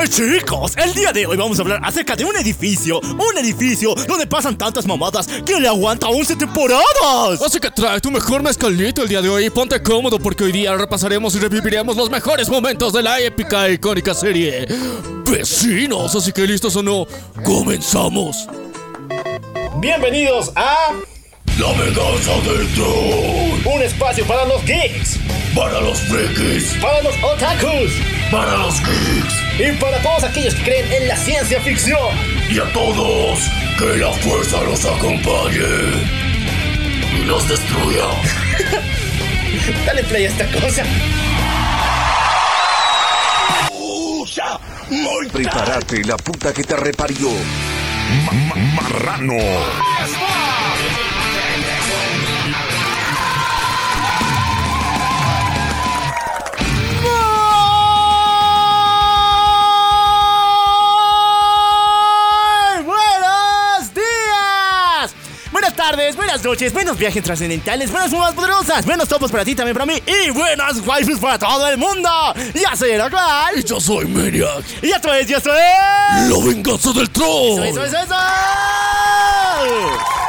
[0.00, 3.94] Eh, chicos, el día de hoy vamos a hablar acerca de un edificio, un edificio
[4.06, 7.42] donde pasan tantas mamadas que le aguanta 11 temporadas.
[7.44, 10.52] Así que trae tu mejor mezcalito el día de hoy y ponte cómodo porque hoy
[10.52, 14.66] día repasaremos y reviviremos los mejores momentos de la épica e icónica serie
[15.24, 16.14] Vecinos.
[16.14, 17.06] Así que listos o no,
[17.44, 18.46] comenzamos.
[19.80, 20.92] Bienvenidos a
[21.58, 23.74] La venganza del troll.
[23.74, 25.18] un espacio para los geeks,
[25.56, 26.74] Para los frikis.
[26.80, 27.92] para los otakus
[28.30, 29.47] Para los geeks.
[29.58, 32.14] Y para todos aquellos que creen en la ciencia ficción.
[32.48, 33.40] Y a todos,
[33.78, 35.58] que la fuerza los acompañe.
[37.20, 38.04] Y los destruya.
[39.86, 40.84] Dale play a esta cosa.
[45.32, 47.28] Prepárate, la puta que te reparió.
[48.74, 49.34] Marrano.
[65.90, 69.86] Tardes, buenas noches, buenos viajes trascendentales, buenas nuevas poderosas, buenos topos para ti también para
[69.86, 72.10] mí y buenas waifus para todo el mundo.
[72.54, 73.58] Ya soy el Aqual.
[73.58, 74.64] Y yo soy Maniac.
[74.82, 76.28] Y esto es, y esto es.
[76.28, 77.64] La venganza del troll.
[77.64, 78.14] ¡Eso, eso, eso!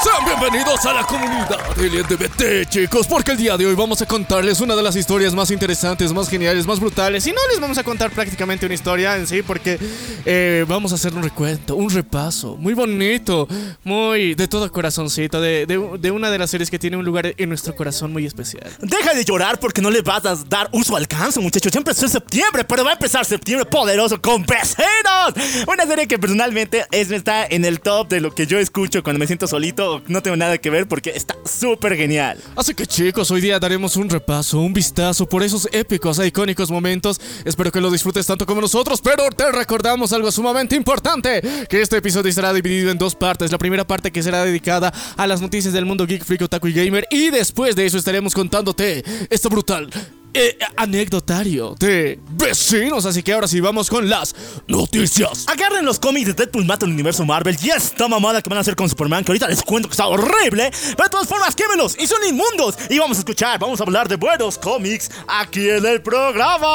[0.01, 4.61] Sean bienvenidos a la comunidad LGBT, chicos, porque el día de hoy vamos a contarles
[4.61, 7.27] una de las historias más interesantes, más geniales, más brutales.
[7.27, 9.77] Y no les vamos a contar prácticamente una historia en sí, porque
[10.25, 13.47] eh, vamos a hacer un recuento, un repaso muy bonito,
[13.83, 17.49] muy de todo corazoncito, de, de- una de las series que tiene un lugar en
[17.49, 18.71] nuestro corazón muy especial.
[18.79, 21.71] Deja de llorar porque no le vas a dar uso al alcance, muchachos.
[21.73, 25.65] Ya empezó septiembre, pero va a empezar septiembre poderoso con vecinos.
[25.67, 29.19] Una serie que personalmente es, está en el top de lo que yo escucho cuando
[29.19, 29.88] me siento solito.
[30.07, 32.37] No tengo nada que ver porque está súper genial.
[32.55, 36.71] Así que chicos, hoy día daremos un repaso, un vistazo por esos épicos e icónicos
[36.71, 37.19] momentos.
[37.45, 41.97] Espero que lo disfrutes tanto como nosotros, pero te recordamos algo sumamente importante, que este
[41.97, 43.51] episodio estará dividido en dos partes.
[43.51, 46.73] La primera parte que será dedicada a las noticias del mundo geek, freak, otaku y
[46.73, 49.89] gamer, y después de eso estaremos contándote este brutal
[50.33, 53.05] eh, anecdotario de vecinos.
[53.05, 54.35] Así que ahora sí vamos con las
[54.67, 55.45] noticias.
[55.47, 58.61] Agarren los cómics de Deadpool mata el universo Marvel y esta mamada que van a
[58.61, 61.97] hacer con Superman, que ahorita les cuento que está horrible, pero de todas formas quémelos
[61.99, 62.75] y son inmundos.
[62.89, 66.69] Y vamos a escuchar, vamos a hablar de buenos cómics aquí en el programa.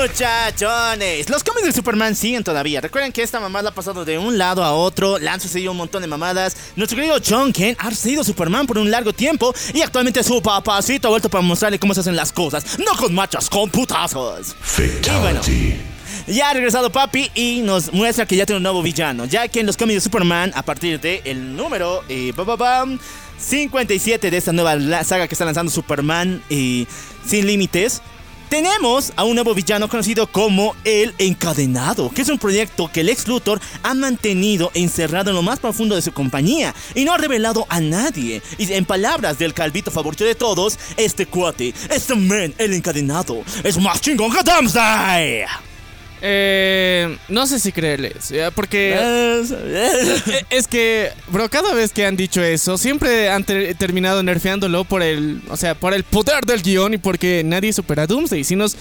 [0.00, 2.80] Muchachones, los cómics de Superman siguen todavía.
[2.80, 5.76] Recuerden que esta mamada ha pasado de un lado a otro, le han sucedido un
[5.76, 6.56] montón de mamadas.
[6.76, 11.08] Nuestro querido John Kent ha sido Superman por un largo tiempo y actualmente su papacito
[11.08, 14.54] ha vuelto para mostrarle cómo se hacen las cosas, no con machos, con putazos.
[14.60, 15.74] Fatality.
[16.28, 19.58] Ya ha regresado papi y nos muestra que ya tiene un nuevo villano, ya que
[19.58, 23.00] en los cómics de Superman, a partir del el número eh, ba, ba, bam,
[23.40, 26.86] 57 de esta nueva saga que está lanzando Superman eh,
[27.26, 28.00] Sin Límites,
[28.48, 33.08] tenemos a un nuevo villano conocido como El Encadenado, que es un proyecto que el
[33.08, 37.18] ex Luthor ha mantenido encerrado en lo más profundo de su compañía y no ha
[37.18, 38.42] revelado a nadie.
[38.56, 43.78] Y en palabras del calvito favorito de todos, este cuate, este man, El Encadenado, es
[43.78, 45.67] más chingón que Doomsday.
[46.20, 48.94] Eh, no sé si creerles, ya, porque...
[48.98, 54.84] Eh, Es que, bro, cada vez que han dicho eso, siempre han ter- terminado nerfeándolo
[54.84, 58.42] por el, o sea, por el poder del guion y porque nadie supera a Doomsday.
[58.44, 58.76] Si nos,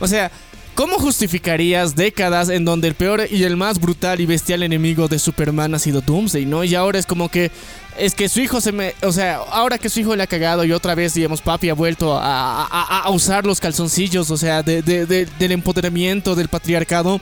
[0.00, 0.30] o sea,
[0.74, 5.18] ¿cómo justificarías décadas en donde el peor y el más brutal y bestial enemigo de
[5.18, 6.64] Superman ha sido Doomsday, no?
[6.64, 7.50] Y ahora es como que,
[7.98, 10.64] es que su hijo se me, o sea, ahora que su hijo le ha cagado
[10.64, 14.62] y otra vez, digamos, papi ha vuelto a, a- a- usar los calzoncillos, o sea,
[14.62, 17.20] de- del empoderamiento del patriarcado.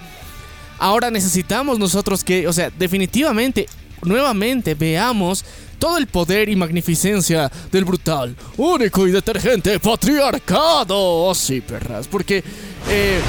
[0.79, 3.67] Ahora necesitamos nosotros que, o sea, definitivamente,
[4.03, 5.45] nuevamente veamos
[5.79, 10.97] todo el poder y magnificencia del brutal, único y detergente patriarcado.
[10.97, 12.43] Oh, sí, perras, porque
[12.91, 13.21] eh,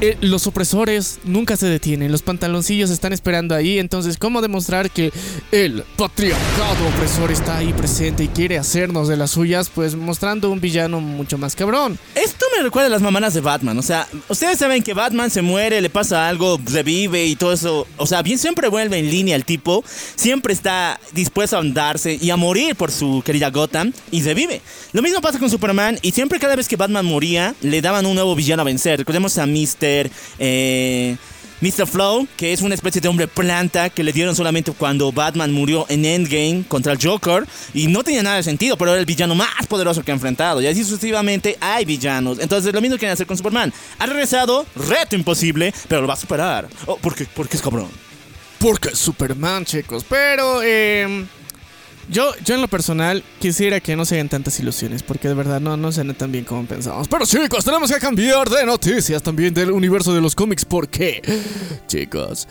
[0.00, 5.12] eh, los opresores nunca se detienen, los pantaloncillos están esperando ahí, entonces, ¿cómo demostrar que
[5.52, 9.68] el patriarcado opresor está ahí presente y quiere hacernos de las suyas?
[9.68, 11.98] Pues mostrando un villano mucho más cabrón.
[12.14, 13.78] Esto me recuerda a las mamanas de Batman.
[13.78, 17.86] O sea, ustedes saben que Batman se muere, le pasa algo, revive y todo eso.
[17.96, 19.84] O sea, bien siempre vuelve en línea el tipo.
[19.86, 24.62] Siempre está dispuesto a andarse y a morir por su querida Gotham y revive.
[24.92, 28.14] Lo mismo pasa con Superman y siempre cada vez que Batman moría, le daban un
[28.14, 28.98] nuevo villano a vencer.
[28.98, 30.10] Recordemos a Mr.
[30.38, 31.16] Eh,
[31.60, 31.86] Mr.
[31.86, 35.86] Flow, que es una especie de hombre planta que le dieron solamente cuando Batman murió
[35.88, 37.46] en Endgame contra el Joker.
[37.72, 40.60] Y no tenía nada de sentido, pero era el villano más poderoso que ha enfrentado.
[40.60, 42.38] Y así sucesivamente hay villanos.
[42.40, 43.72] Entonces lo mismo quieren hacer con Superman.
[43.98, 46.68] Ha regresado, reto imposible, pero lo va a superar.
[46.84, 47.26] Oh, ¿por qué?
[47.34, 47.88] Porque es cabrón.
[48.58, 50.04] Porque es Superman, chicos.
[50.08, 51.24] Pero, eh,
[52.08, 55.60] yo, yo en lo personal quisiera que no se hagan tantas ilusiones, porque de verdad
[55.60, 57.08] no, no se tan bien como pensamos.
[57.08, 60.64] Pero chicos, tenemos que cambiar de noticias también del universo de los cómics.
[60.64, 61.22] ¿Por qué?
[61.86, 62.46] Chicos.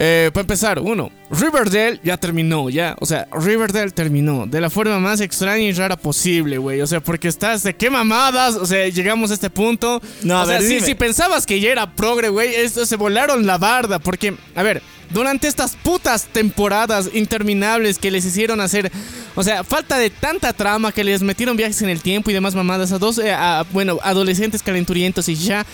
[0.00, 2.94] Eh, para empezar, uno, Riverdale ya terminó, ya.
[3.00, 6.80] O sea, Riverdale terminó de la forma más extraña y rara posible, güey.
[6.80, 8.54] O sea, porque estás de qué mamadas.
[8.54, 10.00] O sea, llegamos a este punto.
[10.22, 10.86] No, a o sea, ver, si, dime.
[10.86, 13.98] si pensabas que ya era progre, güey, se volaron la barda.
[13.98, 18.92] Porque, a ver, durante estas putas temporadas interminables que les hicieron hacer,
[19.34, 22.54] o sea, falta de tanta trama que les metieron viajes en el tiempo y demás
[22.54, 25.66] mamadas a dos, eh, a, bueno, adolescentes calenturientos y ya.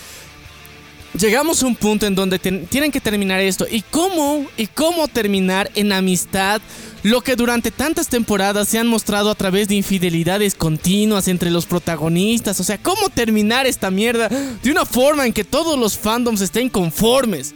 [1.17, 3.65] Llegamos a un punto en donde tienen que terminar esto.
[3.69, 4.45] ¿Y cómo?
[4.57, 6.61] ¿Y cómo terminar en amistad?
[7.03, 11.65] Lo que durante tantas temporadas se han mostrado a través de infidelidades continuas entre los
[11.65, 12.59] protagonistas.
[12.59, 16.67] O sea, ¿cómo terminar esta mierda de una forma en que todos los fandoms estén
[16.67, 17.53] conformes?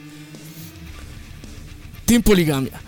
[2.06, 2.82] Team Poligamia.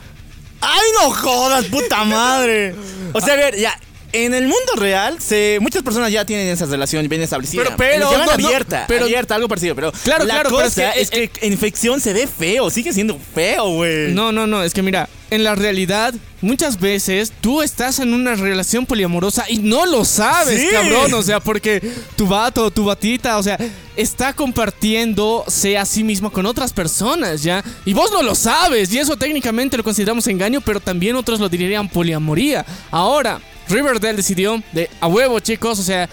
[0.61, 2.75] ¡Ay, no jodas, puta madre!
[3.13, 3.77] O sea, a ver, ya.
[4.13, 7.65] En el mundo real, se, muchas personas ya tienen esas relaciones bien establecidas.
[7.65, 9.73] Pero- pero, no, no, abierta, pero- abierta, algo parecido.
[9.75, 12.69] Pero Claro, la claro, pero cosa es que- es que, en infección se ve feo,
[12.69, 14.11] sigue siendo feo, güey.
[14.13, 18.35] No, no, no, es que mira, en la realidad, muchas veces tú estás en una
[18.35, 20.67] relación poliamorosa y no lo sabes, Sí.
[20.71, 21.13] cabrón.
[21.13, 21.81] O sea, porque
[22.17, 23.57] tu vato, tu batita, o sea,
[23.95, 27.63] está compartiéndose a sí mismo con otras personas, ¿ya?
[27.85, 31.47] Y vos no lo sabes, y eso técnicamente lo consideramos engaño, pero también otros lo
[31.47, 32.65] dirían poliamoría.
[32.89, 33.39] Ahora,
[33.71, 36.07] Riverdale decidió de a huevo, chicos, o sea,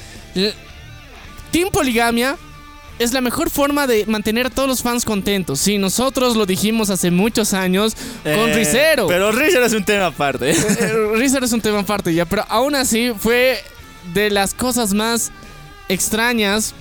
[1.50, 2.36] Team Poligamia
[2.98, 5.60] es la mejor forma de mantener a todos los fans contentos.
[5.60, 7.94] Sí, nosotros lo dijimos hace muchos años
[8.24, 9.06] con Eh, Rizero.
[9.06, 10.50] Pero Rizero es un tema aparte.
[10.50, 13.62] Eh, Rizero es un tema aparte ya, pero aún así fue
[14.14, 15.30] de las cosas más
[15.88, 16.74] extrañas,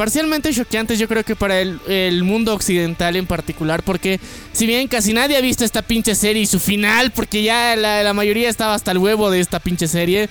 [0.00, 4.18] parcialmente choqueantes yo creo que para el, el mundo occidental en particular, porque
[4.50, 8.02] si bien casi nadie ha visto esta pinche serie y su final, porque ya la,
[8.02, 10.30] la mayoría estaba hasta el huevo de esta pinche serie,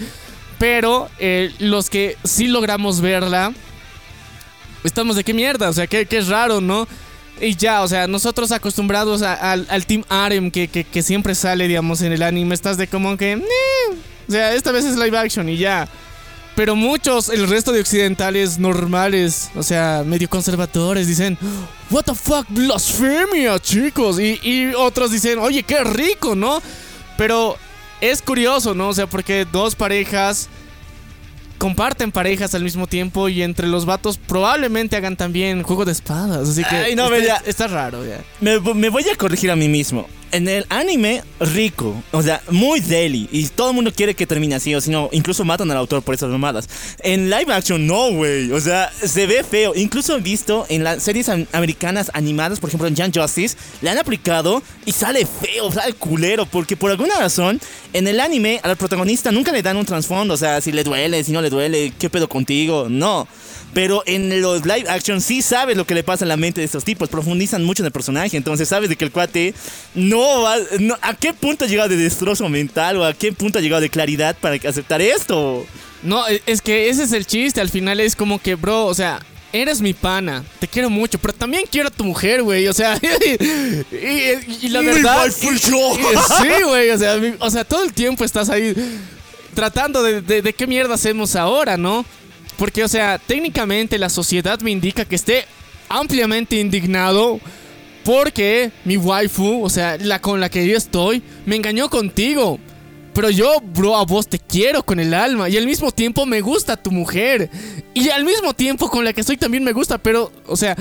[0.57, 3.53] pero eh, los que sí logramos verla,
[4.83, 6.87] estamos de qué mierda, o sea, qué, qué raro, ¿no?
[7.39, 12.01] Y ya, o sea, nosotros acostumbrados a- al, Team Arem que, que, siempre sale, digamos,
[12.01, 13.35] en el anime, estás de como que...
[14.27, 15.87] O sea, esta vez es live action y ya.
[16.59, 21.37] Pero muchos, el resto de occidentales normales, o sea, medio conservadores, dicen,
[21.89, 24.19] What the fuck, blasfemia, chicos.
[24.19, 26.61] Y, y otros dicen, oye, qué rico, ¿no?
[27.17, 27.55] Pero
[28.01, 28.89] es curioso, ¿no?
[28.89, 30.49] O sea, porque dos parejas
[31.59, 36.49] comparten parejas al mismo tiempo y entre los vatos probablemente hagan también juego de espadas.
[36.49, 37.41] Así que Ay, no, está, ve, ya.
[37.45, 38.19] está raro, ya.
[38.41, 40.09] me, me voy a corregir a mí mismo.
[40.31, 43.27] En el anime, rico, o sea, muy deli.
[43.31, 46.03] Y todo el mundo quiere que termine así, o si no, incluso matan al autor
[46.03, 46.69] por esas mamadas.
[46.99, 48.51] En live action, no, güey.
[48.51, 49.73] O sea, se ve feo.
[49.75, 53.89] Incluso he visto en las series am- americanas animadas, por ejemplo en Young Justice, le
[53.89, 56.45] han aplicado y sale feo, sale culero.
[56.45, 57.59] Porque por alguna razón,
[57.93, 60.35] en el anime, al protagonista nunca le dan un trasfondo.
[60.35, 62.85] O sea, si le duele, si no le duele, ¿qué pedo contigo?
[62.87, 63.27] No.
[63.73, 66.65] Pero en los live action sí sabes lo que le pasa en la mente de
[66.65, 69.53] estos tipos, profundizan mucho en el personaje, entonces sabes de que el cuate
[69.93, 73.59] no va, no- a qué punto ha llegado de destrozo mental o a qué punto
[73.59, 75.65] ha llegado de claridad para aceptar esto.
[76.01, 77.61] No, e- es que ese es el chiste.
[77.61, 79.19] Al final es como que, bro, o sea,
[79.53, 80.43] eres mi pana.
[80.59, 82.67] Te quiero mucho, pero también quiero a tu mujer, güey.
[82.69, 82.97] O sea,
[83.91, 85.27] y, y- y la verdad.
[85.27, 85.31] y-
[86.41, 86.89] sí, güey.
[86.89, 88.73] O sea, mi- o sea, todo el tiempo estás ahí
[89.53, 92.05] tratando de, de- de qué mierda hacemos ahora, ¿no?
[92.59, 95.45] Porque, o sea, técnicamente la sociedad me indica que esté
[95.87, 97.39] ampliamente indignado.
[98.03, 102.59] Porque mi waifu, o sea, la con la que yo estoy, me engañó contigo.
[103.13, 105.47] Pero yo, bro, a vos te quiero con el alma.
[105.47, 107.49] Y al mismo tiempo me gusta tu mujer.
[107.93, 109.97] Y al mismo tiempo con la que estoy también me gusta.
[109.97, 110.75] Pero, o sea,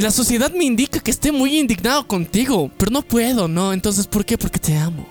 [0.00, 2.70] la sociedad me indica que esté muy indignado contigo.
[2.76, 3.72] Pero no puedo, ¿no?
[3.72, 4.38] Entonces, ¿por qué?
[4.38, 5.08] Porque te amo.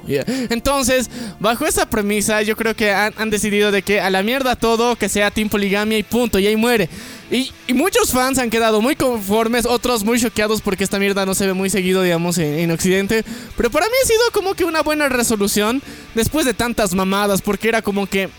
[0.50, 4.96] Entonces, bajo esa premisa, yo creo que han, decidido de que a la mierda todo,
[4.96, 6.40] que sea Team Poligamia y punto.
[6.40, 6.90] Y ahí muere.
[7.32, 11.46] Y, muchos fans han quedado muy conformes, otros muy choqueados porque esta mierda no se
[11.46, 13.24] ve muy seguido, digamos, en Occidente.
[13.56, 15.82] Pero para mí ha sido como que una buena resolución
[16.16, 18.30] después de tantas mamadas, porque era como que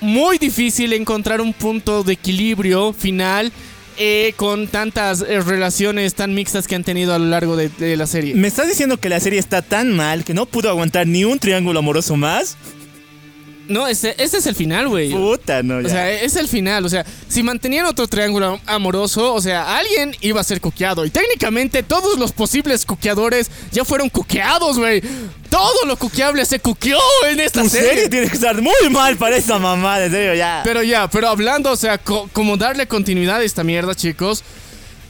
[0.00, 3.52] muy difícil encontrar un punto de equilibrio final
[4.02, 7.98] eh, con tantas eh, relaciones tan mixtas que han tenido a lo largo de, de
[7.98, 8.34] la serie.
[8.34, 11.38] ¿Me estás diciendo que la serie está tan mal que no pudo aguantar ni un
[11.38, 12.56] triángulo amoroso más?
[13.68, 15.10] No, este, este es el final, güey.
[15.10, 15.86] Puta, no, ya.
[15.86, 16.84] O sea, es el final.
[16.84, 21.04] O sea, si mantenían otro triángulo amoroso, o sea, alguien iba a ser coqueado.
[21.04, 25.02] Y técnicamente todos los posibles coqueadores ya fueron coqueados, güey.
[25.50, 27.88] Todo lo coqueable se coqueó en esta tu serie.
[27.90, 30.60] serie tiene que estar muy mal para esta mamá, en serio, ya.
[30.64, 34.44] Pero ya, pero hablando, o sea, co- como darle continuidad a esta mierda, chicos.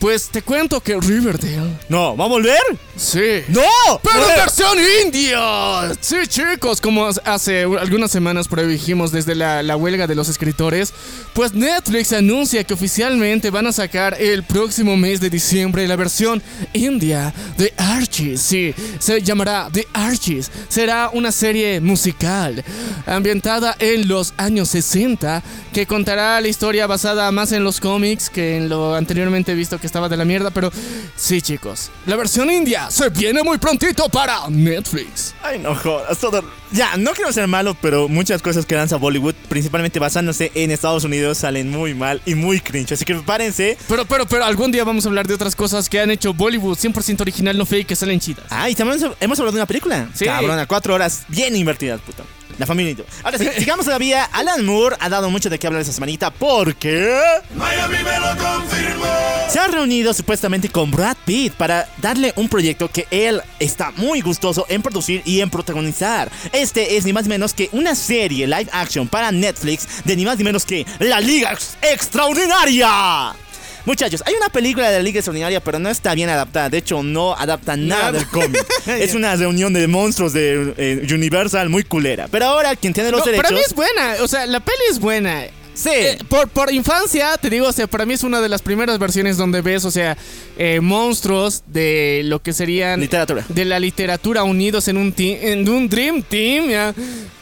[0.00, 1.76] Pues te cuento que Riverdale.
[1.90, 2.58] No, ¿va a volver?
[2.96, 3.42] Sí.
[3.48, 3.60] ¡No!
[4.02, 5.92] ¡Pero versión india!
[6.00, 10.94] Sí, chicos, como hace algunas semanas predijimos desde la, la huelga de los escritores,
[11.34, 16.42] pues Netflix anuncia que oficialmente van a sacar el próximo mes de diciembre la versión
[16.72, 18.40] india de Archies.
[18.40, 20.50] Sí, se llamará The Archies.
[20.70, 22.64] Será una serie musical
[23.06, 25.42] ambientada en los años 60
[25.74, 29.89] que contará la historia basada más en los cómics que en lo anteriormente visto que
[29.90, 30.70] estaba de la mierda, pero
[31.16, 35.34] sí, chicos, la versión india se viene muy prontito para Netflix.
[35.42, 36.42] Ay, no jodas, todo.
[36.70, 41.02] Ya, no quiero ser malo, pero muchas cosas que lanza Bollywood, principalmente basándose en Estados
[41.02, 42.92] Unidos, salen muy mal y muy cringe.
[42.92, 43.76] Así que prepárense.
[43.88, 46.78] Pero, pero, pero algún día vamos a hablar de otras cosas que han hecho Bollywood
[46.78, 48.46] 100% original, no fake, que salen chidas.
[48.50, 50.08] Ah, y también hemos hablado de una película.
[50.14, 50.24] Sí.
[50.26, 52.22] Cabrona, cuatro horas bien invertidas, puta.
[52.58, 52.96] La familia.
[53.22, 54.24] Ahora sí, sigamos todavía.
[54.24, 57.18] Alan Moore ha dado mucho de qué hablar esta semanita porque.
[57.54, 59.04] Miami me lo confirmó.
[59.48, 64.20] Se ha reunido supuestamente con Brad Pitt para darle un proyecto que él está muy
[64.20, 66.30] gustoso en producir y en protagonizar.
[66.52, 70.24] Este es ni más ni menos que una serie live action para Netflix de ni
[70.24, 73.34] más ni menos que La Liga Extraordinaria.
[73.84, 76.68] Muchachos, hay una película de la Liga Extraordinaria, pero no está bien adaptada.
[76.68, 78.12] De hecho, no adapta nada, Nada.
[78.12, 78.64] del cómic.
[78.86, 82.28] es una reunión de monstruos de eh, Universal muy culera.
[82.30, 83.42] Pero ahora, quien tiene los No, derechos.
[83.44, 85.44] para mí es buena, o sea, la peli es buena.
[85.80, 85.88] Sí.
[85.92, 88.98] Eh, por, por infancia, te digo, o sea, para mí es una de las primeras
[88.98, 90.14] versiones donde ves, o sea,
[90.58, 93.00] eh, monstruos de lo que serían...
[93.00, 93.46] Literatura.
[93.48, 96.94] De la literatura unidos en un, team, en un Dream Team, ya.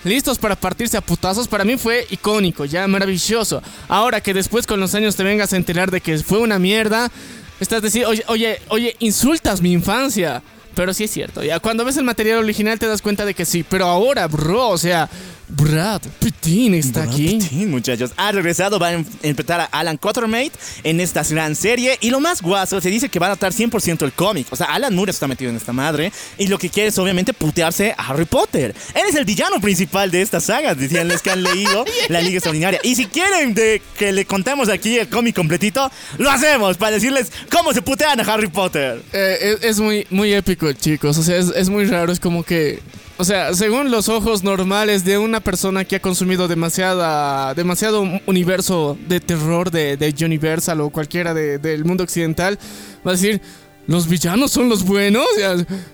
[0.05, 1.49] Listos para partirse a putazos.
[1.49, 3.61] Para mí fue icónico, ya, maravilloso.
[3.89, 7.11] Ahora que después con los años te vengas a enterar de que fue una mierda,
[7.59, 10.43] estás diciendo, oye, oye, oye, insultas mi infancia.
[10.77, 13.45] Pero sí es cierto, ya cuando ves el material original te das cuenta de que
[13.45, 15.11] sí, pero ahora, bro, o sea,
[15.49, 17.41] Brad Pittin está aquí.
[17.41, 18.13] Sí, muchachos.
[18.17, 20.51] Ha regresado, va a interpretar a Alan Quatermain
[20.85, 21.97] en esta gran serie.
[22.01, 24.47] Y lo más guaso, se dice que va a adaptar 100% el cómic.
[24.51, 26.13] O sea, Alan Moore está metido en esta madre.
[26.37, 28.75] Y lo que quiere es obviamente putearse a Harry Potter.
[28.95, 32.37] Él es el villano principal de esta saga, decían los que han leído La Liga
[32.37, 32.81] Extraordinaria.
[32.83, 37.33] Y si quieren de que le contemos aquí el cómic completito, lo hacemos para decirles
[37.51, 39.03] cómo se putean a Harry Potter.
[39.13, 41.17] Eh, es, es muy, muy épico, chicos.
[41.17, 42.13] O sea, es, es muy raro.
[42.13, 42.81] Es como que.
[43.21, 48.97] O sea, según los ojos normales de una persona que ha consumido demasiada, demasiado universo
[49.09, 52.59] de terror de, de Universal o cualquiera de- del mundo occidental,
[53.05, 53.41] va a decir:
[53.89, 55.27] ¿Los villanos son los buenos?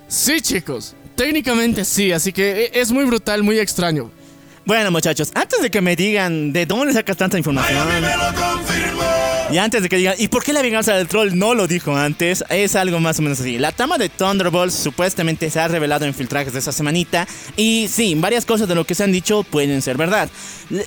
[0.06, 0.94] Sí, chicos.
[1.16, 4.10] Técnicamente sí, así que e- es muy brutal, muy extraño.
[4.66, 7.86] Bueno, muchachos, antes de que me digan de dónde sacas tanta información.
[7.86, 9.13] Miami me lo confirmó.
[9.50, 11.94] Y antes de que digan, ¿y por qué la venganza del troll no lo dijo
[11.94, 12.42] antes?
[12.48, 13.58] Es algo más o menos así.
[13.58, 17.28] La trama de Thunderbolts supuestamente se ha revelado en filtrajes de esta semanita.
[17.56, 20.30] Y sí, varias cosas de lo que se han dicho pueden ser verdad.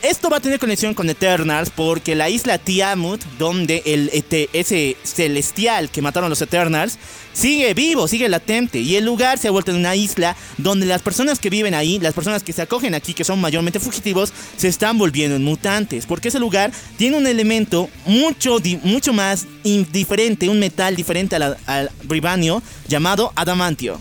[0.02, 4.98] Esto va a tener conexión con Eternals porque la isla Tiamut, donde el ET ese
[5.04, 6.98] celestial que mataron los Eternals,
[7.38, 8.80] sigue vivo, sigue latente.
[8.80, 12.00] Y el lugar se ha vuelto en una isla donde las personas que viven ahí,
[12.00, 16.06] las personas que se acogen aquí, que son mayormente fugitivos, se están volviendo en mutantes.
[16.06, 22.64] Porque ese lugar tiene un elemento mucho, mucho más diferente, un metal diferente al bribanio,
[22.88, 24.00] llamado adamantio.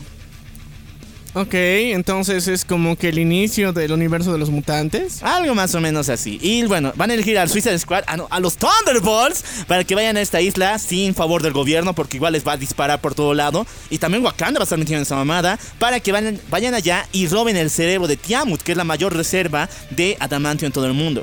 [1.38, 5.22] Ok, entonces es como que el inicio del universo de los mutantes.
[5.22, 6.38] Algo más o menos así.
[6.40, 9.94] Y bueno, van a elegir al Suicide Squad, a, no, a los Thunderbolts, para que
[9.94, 13.14] vayan a esta isla sin favor del gobierno, porque igual les va a disparar por
[13.14, 13.66] todo lado.
[13.90, 17.06] Y también Wakanda va a estar metido en esa mamada, para que vayan, vayan allá
[17.12, 20.86] y roben el cerebro de Tiamut, que es la mayor reserva de adamantio en todo
[20.86, 21.22] el mundo.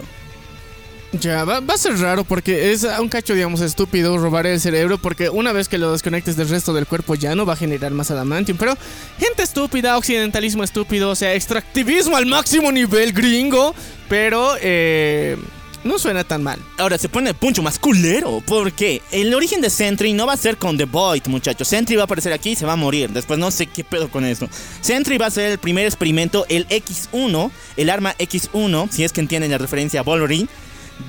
[1.20, 4.98] Ya, va, va a ser raro porque es un cacho, digamos, estúpido robar el cerebro
[4.98, 7.91] porque una vez que lo desconectes del resto del cuerpo ya no va a generar
[7.91, 8.58] más adamantium.
[8.58, 8.75] Pero
[9.20, 13.75] gente estúpida, occidentalismo estúpido, o sea, extractivismo al máximo nivel gringo,
[14.10, 15.38] pero eh,
[15.84, 16.60] no suena tan mal.
[16.79, 20.38] Ahora se pone el puncho más culero, porque el origen de Sentry no va a
[20.38, 21.67] ser con The Void, muchachos.
[21.67, 23.12] Sentry va a aparecer aquí y se va a morir.
[23.12, 24.50] Después no sé qué pedo con esto.
[24.82, 29.22] Sentry va a ser el primer experimento, el X1, el arma X1, si es que
[29.22, 30.48] entienden la referencia a Wolverine.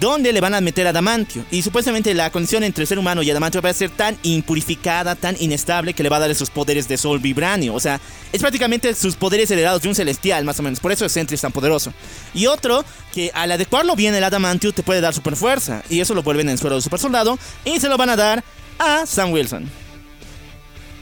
[0.00, 1.44] Donde le van a meter adamantio.
[1.50, 5.14] Y supuestamente la condición entre el ser humano y adamantio va a ser tan impurificada,
[5.14, 7.74] tan inestable, que le va a dar esos poderes de sol vibranio.
[7.74, 8.00] O sea,
[8.32, 10.80] es prácticamente sus poderes heredados de un celestial, más o menos.
[10.80, 11.92] Por eso Sentry es tan poderoso.
[12.34, 15.82] Y otro, que al adecuarlo bien el adamantio te puede dar super fuerza.
[15.88, 17.38] Y eso lo vuelven en suero de super soldado.
[17.64, 18.42] Y se lo van a dar
[18.78, 19.70] a Sam Wilson.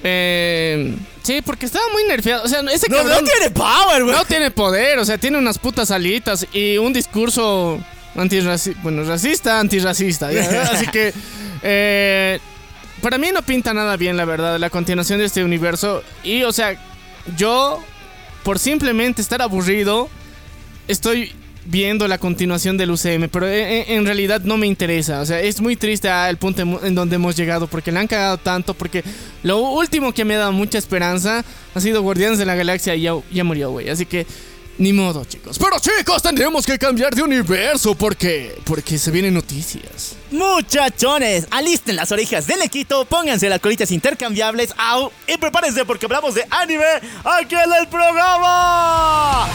[0.05, 2.45] Eh, sí, porque estaba muy nerfeado.
[2.45, 4.17] O sea, ese No, cabrón no tiene power, güey.
[4.17, 7.79] no tiene poder, o sea, tiene unas putas alitas y un discurso
[8.15, 10.29] antirracista, bueno, racista, antirracista.
[10.73, 11.13] Así que,
[11.63, 12.39] eh,
[13.01, 16.03] para mí no pinta nada bien, la verdad, la continuación de este universo.
[16.23, 16.77] Y, o sea,
[17.37, 17.83] yo,
[18.43, 20.09] por simplemente estar aburrido,
[20.89, 21.33] estoy
[21.65, 25.21] viendo la continuación del UCM, pero eh, eh, en, realidad no me interesa.
[25.21, 28.39] O sea, es muy triste el punto en donde hemos llegado porque le han cagado
[28.39, 28.75] tanto.
[28.75, 29.05] Porque
[29.43, 33.03] lo último que me ha dado mucha esperanza ha sido Guardianes de la Galaxia y
[33.03, 33.89] ya, ya murió, güey.
[33.89, 34.27] Así que
[34.83, 35.59] ni modo, chicos.
[35.59, 40.17] Pero chicos, tendremos que cambiar de universo porque porque se vienen noticias.
[40.31, 46.35] Muchachones, alisten las orejas del equito, pónganse las colitas intercambiables au, y prepárense porque hablamos
[46.35, 46.85] de anime
[47.25, 49.49] aquí en el programa.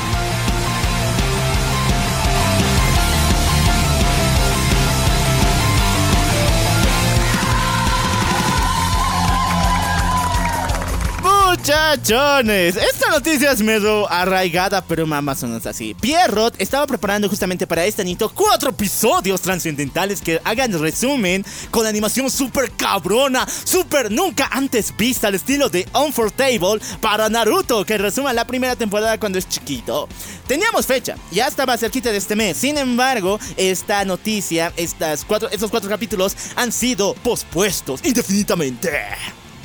[11.68, 15.94] Muchachones, esta noticia es medio arraigada, pero más o menos así.
[15.96, 22.32] Pierrot estaba preparando justamente para este anito cuatro episodios trascendentales que hagan resumen con animación
[22.32, 28.48] súper cabrona, súper nunca antes vista al estilo de Unfortable para Naruto, que resuma la
[28.48, 30.08] primera temporada cuando es chiquito.
[30.48, 32.56] Teníamos fecha, ya estaba cerquita de este mes.
[32.56, 38.90] Sin embargo, esta noticia, estas cuatro, estos cuatro capítulos han sido pospuestos indefinidamente.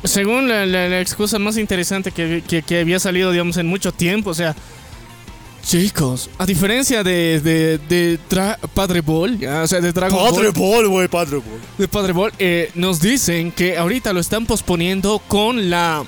[0.05, 4.55] Según la, excusa más interesante que, había salido, digamos, en mucho tiempo, o sea,
[5.65, 8.19] chicos, a diferencia de, de,
[8.75, 11.61] Padre Ball, o sea, de Dragon Padre Ball, güey, Padre Ball.
[11.79, 16.05] De Padre Ball, eh, nos dicen que ahorita lo están posponiendo con la,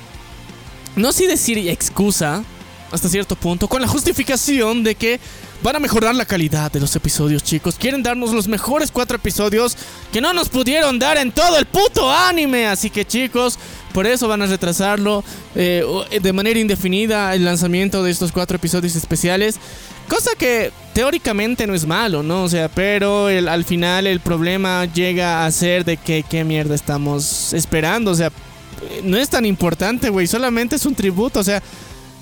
[0.96, 2.42] no sé decir excusa,
[2.90, 5.20] hasta cierto punto, con la justificación de que
[5.64, 7.76] van a mejorar la calidad de los episodios, chicos.
[7.76, 9.76] Quieren darnos los mejores cuatro episodios
[10.12, 12.66] que no nos pudieron dar en todo el puto anime.
[12.66, 13.58] Así que, chicos,
[13.94, 15.24] por eso van a retrasarlo
[15.54, 15.82] eh,
[16.20, 19.58] de manera indefinida el lanzamiento de estos cuatro episodios especiales.
[20.08, 22.42] Cosa que teóricamente no es malo, ¿no?
[22.42, 27.54] O sea, pero al final el problema llega a ser de que qué mierda estamos
[27.54, 28.10] esperando.
[28.10, 28.30] O sea,
[29.02, 30.26] no es tan importante, güey.
[30.26, 31.40] Solamente es un tributo.
[31.40, 31.62] O sea,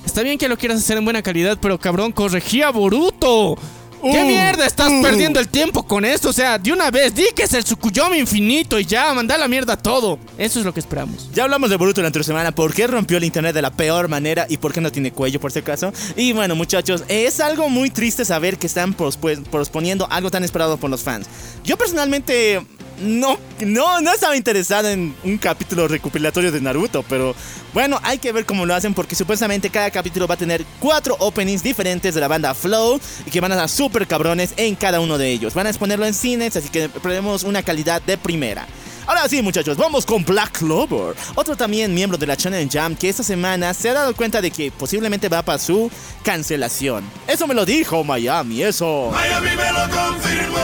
[0.05, 3.57] Está bien que lo quieras hacer en buena calidad, pero cabrón, corregía Boruto.
[4.03, 5.01] ¿Qué uh, mierda estás uh.
[5.01, 6.31] perdiendo el tiempo con esto?
[6.31, 9.47] O sea, de una vez, di que es el Tsukuyomi infinito y ya, manda la
[9.47, 10.19] mierda todo.
[10.37, 11.31] Eso es lo que esperamos.
[11.33, 14.09] Ya hablamos de Boruto la otra semana, por qué rompió el internet de la peor
[14.09, 15.93] manera y por qué no tiene cuello, por si acaso.
[16.17, 20.91] Y bueno, muchachos, es algo muy triste saber que están posponiendo algo tan esperado por
[20.91, 21.29] los fans.
[21.65, 22.61] Yo personalmente
[23.03, 27.35] no, no, no estaba interesado en un capítulo recopilatorio de Naruto, pero
[27.75, 31.17] bueno, hay que ver cómo lo hacen porque supuestamente cada capítulo va a tener cuatro
[31.19, 35.01] openings diferentes de la banda Flow y que van a ser súper cabrones en cada
[35.01, 35.55] uno de ellos.
[35.55, 38.67] Van a exponerlo en cines, así que tenemos una calidad de primera.
[39.07, 43.09] Ahora sí, muchachos, vamos con Black Clover, otro también miembro de la Channel Jam que
[43.09, 45.91] esta semana se ha dado cuenta de que posiblemente va para su
[46.23, 47.05] cancelación.
[47.27, 49.11] Eso me lo dijo Miami, eso.
[49.13, 50.59] Miami me lo confirmó.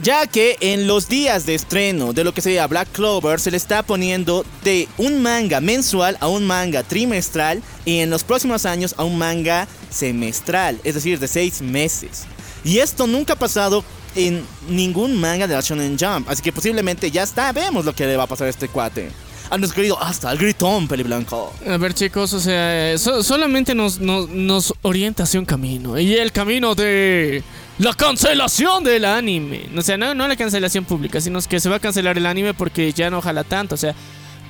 [0.00, 3.58] Ya que en los días de estreno de lo que sería Black Clover se le
[3.58, 8.94] está poniendo de un manga mensual a un manga trimestral y en los próximos años
[8.96, 12.24] a un manga semestral, es decir, de seis meses.
[12.64, 16.28] Y esto nunca ha pasado en ningún manga de la Shonen Jump.
[16.28, 19.10] Así que posiblemente ya está, vemos lo que le va a pasar a este cuate.
[19.50, 21.52] A nuestro hasta el gritón peliblanco.
[21.68, 25.98] A ver chicos, o sea, solamente nos, nos, orienta hacia un camino.
[25.98, 27.42] Y el camino de
[27.78, 29.68] la cancelación del anime.
[29.76, 32.54] O sea, no, no la cancelación pública, sino que se va a cancelar el anime
[32.54, 33.74] porque ya no jala tanto.
[33.74, 33.94] O sea,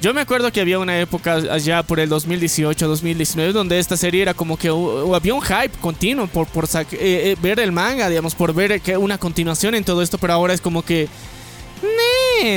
[0.00, 4.22] yo me acuerdo que había una época allá por el 2018, 2019, donde esta serie
[4.22, 8.34] era como que había un hype continuo por, por eh, eh, ver el manga, digamos,
[8.34, 11.08] por ver una continuación en todo esto, pero ahora es como que...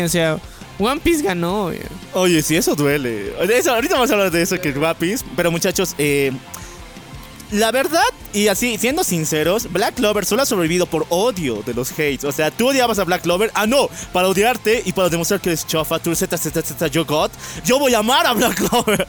[0.03, 0.39] o sea...
[0.79, 1.71] One Piece ganó.
[2.13, 3.33] Oye, sí, eso duele.
[3.39, 5.25] Ahorita vamos a hablar de eso, que One Piece.
[5.35, 6.31] Pero muchachos, eh,
[7.51, 8.01] la verdad,
[8.33, 12.25] y así, siendo sinceros, Black Clover solo ha sobrevivido por odio de los hates.
[12.25, 13.51] O sea, tú odiabas a Black Clover.
[13.53, 17.05] Ah, no, para odiarte y para demostrar que eres chofa, tú z, z, z, yo
[17.05, 17.31] God,
[17.65, 19.07] yo voy a amar a Black Clover.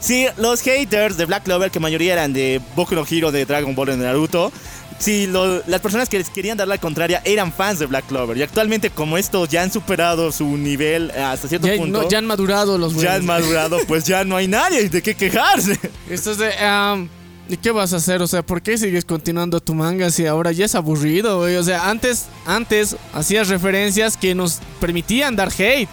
[0.00, 3.74] sí, los haters de Black Clover, que mayoría eran de Boku no Hero, de Dragon
[3.74, 4.52] Ball, de Naruto.
[4.98, 5.26] Sí,
[5.66, 8.36] las personas que les querían dar la contraria eran fans de Black Clover.
[8.36, 12.08] Y actualmente, como estos ya han superado su nivel hasta cierto punto.
[12.08, 15.78] ya han madurado los Ya han madurado, pues ya no hay nadie de qué quejarse.
[16.08, 16.50] Esto es de.
[16.64, 17.08] Um,
[17.48, 18.22] ¿Y qué vas a hacer?
[18.22, 21.56] O sea, ¿por qué sigues continuando tu manga si ahora ya es aburrido, güey?
[21.56, 25.88] O sea, antes, antes hacías referencias que nos permitían dar hate,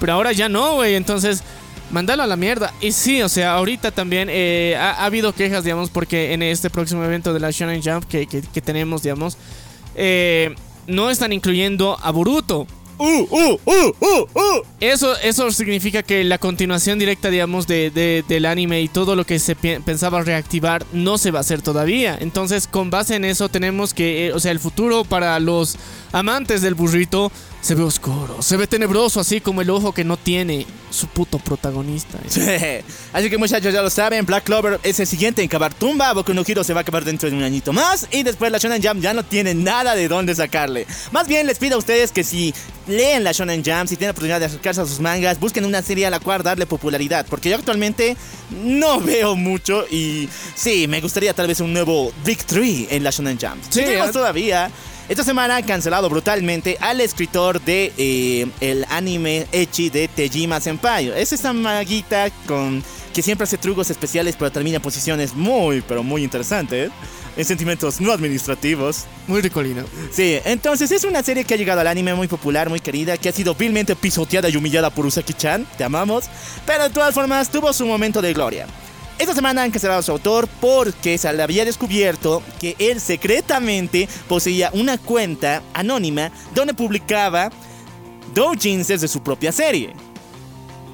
[0.00, 0.96] pero ahora ya no, güey.
[0.96, 1.42] Entonces,
[1.90, 2.74] mandalo a la mierda.
[2.82, 7.02] Y sí, o sea, ahorita también eh, ha, habido quejas, digamos, porque en este próximo
[7.04, 9.38] evento de la Shonen Jump que, que, tenemos, digamos,
[9.94, 10.54] eh,
[10.86, 12.66] no están incluyendo a Boruto.
[12.98, 18.88] Uh, uh, uh, eso, eso significa que la continuación directa, digamos, de, del anime y
[18.88, 22.18] todo lo que se pensaba reactivar no se va a hacer todavía.
[22.20, 25.76] Entonces, con base en eso, tenemos que, eh, o sea, el futuro para los
[26.12, 30.16] amantes del burrito se ve oscuro, se ve tenebroso, así como el ojo que no
[30.16, 32.18] tiene su puto protagonista.
[33.12, 36.32] Así que muchachos ya lo saben, Black Clover es el siguiente en cavar tumba, Boku
[36.32, 38.82] no Hero se va a acabar dentro de un añito más y después la Shonen
[38.82, 40.86] Jam ya no tiene nada de dónde sacarle.
[41.12, 42.54] Más bien les pido a ustedes que si
[42.86, 45.82] leen la Shonen Jam, si tienen la oportunidad de acercarse a sus mangas, busquen una
[45.82, 48.16] serie a la cual darle popularidad, porque yo actualmente
[48.50, 53.10] no veo mucho y sí, me gustaría tal vez un nuevo Big Three en la
[53.10, 53.58] Shonen Jam.
[53.68, 54.12] Sí, tenemos eh.
[54.12, 54.70] todavía.
[55.08, 61.08] Esta semana han cancelado brutalmente al escritor de eh, el anime Echi de Tejima Senpai.
[61.16, 66.02] Es esta maguita con que siempre hace trucos especiales pero termina en posiciones muy pero
[66.02, 66.90] muy interesantes.
[67.38, 69.06] En sentimientos no administrativos.
[69.28, 69.84] Muy ricolino.
[70.12, 73.30] Sí, entonces es una serie que ha llegado al anime muy popular, muy querida, que
[73.30, 76.24] ha sido vilmente pisoteada y humillada por Usaki-chan, te amamos,
[76.66, 78.66] pero de todas formas tuvo su momento de gloria.
[79.18, 84.08] Esta semana han cancelado a su autor porque se le había descubierto que él secretamente
[84.28, 87.50] poseía una cuenta anónima donde publicaba
[88.32, 89.92] doujins de su propia serie.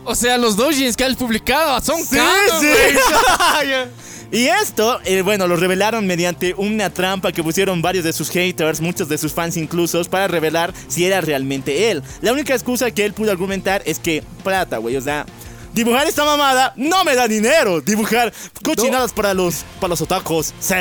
[0.04, 3.90] O sea, los doujins que has publicado son Sí, canon, sí.
[4.32, 8.80] Y esto, eh, bueno, lo revelaron mediante una trampa que pusieron varios de sus haters,
[8.80, 12.02] muchos de sus fans incluso, para revelar si era realmente él.
[12.20, 15.24] La única excusa que él pudo argumentar es que, plata, güey, o sea,
[15.74, 17.80] dibujar esta mamada no me da dinero.
[17.80, 18.32] Dibujar
[18.62, 20.74] cochinadas para los, para los otacos, sí.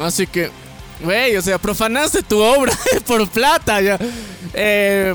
[0.00, 0.50] Así que,
[1.00, 2.72] güey, o sea, profanaste tu obra
[3.06, 3.98] por plata ya.
[4.54, 5.14] Eh,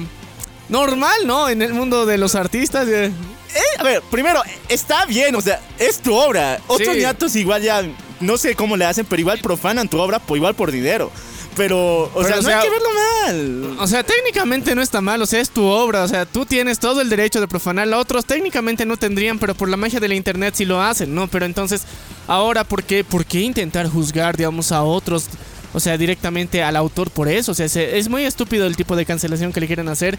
[0.69, 1.49] normal, ¿no?
[1.49, 2.87] En el mundo de los artistas.
[2.87, 3.11] eh.
[3.55, 6.59] Eh, a ver, primero, está bien, o sea, es tu obra.
[6.67, 7.39] Otros Sí.
[7.39, 7.81] igual ya,
[8.19, 11.11] no sé cómo le hacen, pero igual profanan tu obra igual por dinero.
[11.59, 12.87] Pero, o Pero, sea, o no sea- hay que verlo
[13.25, 13.77] mal.
[13.81, 16.79] O sea, técnicamente no está mal, o sea, es tu obra, o sea, tú tienes
[16.79, 17.97] todo el derecho de profanarla.
[17.99, 21.27] Otros técnicamente no tendrían, pero por la magia de la internet sí lo hacen, ¿no?
[21.27, 21.81] Pero entonces,
[22.27, 25.25] ahora, ¿por qué, por qué intentar juzgar, digamos, a otros?
[25.73, 27.51] O sea, directamente al autor por eso.
[27.51, 30.17] O sea, se- es muy estúpido el tipo de cancelación que le quieren hacer.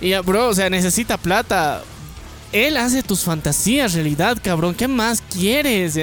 [0.00, 1.82] Y, ah, bro, o sea, necesita plata.
[2.50, 4.74] Él hace tus fantasías realidad, cabrón.
[4.74, 5.98] ¿Qué más quieres?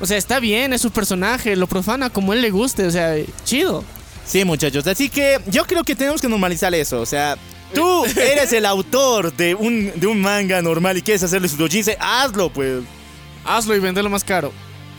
[0.00, 3.14] O sea, está bien, es su personaje, lo profana como él le guste, o sea,
[3.44, 3.84] chido.
[4.30, 7.00] Sí, muchachos, así que yo creo que tenemos que normalizar eso.
[7.00, 7.36] O sea,
[7.74, 11.96] tú eres el autor de un, de un manga normal y quieres hacerle su doujinse,
[12.00, 12.82] hazlo, pues.
[13.44, 14.52] Hazlo y vendelo más caro.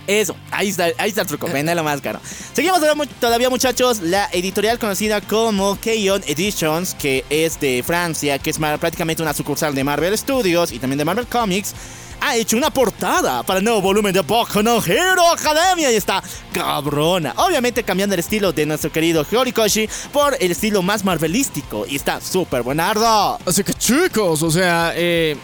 [0.08, 2.20] Eso, ahí está, ahí está el truco, lo más caro.
[2.54, 8.38] Seguimos todavía, mu- todavía, muchachos, la editorial conocida como Keyon Editions, que es de Francia,
[8.39, 11.74] que es prácticamente una sucursal de Marvel Studios y también de Marvel Comics,
[12.21, 16.23] ha hecho una portada para el nuevo volumen de Boku no Hero Academia y está
[16.53, 17.34] cabrona.
[17.38, 22.21] Obviamente cambiando el estilo de nuestro querido Horikoshi por el estilo más marvelístico y está
[22.21, 23.39] súper buenardo.
[23.45, 25.36] Así que chicos, o sea, eh,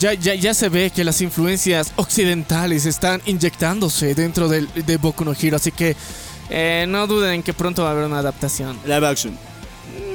[0.00, 5.24] ya, ya, ya se ve que las influencias occidentales están inyectándose dentro del, de Boku
[5.24, 5.96] no Hero, así que
[6.50, 8.78] eh, no duden en que pronto va a haber una adaptación.
[8.84, 9.38] Live action.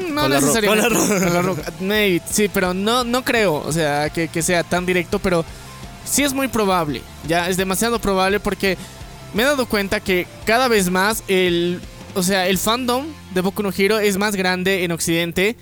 [0.09, 0.89] No Con necesariamente.
[0.89, 1.19] la Roca.
[1.23, 1.73] con la Roca.
[1.79, 5.45] Maybe, sí, pero no, no creo, o sea, que, que sea tan directo, pero
[6.05, 7.01] sí es muy probable.
[7.27, 8.77] Ya es demasiado probable porque
[9.33, 11.79] me he dado cuenta que cada vez más el,
[12.15, 15.55] o sea, el fandom de Boku no Hero es más grande en Occidente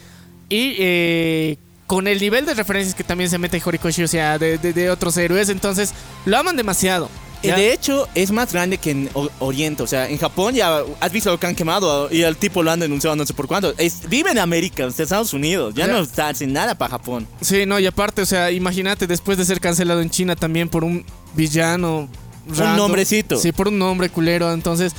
[0.49, 4.57] y eh, con el nivel de referencias que también se mete Horikoshi, o sea, de,
[4.57, 5.93] de- de otros héroes, entonces
[6.25, 7.09] lo aman demasiado.
[7.41, 9.83] De hecho, es más grande que en Oriente.
[9.83, 12.71] O sea, en Japón ya has visto lo que han quemado y el tipo lo
[12.71, 13.73] han denunciado no sé por cuánto.
[13.77, 15.73] Es, vive en América, en Estados Unidos.
[15.75, 17.27] Ya no está sin nada para Japón.
[17.41, 20.83] Sí, no, y aparte, o sea, imagínate después de ser cancelado en China también por
[20.83, 22.09] un villano.
[22.47, 22.77] random.
[22.77, 23.37] nombrecito.
[23.37, 24.51] Sí, por un nombre culero.
[24.51, 24.93] Entonces,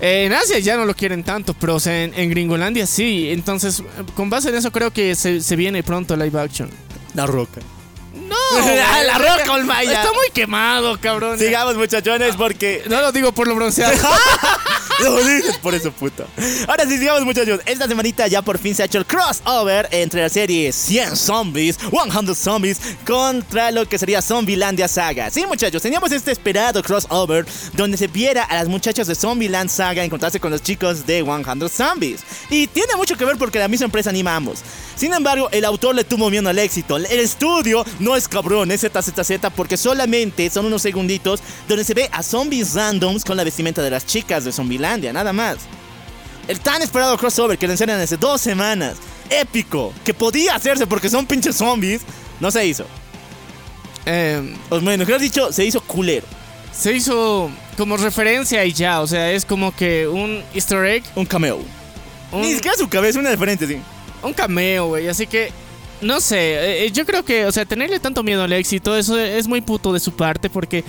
[0.00, 3.28] eh, en Asia ya no lo quieren tanto, pero o sea, en, en Gringolandia sí.
[3.30, 3.82] Entonces,
[4.14, 6.70] con base en eso creo que se, se viene pronto live action.
[7.14, 7.60] La roca.
[8.32, 10.00] No, La Roca, Olmaya.
[10.00, 11.38] Está muy quemado, cabrón.
[11.38, 12.82] Sigamos, muchachones, porque.
[12.88, 13.92] No lo digo por lo bronceado.
[15.02, 16.26] Lo dices por eso, puto.
[16.68, 17.60] Ahora sí, sigamos, muchachos.
[17.66, 21.78] Esta semanita ya por fin se ha hecho el crossover entre la serie 100 Zombies,
[21.78, 25.30] 100 Zombies, contra lo que sería Zombielandia Saga.
[25.30, 30.04] Sí, muchachos, teníamos este esperado crossover donde se viera a las muchachas de Zombieland Saga
[30.04, 32.20] encontrarse con los chicos de 100 Zombies.
[32.50, 34.60] Y tiene mucho que ver porque la misma empresa anima a ambos.
[34.96, 36.96] Sin embargo, el autor le tuvo miedo al éxito.
[36.96, 42.08] El estudio no es cabrón, es ZZZ porque solamente son unos segunditos donde se ve
[42.12, 45.58] a zombies randoms con la vestimenta de las chicas de Zombielandia, nada más.
[46.48, 48.96] El tan esperado crossover que enseñan hace dos semanas,
[49.30, 52.02] épico, que podía hacerse porque son pinches zombies,
[52.40, 52.84] no se hizo.
[54.06, 56.26] Eh, O bueno, mejor dicho, se hizo culero.
[56.72, 59.00] se hizo como referencia y ya.
[59.00, 61.04] O sea, es como que un easter egg.
[61.14, 61.60] Un cameo.
[62.32, 63.78] Un, Ni siquiera su cabeza, una diferente, sí.
[64.22, 65.06] un cameo, güey.
[65.06, 65.52] Así que,
[66.00, 69.16] no sé, eh, eh, yo creo que, o sea, tenerle tanto miedo al éxito, eso
[69.18, 70.82] es muy puto de su parte, porque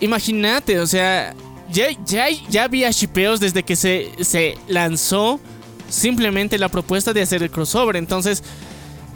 [0.00, 1.34] imagínate, o sea,
[1.72, 5.40] ya, ya, ya había shipeos desde que se, se lanzó
[5.88, 7.96] simplemente la propuesta de hacer el crossover.
[7.96, 8.42] Entonces,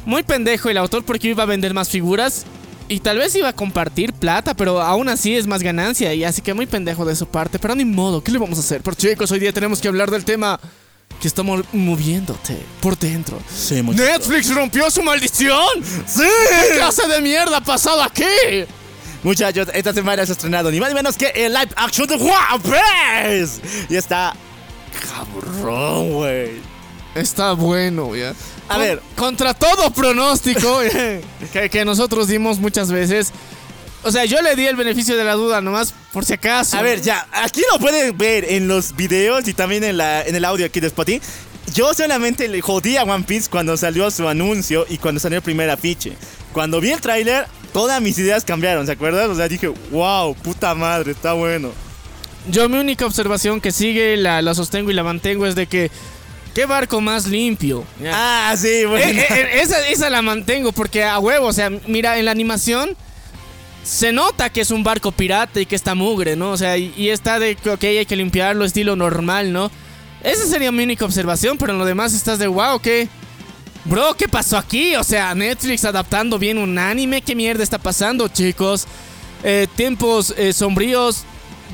[0.07, 2.45] muy pendejo el autor porque iba a vender más figuras
[2.89, 6.13] y tal vez iba a compartir plata, pero aún así es más ganancia.
[6.15, 7.59] Y así que muy pendejo de su parte.
[7.59, 8.83] Pero ni modo, ¿qué le vamos a hacer?
[8.83, 10.61] Pero chicos, hoy día tenemos que hablar del tema
[11.21, 13.39] que está mo- moviéndote por dentro.
[13.49, 13.81] Sí.
[13.83, 15.65] Netflix rompió su maldición.
[16.07, 16.23] ¡Sí!
[16.23, 18.25] ¿Qué clase de mierda ha pasado aquí?
[19.25, 22.15] Muchachos, esta semana se ha estrenado ni más ni menos que el live action de
[22.15, 23.61] One Piece.
[23.89, 24.35] Y está
[25.09, 26.51] cabrón, güey.
[27.15, 28.31] Está bueno, ya.
[28.69, 29.03] A Con- ver.
[29.17, 30.81] Contra todo pronóstico
[31.53, 33.33] que, que nosotros dimos muchas veces.
[34.03, 36.77] O sea, yo le di el beneficio de la duda nomás por si acaso.
[36.77, 40.35] A ver, ya, aquí lo pueden ver en los videos y también en, la, en
[40.37, 41.23] el audio aquí de Spotify.
[41.73, 45.43] Yo solamente le jodí a One Piece cuando salió su anuncio y cuando salió el
[45.43, 46.13] primer afiche.
[46.53, 49.31] Cuando vi el tráiler, todas mis ideas cambiaron, ¿se acuerdan?
[49.31, 51.71] O sea, dije, wow, puta madre, está bueno.
[52.49, 55.91] Yo mi única observación que sigue, la, la sostengo y la mantengo es de que...
[56.55, 57.85] ¿Qué barco más limpio?
[58.13, 59.05] Ah, sí, Eh, bueno.
[59.05, 62.97] eh, eh, esa, esa la mantengo porque a huevo, o sea, mira, en la animación
[63.83, 66.53] se nota que es un barco pirata y que está mugre, ¿no?
[66.53, 69.69] O sea, y, y está de que ok, hay que limpiarlo, estilo normal, ¿no?
[70.23, 73.09] Esa sería mi única observación, pero en lo demás estás de wow, ¿qué?
[73.85, 74.97] Bro, ¿qué pasó aquí?
[74.97, 78.87] O sea, Netflix adaptando bien un anime, ¿qué mierda está pasando, chicos?
[79.43, 81.25] Eh, tiempos eh, sombríos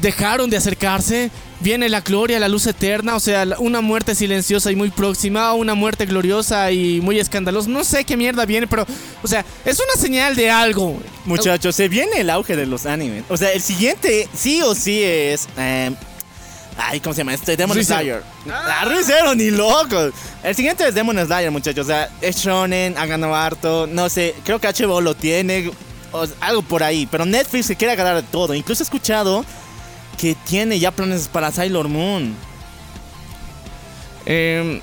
[0.00, 1.30] dejaron de acercarse.
[1.60, 5.74] Viene la gloria, la luz eterna, o sea, una muerte silenciosa y muy próxima, una
[5.74, 7.68] muerte gloriosa y muy escandalosa.
[7.68, 8.86] No sé qué mierda viene, pero,
[9.22, 10.98] o sea, es una señal de algo.
[11.26, 13.24] Muchachos, se viene el auge de los animes.
[13.28, 15.48] O sea, el siguiente sí o sí es.
[15.58, 15.90] eh,
[16.80, 17.34] ay, ¿cómo se llama?
[17.34, 17.82] Este Demon.
[17.82, 18.22] Slayer.
[18.50, 20.12] Ah, ReZero, ni locos.
[20.42, 21.86] El siguiente es Demon Slayer, muchachos.
[21.86, 23.86] O sea, es Shonen, ha ganado harto.
[23.86, 25.70] No sé, creo que HBO lo tiene.
[26.12, 27.06] o algo por ahí.
[27.10, 28.54] Pero Netflix se quiere agarrar de todo.
[28.54, 29.44] Incluso he escuchado
[30.18, 32.34] que tiene ya planes para Sailor Moon.
[34.26, 34.80] Eh,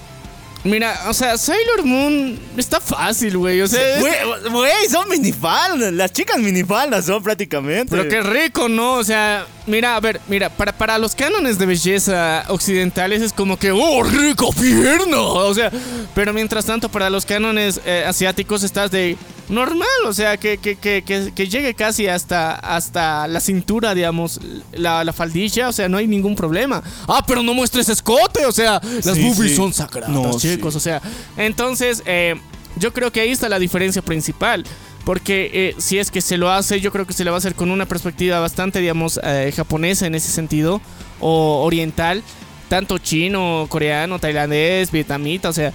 [0.64, 3.62] mira, o sea, Sailor Moon está fácil, güey.
[3.62, 5.94] O sea, güey, son minifaldas.
[5.94, 7.96] Las chicas minifaldas son prácticamente.
[7.96, 8.94] Pero qué rico, ¿no?
[8.94, 13.58] O sea, mira, a ver, mira, para, para los cánones de belleza occidentales es como
[13.58, 15.18] que, ¡oh, rico pierna!
[15.20, 15.72] O sea,
[16.16, 19.18] pero mientras tanto, para los cánones eh, asiáticos estás de
[19.50, 24.40] normal, o sea, que, que, que, que, que llegue casi hasta, hasta la cintura, digamos,
[24.74, 26.82] la, la faldilla, o sea, no hay ningún problema.
[27.08, 29.56] Ah, pero no muestres escote, o sea, las Sí, boobies sí.
[29.56, 30.78] son sagradas, No, chicos, sí.
[30.78, 31.02] o sea,
[31.38, 32.36] entonces, eh,
[32.76, 34.66] yo creo que ahí está la diferencia principal.
[35.08, 37.40] Porque eh, si es que se lo hace, yo creo que se le va a
[37.40, 40.82] hacer con una perspectiva bastante, digamos, eh, japonesa en ese sentido,
[41.22, 42.22] o oriental,
[42.68, 45.72] tanto chino, coreano, tailandés, vietnamita, o sea.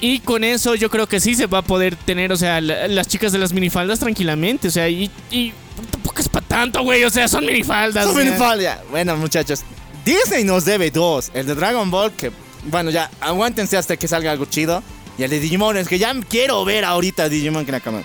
[0.00, 2.88] Y con eso yo creo que sí se va a poder tener, o sea, la-
[2.88, 5.52] las chicas de las minifaldas tranquilamente, o sea, y, y
[5.92, 8.04] tampoco es para tanto, güey, o sea, son minifaldas.
[8.06, 8.80] Son minifaldas.
[8.90, 9.60] Bueno, muchachos,
[10.04, 11.30] Disney nos debe dos.
[11.34, 12.32] El de Dragon Ball, que,
[12.64, 14.82] bueno, ya, aguántense hasta que salga algo chido.
[15.18, 18.02] Y el de Digimon, es que ya quiero ver ahorita Digimon que la cama.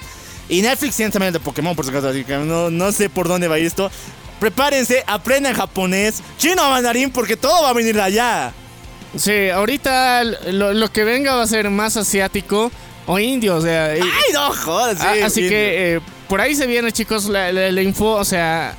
[0.52, 3.28] Y Netflix tiene también el de Pokémon, por acaso, así que no, no sé por
[3.28, 3.90] dónde va esto.
[4.40, 8.54] Prepárense, aprendan japonés, chino mandarín, porque todo va a venir de allá.
[9.16, 12.72] Sí, ahorita lo, lo que venga va a ser más asiático
[13.06, 13.96] o indio, o sea.
[13.98, 14.98] y- ¡Ay, no jodas!
[15.00, 15.50] sí, Ah, así sí.
[15.50, 18.12] que eh, por ahí se viene, chicos, la, la- la info.
[18.16, 18.76] O sea,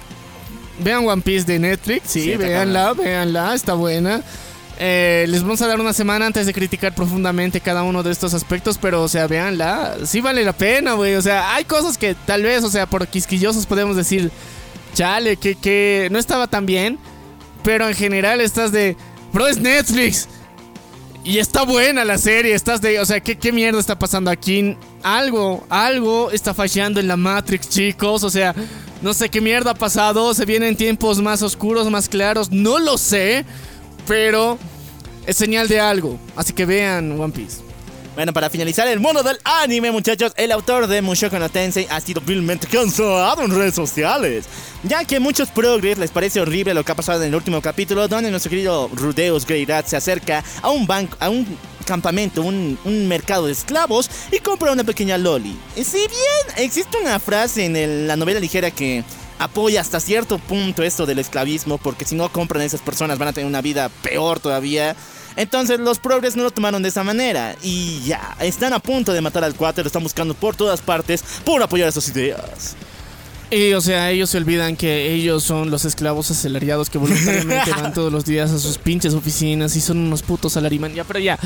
[0.78, 2.02] vean One Piece de Netflix.
[2.11, 4.22] Sí, Sí, está véanla, véanla, está buena.
[4.78, 8.35] Eh, les vamos a dar una semana antes de criticar profundamente cada uno de estos
[8.35, 9.96] aspectos, pero, o sea, véanla.
[10.04, 11.14] Sí vale la pena, güey.
[11.14, 14.30] O sea, hay cosas que tal vez, o sea, por quisquillosos podemos decir,
[14.94, 16.98] chale, que, que no estaba tan bien.
[17.62, 18.96] Pero en general estás de,
[19.32, 20.28] bro, es Netflix.
[21.24, 24.76] Y está buena la serie, estás de, o sea, ¿qué, qué mierda está pasando aquí?
[25.04, 28.52] Algo, algo está fallando en la Matrix, chicos, o sea,
[29.02, 32.98] no sé qué mierda ha pasado, se vienen tiempos más oscuros, más claros, no lo
[32.98, 33.44] sé,
[34.06, 34.58] pero
[35.26, 37.72] es señal de algo, así que vean One Piece.
[38.14, 41.98] Bueno, para finalizar el mundo del anime, muchachos, el autor de Mushoku no Tensei ha
[41.98, 44.44] sido vilmente cancelado en redes sociales.
[44.82, 47.62] Ya que a muchos progres les parece horrible lo que ha pasado en el último
[47.62, 51.46] capítulo, donde nuestro querido Rudeus Greyrat se acerca a un banco, a un
[51.86, 55.58] campamento, un, un mercado de esclavos y compra una pequeña loli.
[55.74, 59.04] Si bien existe una frase en la novela ligera que
[59.42, 63.28] apoya hasta cierto punto esto del esclavismo, porque si no compran a esas personas van
[63.28, 64.96] a tener una vida peor todavía.
[65.37, 69.20] Entonces los progres no lo tomaron de esa manera y ya, están a punto de
[69.20, 72.76] matar al cuate, lo están buscando por todas partes por apoyar sus ideas.
[73.52, 77.92] Y, o sea, ellos se olvidan que ellos son los esclavos asalariados que voluntariamente van
[77.92, 80.94] todos los días a sus pinches oficinas y son unos putos salariman.
[80.94, 81.38] Ya, pero ya,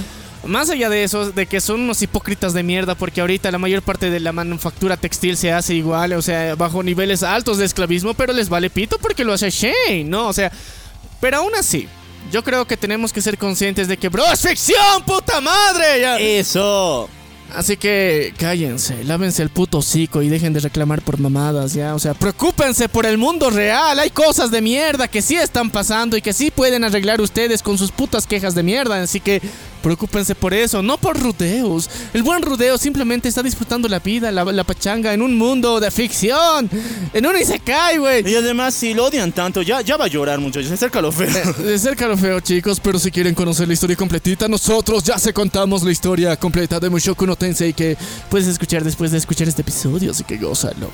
[0.45, 3.83] más allá de eso, de que son unos hipócritas de mierda, porque ahorita la mayor
[3.83, 8.15] parte de la manufactura textil se hace igual, o sea, bajo niveles altos de esclavismo,
[8.15, 10.29] pero les vale pito porque lo hace Shane, ¿no?
[10.29, 10.53] O sea,
[11.21, 11.89] pero aún así,
[12.31, 16.01] yo creo que tenemos que ser conscientes de que, bro, es ficción, puta madre.
[16.01, 16.19] Ya.
[16.19, 17.09] Eso.
[17.55, 21.95] Así que cállense, lávense el puto hocico y dejen de reclamar por mamadas, ya.
[21.95, 23.99] O sea, preocúpense por el mundo real.
[23.99, 27.79] Hay cosas de mierda que sí están pasando y que sí pueden arreglar ustedes con
[27.79, 29.01] sus putas quejas de mierda.
[29.01, 29.41] Así que
[29.87, 31.89] preocúpense por eso, no por rudeos.
[32.13, 35.93] El buen rudeo simplemente está disfrutando la vida, la, la pachanga en un mundo de
[35.93, 36.69] ficción.
[37.13, 38.29] En un Isekai, güey.
[38.29, 40.73] Y además, si lo odian tanto, ya, ya va a llorar, muchachos.
[40.73, 41.53] Acércalo feo.
[41.63, 45.33] De cerca lo feo, chicos, pero si quieren conocer la historia completita, nosotros ya se
[45.33, 47.97] contamos la historia completa de Mushoku no Tensei que
[48.29, 50.91] puedes escuchar después de escuchar este episodio, así que gózalo.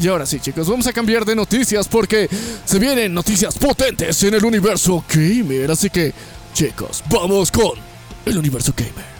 [0.00, 2.28] Y ahora sí, chicos, vamos a cambiar de noticias porque
[2.64, 6.12] se vienen noticias potentes en el universo gamer, así que,
[6.54, 7.93] chicos, vamos con
[8.26, 9.14] el universo gamer.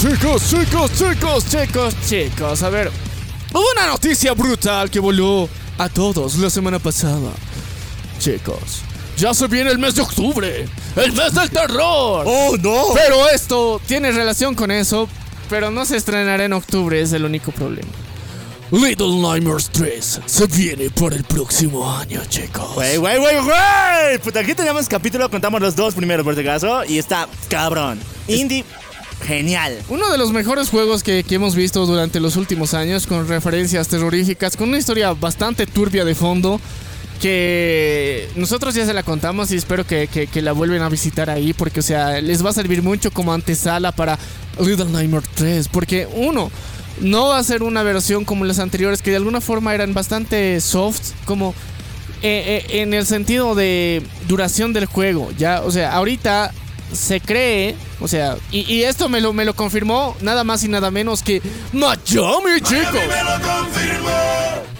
[0.00, 2.90] Chicos, chicos, chicos, chicos, chicos, a ver.
[3.52, 7.32] Hubo una noticia brutal que voló a todos la semana pasada.
[8.20, 8.82] Chicos,
[9.16, 12.24] ya se viene el mes de octubre, el mes del terror.
[12.26, 12.84] ¡Oh, no!
[12.94, 15.08] Pero esto tiene relación con eso,
[15.48, 17.88] pero no se estrenará en octubre, es el único problema.
[18.70, 22.74] Little Nightmares 3 se viene por el próximo año, chicos.
[22.74, 24.18] Güey, güey, güey, güey.
[24.22, 26.84] Puta, aquí tenemos capítulo, contamos los dos primeros por si acaso.
[26.84, 27.98] Y está cabrón.
[28.26, 28.66] Indie,
[29.26, 29.78] genial.
[29.88, 33.88] Uno de los mejores juegos que, que hemos visto durante los últimos años, con referencias
[33.88, 36.60] terroríficas, con una historia bastante turbia de fondo,
[37.22, 41.30] que nosotros ya se la contamos y espero que, que- que la vuelven a visitar
[41.30, 44.18] ahí, porque, o sea, les va a servir mucho como antesala para
[44.60, 46.50] Little Nightmare 3, porque uno...
[47.00, 50.60] No va a ser una versión como las anteriores que de alguna forma eran bastante
[50.60, 51.54] soft, como
[52.22, 56.52] eh, eh, en el sentido de duración del juego, ya, o sea, ahorita
[56.92, 60.68] se cree, o sea, y, y esto me lo, me lo confirmó nada más y
[60.68, 63.00] nada menos que Miami, chicos.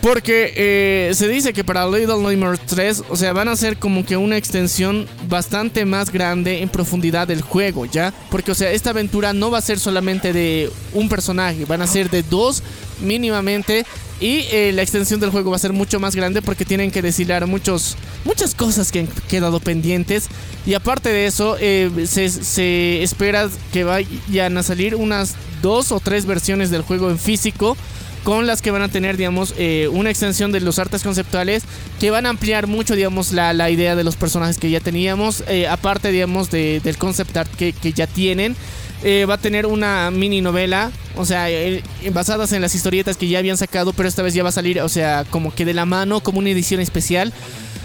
[0.01, 4.07] Porque eh, se dice que para Little Nightmares 3, o sea, van a ser como
[4.07, 8.15] que una extensión bastante más grande en profundidad del juego, ¿ya?
[8.31, 11.89] Porque, o sea, esta aventura no va a ser solamente de un personaje, van a
[11.89, 12.63] ser de dos
[13.01, 13.85] mínimamente.
[14.21, 17.03] Y eh, la extensión del juego va a ser mucho más grande porque tienen que
[17.03, 20.27] deshilar muchos, muchas cosas que han quedado pendientes.
[20.67, 26.27] Y aparte de eso, eh, se, espera que vayan a salir unas dos o tres
[26.27, 27.77] versiones del juego en físico
[28.25, 31.63] con las que van a tener, digamos, eh, una extensión de los artes conceptuales
[32.01, 35.45] que van a ampliar mucho, digamos, la, la idea de los personajes que ya teníamos,
[35.71, 38.57] aparte, digamos, de- del concept art que, que ya tienen.
[39.05, 41.83] Eh, va a tener una mini novela, o sea, eh,
[42.13, 44.81] basadas en las historietas que ya habían sacado, pero esta vez ya va a salir,
[44.81, 47.33] o sea, como que de la mano, como una edición especial.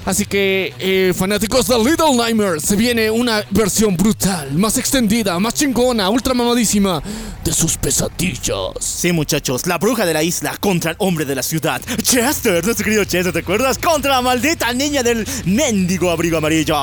[0.05, 5.53] Así que, eh, fanáticos de Little Nightmares, se viene una versión brutal, más extendida, más
[5.53, 7.01] chingona, ultra mamadísima
[7.43, 8.73] de sus pesadillas.
[8.81, 11.81] Sí, muchachos, la bruja de la isla contra el hombre de la ciudad.
[12.01, 13.77] Chester, nuestro querido Chester, ¿te acuerdas?
[13.77, 16.75] Contra la maldita niña del mendigo abrigo amarillo.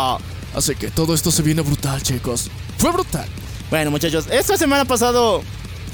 [0.54, 2.50] Así que todo esto se viene brutal, chicos.
[2.78, 3.28] Fue brutal.
[3.70, 5.44] Bueno, muchachos, esta semana ha pasado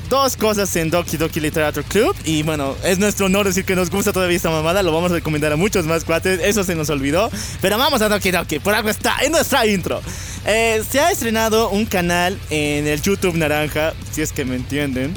[0.09, 2.17] dos cosas en Doki Doki Literature Club.
[2.25, 4.83] Y bueno, es nuestro honor decir que nos gusta todavía esta mamada.
[4.83, 6.41] Lo vamos a recomendar a muchos más cuates.
[6.43, 7.31] Eso se nos olvidó.
[7.61, 8.61] Pero vamos a Doki Doki.
[8.61, 10.01] Por algo está en nuestra intro.
[10.47, 15.15] Eh, se ha estrenado un canal en el YouTube Naranja, si es que me entienden.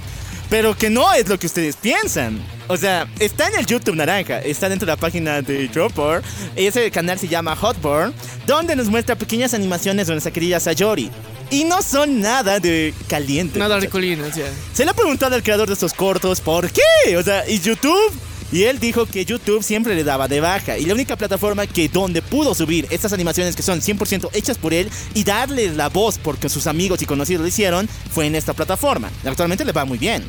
[0.49, 2.41] Pero que no es lo que ustedes piensan.
[2.71, 6.21] O sea, está en el YouTube Naranja, está dentro de la página de Dropper.
[6.55, 8.13] Ese canal se llama Hotburn,
[8.45, 11.09] donde nos muestra pequeñas animaciones de nuestra querida Sayori.
[11.49, 13.57] Y no son nada de caliente.
[13.57, 14.51] Nada ricolino, sea.
[14.71, 17.17] Se le ha preguntado al creador de estos cortos por qué.
[17.17, 18.13] O sea, y YouTube.
[18.51, 20.77] Y él dijo que YouTube siempre le daba de baja.
[20.77, 24.75] Y la única plataforma que donde pudo subir estas animaciones que son 100% hechas por
[24.75, 28.53] él y darle la voz porque sus amigos y conocidos lo hicieron fue en esta
[28.53, 29.09] plataforma.
[29.25, 30.23] Actualmente le va muy bien.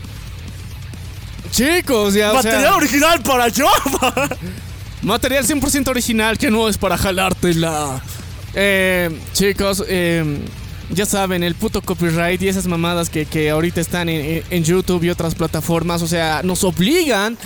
[1.53, 4.29] Chicos, ya, o Material sea, original para Java.
[5.03, 8.01] material 100% original que no es para jalártela.
[8.55, 10.39] Eh, chicos, eh,
[10.91, 15.05] ya saben, el puto copyright y esas mamadas que, que ahorita están en, en YouTube
[15.05, 17.37] y otras plataformas, o sea, nos obligan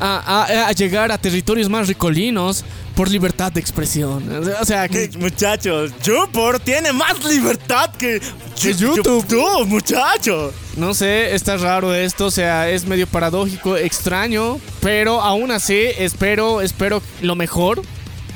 [0.00, 2.64] a, a- a llegar a territorios más ricolinos
[2.96, 4.24] por libertad de expresión.
[4.60, 8.20] O sea, que, muchachos, YouTube tiene más libertad que,
[8.60, 9.24] Que YouTube.
[9.28, 10.52] YouTube, muchachos.
[10.76, 16.60] No sé, está raro esto, o sea, es medio paradójico, extraño, pero aún así espero,
[16.60, 17.82] espero lo mejor.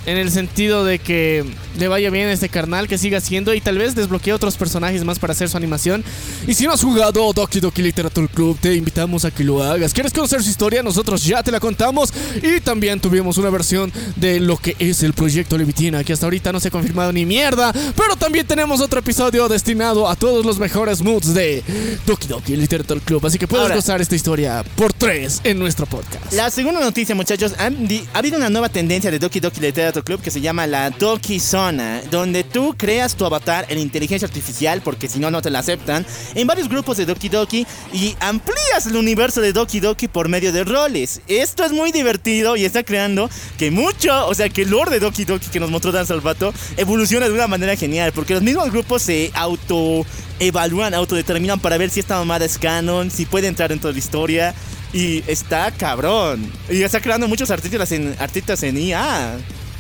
[0.07, 1.45] En el sentido de que
[1.79, 5.05] le vaya bien a este carnal, que siga haciendo y tal vez desbloquee otros personajes
[5.05, 6.05] más para hacer su animación.
[6.47, 9.93] Y si no has jugado Doki Doki Literature Club, te invitamos a que lo hagas.
[9.93, 10.83] ¿Quieres conocer su historia?
[10.83, 12.13] Nosotros ya te la contamos.
[12.43, 16.53] Y también tuvimos una versión de lo que es el proyecto Levitina, que hasta ahorita
[16.53, 17.73] no se ha confirmado ni mierda.
[17.97, 21.63] Pero también tenemos otro episodio destinado a todos los mejores moods de
[22.07, 23.27] Doki Doki Literature Club.
[23.27, 23.77] Así que puedes Ahora.
[23.77, 26.33] gozar esta historia por tres en nuestro podcast.
[26.33, 30.21] La segunda noticia, muchachos, di- ha habido una nueva tendencia de Doki Doki Literature Club
[30.21, 35.09] que se llama la Doki Zona, donde tú creas tu avatar en inteligencia artificial, porque
[35.09, 38.97] si no, no te la aceptan, en varios grupos de Doki Doki y amplías el
[38.97, 41.21] universo de Doki Doki por medio de roles.
[41.29, 45.01] Esto es muy divertido y está creando que mucho, o sea, que el lore de
[45.01, 48.71] Doki Doki que nos mostró Dan Salvato evoluciona de una manera genial, porque los mismos
[48.71, 50.05] grupos se auto
[50.41, 53.99] evalúan, autodeterminan para ver si esta mamada es canon, si puede entrar dentro de la
[53.99, 54.55] historia.
[54.93, 56.51] Y está cabrón.
[56.71, 59.37] Y está creando muchos artistas en, artistas en IA.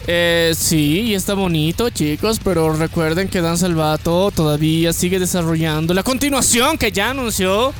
[0.07, 6.76] Eh, sí, está bonito, chicos, pero recuerden que Dan Salvato todavía sigue desarrollando la continuación
[6.76, 7.72] que ya anunció,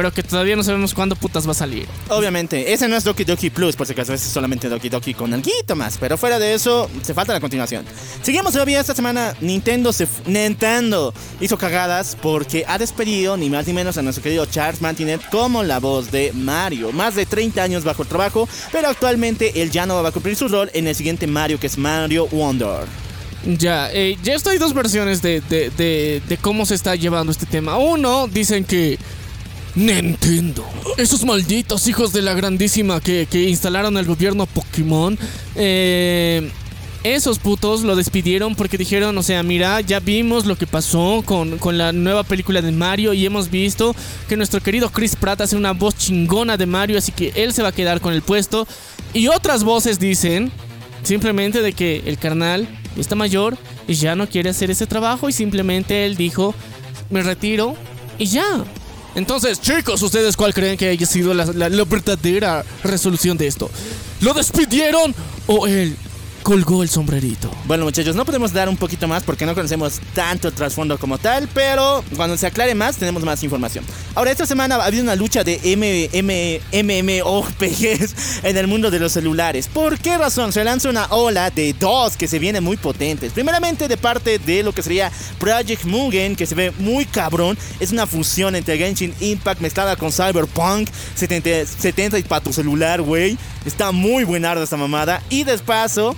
[0.00, 1.86] pero que todavía no sabemos cuándo putas va a salir.
[2.08, 5.12] Obviamente, ese no es Doki Doki Plus, por si acaso, ese es solamente Doki Doki
[5.12, 5.98] con algo más.
[5.98, 7.84] Pero fuera de eso, se falta la continuación.
[8.22, 9.34] Seguimos todavía esta semana.
[9.42, 14.46] Nintendo se Nintendo hizo cagadas porque ha despedido ni más ni menos a nuestro querido
[14.46, 16.92] Charles Martinet como la voz de Mario.
[16.92, 20.34] Más de 30 años bajo el trabajo, pero actualmente él ya no va a cumplir
[20.34, 22.86] su rol en el siguiente Mario, que es Mario Wonder.
[23.44, 27.44] Ya, eh, ya estoy dos versiones de, de, de, de cómo se está llevando este
[27.44, 27.76] tema.
[27.76, 28.98] Uno, dicen que
[29.74, 30.64] Nintendo,
[30.96, 35.18] esos malditos hijos de la grandísima que, que instalaron el gobierno Pokémon,
[35.54, 36.50] eh,
[37.02, 41.56] esos putos lo despidieron porque dijeron, o sea, mira, ya vimos lo que pasó con,
[41.58, 43.94] con la nueva película de Mario y hemos visto
[44.28, 47.62] que nuestro querido Chris Pratt hace una voz chingona de Mario, así que él se
[47.62, 48.66] va a quedar con el puesto.
[49.14, 50.52] Y otras voces dicen
[51.02, 52.68] simplemente de que el carnal
[52.98, 53.56] está mayor
[53.88, 56.54] y ya no quiere hacer ese trabajo y simplemente él dijo,
[57.08, 57.76] me retiro
[58.18, 58.64] y ya.
[59.14, 63.70] Entonces, chicos, ¿ustedes cuál creen que haya sido la, la- la verdadera resolución de esto?
[64.20, 65.14] ¿Lo despidieron
[65.46, 65.96] o él
[66.42, 67.50] colgó el sombrerito?
[67.66, 71.18] Bueno, muchachos, no podemos dar un poquito más porque no conocemos tanto el trasfondo como
[71.18, 73.84] tal, pero cuando se aclare más, tenemos más información.
[74.14, 75.60] Ahora, esta semana ha habido una lucha de
[76.72, 79.68] MMORPGs en el mundo de los celulares.
[79.68, 80.52] ¿Por qué razón?
[80.52, 83.32] Se lanza una ola de dos que se vienen muy potentes.
[83.32, 87.56] Primeramente, de parte de lo que sería Project Mugen, que se ve muy cabrón.
[87.78, 93.02] Es una fusión entre Genshin Impact mezclada con Cyberpunk 70, 70 y para tu celular,
[93.02, 93.38] güey.
[93.64, 95.22] Está muy buenarda esta mamada.
[95.28, 96.16] Y de paso,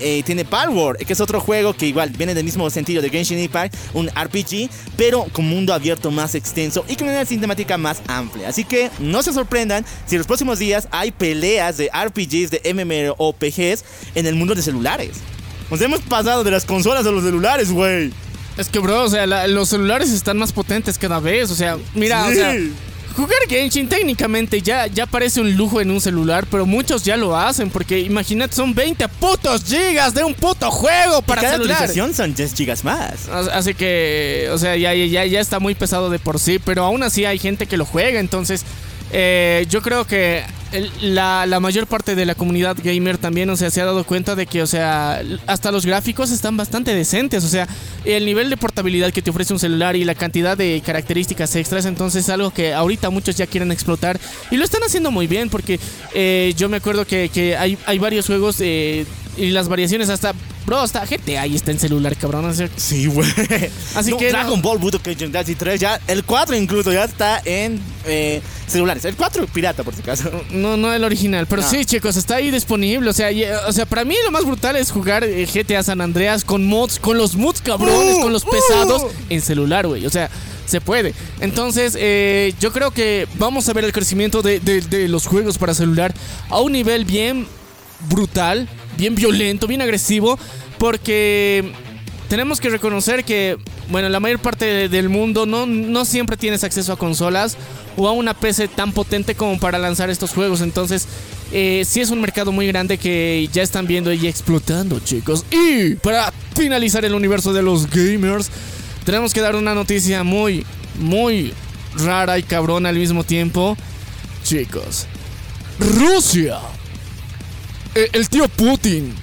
[0.00, 3.38] eh, tiene Palworld, que es otro juego que igual viene del mismo sentido de Genshin
[3.38, 8.48] Impact, un RPG, pero con mundo abierto más extenso y con una cinemática más amplia.
[8.48, 12.74] Así que no se sorprendan si en los próximos días hay peleas de RPGs, de
[12.74, 13.84] MMORPGs
[14.14, 15.10] en el mundo de celulares.
[15.70, 18.12] Nos hemos pasado de las consolas a los celulares, güey.
[18.56, 21.50] Es que, bro, o sea, la- los celulares están más potentes cada vez.
[21.50, 22.52] O sea, mira, o sea,
[23.20, 27.36] jugar Genshin técnicamente ya, ya parece un lujo en un celular, pero muchos ya lo
[27.36, 27.70] hacen.
[27.70, 31.76] Porque imagínate, son 20 putos gigas de un puto juego para y cada celular.
[31.76, 33.28] actualización son 10 gigas más.
[33.28, 36.84] As- Así que, o sea, ya, ya, ya está muy pesado de por sí, pero
[36.84, 38.64] aún así hay gente que lo juega, entonces
[39.12, 40.42] eh, yo creo que
[41.00, 44.36] la, la mayor parte de la comunidad gamer también, o sea, se ha dado cuenta
[44.36, 47.68] de que, o sea, hasta los gráficos están bastante decentes, o sea,
[48.04, 51.86] el nivel de portabilidad que te ofrece un celular y la cantidad de características extras,
[51.86, 55.50] entonces es algo que ahorita muchos ya quieren explotar y lo están haciendo muy bien
[55.50, 55.80] porque
[56.14, 59.06] eh, yo me acuerdo que, que hay, hay varios juegos eh,
[59.40, 60.32] y las variaciones hasta...
[60.66, 62.44] Bro, hasta GTA ahí está en celular, cabrón.
[62.44, 63.28] o sea, Sí, güey.
[63.96, 64.30] Así No, que no.
[64.30, 69.04] Dragon Ball Budokai Tenkaichi 3 ya, el 4 incluso ya está en eh, celulares.
[69.06, 70.30] El 4 pirata, por si acaso.
[70.50, 71.68] No, no el original, pero No.
[71.70, 73.10] sí, chicos, está ahí disponible.
[73.10, 73.30] O sea,
[73.66, 76.98] o sea, para mí lo más brutal es jugar eh, GTA San Andreas con mods,
[77.00, 78.50] con los mods cabrones, Uh, con los uh.
[78.50, 80.06] pesados en celular, güey.
[80.06, 80.30] O sea,
[80.66, 81.14] se puede.
[81.40, 85.58] Entonces, eh, yo creo que vamos a ver el crecimiento de, de- de los juegos
[85.58, 86.14] para celular
[86.48, 87.46] a un nivel bien
[88.08, 90.38] brutal, bien violento, bien agresivo,
[90.78, 91.72] porque
[92.28, 93.56] tenemos que reconocer que,
[93.90, 97.56] bueno, la mayor parte de- del mundo no, no siempre tienes acceso a consolas
[97.96, 100.60] o a una PC tan potente como para lanzar estos juegos.
[100.60, 101.06] Entonces,
[101.52, 105.44] eh, sí es un mercado muy grande que ya están viendo y explotando, chicos.
[105.50, 108.48] Y para finalizar el universo de los gamers,
[109.04, 110.64] tenemos que dar una noticia muy,
[111.00, 111.52] muy
[111.96, 113.76] rara y cabrona al mismo tiempo.
[114.44, 115.06] Chicos,
[115.80, 116.58] Rusia.
[117.94, 119.14] Eh, El tío Putin.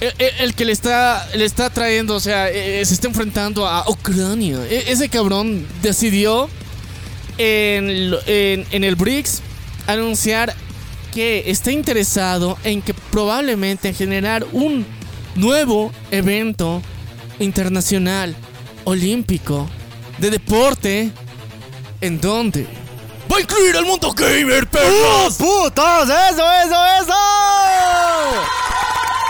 [0.00, 3.66] El, el- el que le está, le está trayendo, o sea, eh, se está enfrentando
[3.66, 4.58] a Ucrania.
[4.70, 6.48] E- ese cabrón decidió
[7.36, 9.42] en, en el BRICS
[9.88, 10.54] anunciar
[11.12, 14.86] que está interesado en que probablemente generar un
[15.34, 16.80] nuevo evento
[17.40, 18.36] internacional
[18.84, 19.68] olímpico
[20.18, 21.10] de deporte.
[22.00, 22.64] En donde
[23.30, 25.34] va a incluir al mundo gamer, perros.
[25.36, 26.04] ¡Putos!
[26.08, 27.14] ¡Eso, eso, eso!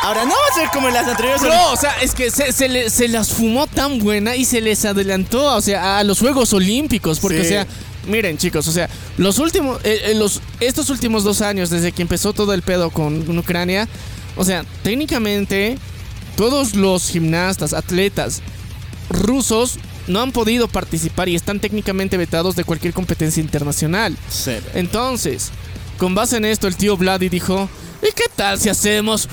[0.03, 1.43] Ahora, no va a ser como en las anteriores.
[1.43, 4.61] No, o sea, es que se, se, le- se las fumó tan buena y se
[4.61, 7.19] les adelantó, o sea, a los Juegos Olímpicos.
[7.21, 7.47] Porque, Sí.
[7.47, 7.67] o sea,
[8.07, 8.89] miren, chicos, o sea,
[9.19, 12.91] los últimos, eh, eh, los, estos últimos dos años, desde que empezó todo el pedo
[12.91, 13.87] con Ucrania,
[14.37, 15.77] o sea, técnicamente,
[16.37, 18.41] todos los gimnastas, atletas
[19.11, 19.79] rusos
[20.09, 24.17] no han podido participar y están técnicamente vetados de cualquier competencia internacional.
[24.29, 24.67] Cero.
[24.75, 25.51] Entonces,
[25.99, 27.69] con base en esto, el tío Vladi dijo:
[28.03, 29.29] ¿Y qué tal si hacemos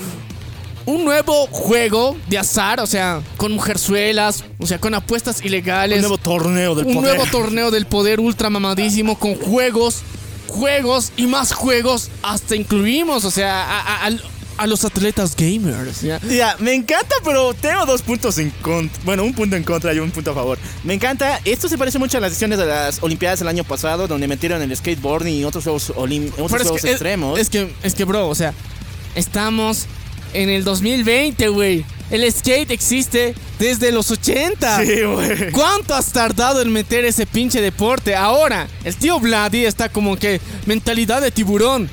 [0.84, 2.80] un nuevo juego de azar?
[2.80, 5.96] O sea, con mujerzuelas, o sea, con apuestas ilegales.
[5.98, 7.16] Un nuevo torneo del un poder.
[7.16, 10.02] nuevo torneo del poder ultra mamadísimo con juegos,
[10.46, 12.10] juegos y más juegos.
[12.22, 16.02] Hasta incluimos, o sea, a, a- a- a los atletas gamers.
[16.02, 16.20] ¿ya?
[16.28, 19.00] Ya, me encanta, pero tengo dos puntos en contra.
[19.04, 20.58] Bueno, un punto en contra y un punto a favor.
[20.84, 21.40] Me encanta.
[21.44, 24.62] Esto se parece mucho a las decisiones de las Olimpiadas del año pasado, donde metieron
[24.62, 27.38] el skateboarding y otros juegos, olim- otros Pero es que, es- extremos.
[27.38, 28.54] Es, que, es que, bro, o sea,
[29.14, 29.86] estamos
[30.32, 31.84] en el 2020, güey.
[32.10, 34.84] El skate existe desde los 80.
[34.84, 35.50] Sí, güey.
[35.50, 38.14] ¿Cuánto has tardado en meter ese pinche deporte?
[38.14, 41.90] Ahora, el tío Vladi está como que mentalidad de tiburón.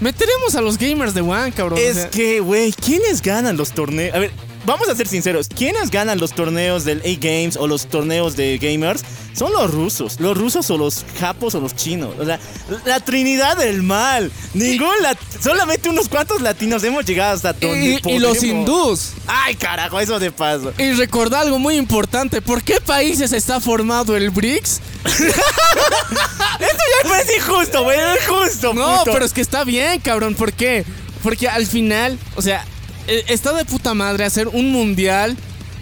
[0.00, 1.78] Meteremos a los gamers de One, cabrón.
[1.78, 4.14] o Es sea, que, güey, ¿quiénes ganan los torneos?
[4.14, 4.30] A ver,
[4.66, 5.48] vamos a ser sinceros.
[5.48, 9.02] ¿Quiénes ganan los torneos del A-Games o los torneos de gamers?
[9.32, 10.18] Son los rusos.
[10.18, 12.14] Los rusos o los japos o los chinos.
[12.18, 12.40] O sea,
[12.84, 14.32] la trinidad del mal.
[14.54, 14.88] Ningún
[15.42, 19.10] Solamente unos cuantos latinos hemos llegado hasta donde y, y los hindús.
[19.26, 20.72] Ay, carajo, eso de paso.
[20.78, 22.40] Y recordar algo muy importante.
[22.40, 24.80] ¿Por qué países está formado el BRICS?
[25.04, 27.98] Esto ya parece injusto, güey.
[27.98, 29.12] Es justo, No, puto.
[29.12, 30.34] pero es que está bien, cabrón.
[30.34, 30.84] ¿Por qué?
[31.22, 32.64] Porque al final, o sea,
[33.06, 35.36] eh, está de puta madre hacer un mundial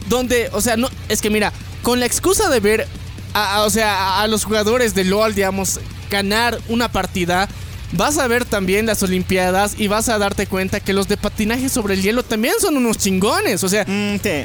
[0.09, 1.53] donde, o sea, no, es que mira,
[1.83, 2.87] con la excusa de ver,
[3.33, 7.49] a, a- o sea, a, a los jugadores de LOL, digamos, ganar una partida,
[7.93, 11.69] vas a ver también las Olimpiadas y vas a darte cuenta que los de patinaje
[11.69, 13.63] sobre el hielo también son unos chingones.
[13.65, 14.45] O sea, Mm, sí.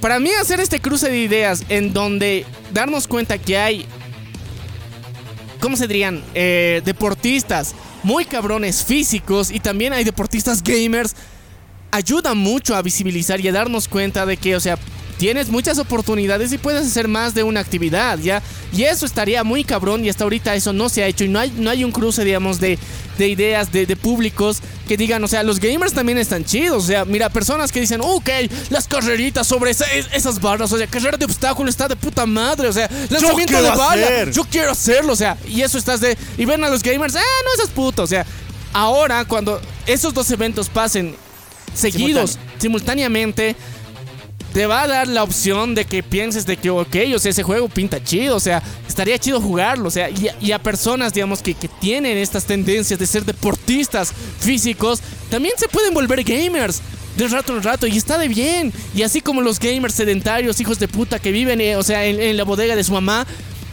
[0.00, 3.86] para mí hacer este cruce de ideas en donde darnos cuenta que hay,
[5.60, 6.22] ¿cómo se dirían?
[6.34, 11.14] Eh, deportistas muy cabrones físicos y también hay deportistas gamers,
[11.94, 14.78] ayuda mucho a visibilizar y a darnos cuenta de que, o sea,
[15.18, 18.42] tienes muchas oportunidades y puedes hacer más de una actividad, ¿ya?
[18.76, 21.38] Y eso estaría muy cabrón y hasta ahorita eso no se ha hecho y no
[21.38, 22.80] hay, no hay un cruce, digamos, de,
[23.16, 26.86] de ideas, de, de públicos que digan, o sea, los gamers también están chidos, o
[26.88, 28.28] sea, mira, personas que dicen, ok,
[28.70, 32.26] las carreritas sobre esa- es- esas barras, o sea, carrera de obstáculo está de puta
[32.26, 34.32] madre, o sea, lanzamiento de bala, hacer.
[34.32, 37.20] yo quiero hacerlo, o sea, y eso estás de, y ven a los gamers, ah,
[37.44, 38.26] no esas putas, o sea,
[38.72, 41.14] ahora cuando esos dos eventos pasen
[41.74, 43.56] seguidos, simultáneamente,
[44.52, 47.42] te va a dar la opción de que pienses de que, ok, o sea, ese
[47.42, 50.08] juego pinta chido, o sea, estaría chido jugarlo, o sea,
[50.40, 55.66] y, a- personas, digamos, que, que tienen estas tendencias de ser deportistas físicos, también se
[55.68, 56.80] pueden volver gamers.
[57.16, 58.72] De rato en rato, y está de bien.
[58.92, 62.36] Y así como los gamers sedentarios, hijos de puta que viven, eh, o sea, en
[62.36, 63.24] la bodega de su mamá,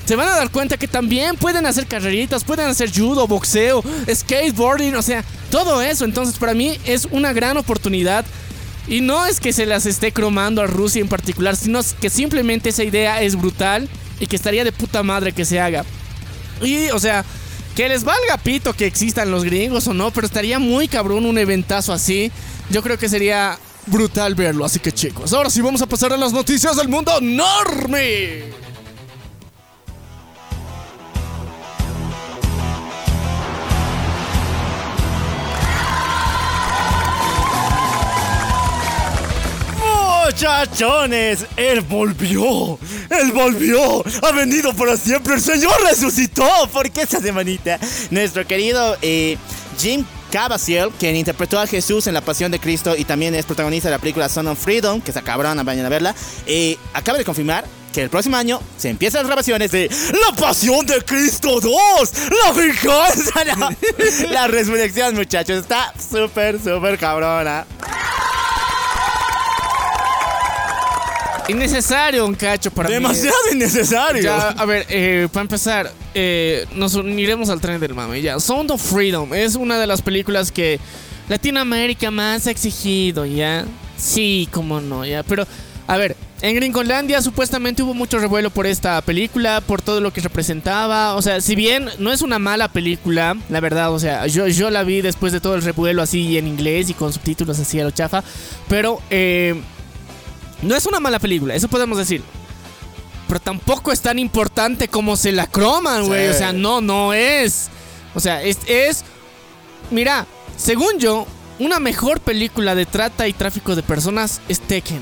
[0.06, 4.96] se van a dar cuenta que también pueden hacer carreritas, pueden hacer judo, boxeo, skateboarding,
[4.96, 6.06] o sea, todo eso.
[6.06, 8.26] Entonces, para mí es una gran oportunidad.
[8.88, 12.70] Y no es que se las esté cromando a Rusia en particular, sino que simplemente
[12.70, 13.88] esa idea es brutal
[14.20, 15.86] y que estaría de puta madre que se haga.
[16.62, 17.24] Y, o sea,
[17.76, 21.38] que les valga pito que existan los gringos o no, pero estaría muy cabrón un
[21.38, 22.32] eventazo así.
[22.70, 26.18] Yo creo que sería brutal verlo, así que chicos, ahora sí vamos a pasar a
[26.18, 28.71] las noticias del mundo normie.
[40.32, 42.80] Muchachones, Él volvió,
[43.10, 47.78] Él volvió, ha venido para siempre, el Señor resucitó, porque esta semanita
[48.12, 49.38] nuestro querido eh,
[49.78, 53.90] Jim Caviezel, quien interpretó a Jesús en La Pasión de Cristo y también es protagonista
[53.90, 56.16] de la película Son of Freedom, que se acabaron, vayan a verla,
[56.46, 60.86] eh, acaba de confirmar que el próximo año se empiezan las grabaciones de La Pasión
[60.86, 61.74] de Cristo 2,
[62.46, 63.44] la venganza,
[64.32, 67.66] la resurrección, muchachos, está súper, súper cabrona.
[71.48, 72.96] Innecesario un cacho para mí.
[72.96, 74.22] Demasiado innecesario.
[74.22, 78.22] Ya, a ver, eh, para empezar, eh, nos uniremos al tren del mame.
[78.22, 80.80] Ya, Sound of Freedom es una de las películas que
[81.30, 83.66] Latinoamérica más ha exigido, ¿ya?
[83.98, 85.24] Sí, cómo no, ya.
[85.24, 85.46] Pero,
[85.88, 90.22] a ver, en Gringolandia supuestamente hubo mucho revuelo por esta película, por todo lo que
[90.22, 91.16] representaba.
[91.16, 94.70] O sea, si bien no es una mala película, la verdad, o sea, yo, yo
[94.72, 97.84] la vi después de todo el revuelo así en inglés y con subtítulos así a
[97.84, 98.24] lo chafa.
[98.68, 99.56] Pero eh,
[100.62, 102.22] no es una mala película, eso podemos decir.
[103.28, 106.28] Pero tampoco es tan importante como se la croman, güey.
[106.28, 106.34] Sí.
[106.36, 107.70] O sea, no, no es.
[108.14, 109.04] O sea, es, es.
[109.90, 110.26] Mira,
[110.58, 111.26] según yo,
[111.60, 115.00] una mejor película de trata y tráfico de personas es Tekken.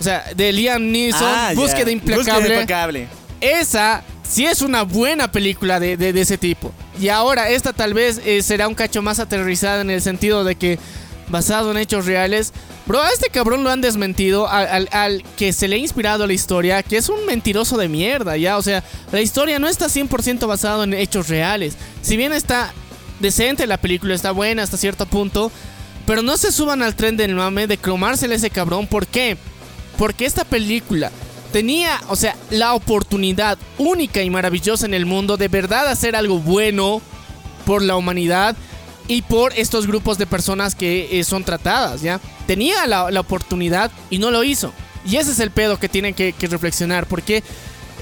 [0.00, 1.52] O sea, de Liam Neeson, Ah.
[1.54, 2.32] Búsqueda Implacable.
[2.40, 3.08] Búsqueda implacable.
[3.40, 6.72] Esa sí es una buena película de, de- de ese tipo.
[7.00, 10.54] Y ahora, esta tal vez eh, será un cacho más aterrizada en el sentido de
[10.54, 10.78] que,
[11.28, 12.52] basado en hechos reales,
[12.86, 16.82] bro, a este cabrón lo han desmentido al, que se le ha inspirado la historia,
[16.82, 18.58] que es un mentiroso de mierda, ya.
[18.58, 21.76] O sea, la historia no está 100% basado en hechos reales.
[22.02, 22.72] Si bien está
[23.20, 25.50] decente la película, está buena hasta cierto punto,
[26.06, 28.86] pero no se suban al tren del mame de cromársele a ese cabrón.
[28.86, 29.36] ¿Por qué?
[29.96, 31.10] Porque esta película
[31.52, 36.38] tenía, o sea, la oportunidad única y maravillosa en el mundo de verdad hacer algo
[36.38, 37.00] bueno
[37.64, 38.56] por la humanidad
[39.08, 42.20] y por estos grupos de personas que eh, son tratadas, ¿ya?
[42.46, 44.72] Tenía la, oportunidad y no lo hizo.
[45.04, 47.42] Y ese es el pedo que tienen que, que reflexionar, porque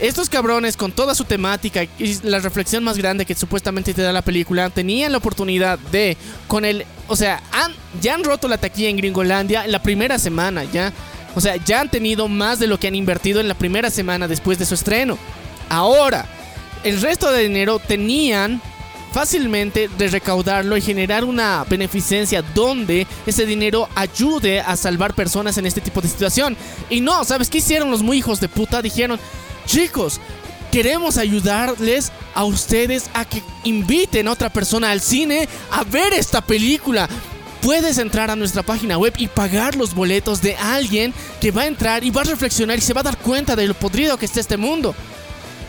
[0.00, 4.12] estos cabrones con toda su temática y la reflexión más grande que supuestamente te da
[4.12, 6.16] la película, tenían la oportunidad de,
[6.48, 10.18] con el, o sea, han, ya han roto la taquilla en Gringolandia en la primera
[10.18, 10.92] semana, ¿ya?
[11.34, 14.26] O sea, ya han tenido más de lo que han invertido en la primera semana
[14.26, 15.18] después de su estreno.
[15.68, 16.26] Ahora,
[16.82, 18.60] el resto de dinero tenían
[19.12, 25.66] fácilmente de recaudarlo y generar una beneficencia donde ese dinero ayude a salvar personas en
[25.66, 26.56] este tipo de situación.
[26.88, 28.82] Y no, ¿sabes qué hicieron los muy hijos de puta?
[28.82, 29.18] Dijeron,
[29.66, 30.20] chicos,
[30.70, 36.40] queremos ayudarles a ustedes a que inviten a otra persona al cine a ver esta
[36.40, 37.08] película.
[37.62, 41.66] Puedes entrar a nuestra página web y pagar los boletos de alguien que va a
[41.66, 44.24] entrar y va a reflexionar y se va a dar cuenta de lo podrido que
[44.24, 44.94] está este mundo.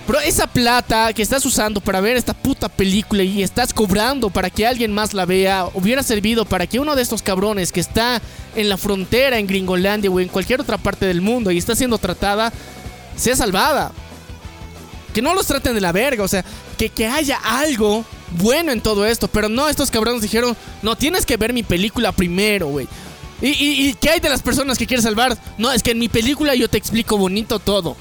[0.08, 4.50] Bro, esa plata que estás usando para ver esta puta película y estás cobrando para
[4.50, 8.22] que alguien más la vea, hubiera servido para que uno de estos cabrones que está
[8.56, 11.98] en la frontera en Gringolandia o en cualquier otra parte del mundo y está siendo
[11.98, 12.52] tratada,
[13.16, 13.92] sea salvada.
[15.14, 16.44] Que no los traten de la verga, o sea,
[16.78, 19.28] que, que haya algo bueno en todo esto.
[19.28, 22.88] Pero no, estos cabrones dijeron, no, tienes que ver mi película primero, güey.
[23.42, 25.38] ¿Y, y, y qué hay de las personas que quieres salvar?
[25.58, 27.96] No, es que en mi película yo te explico bonito todo.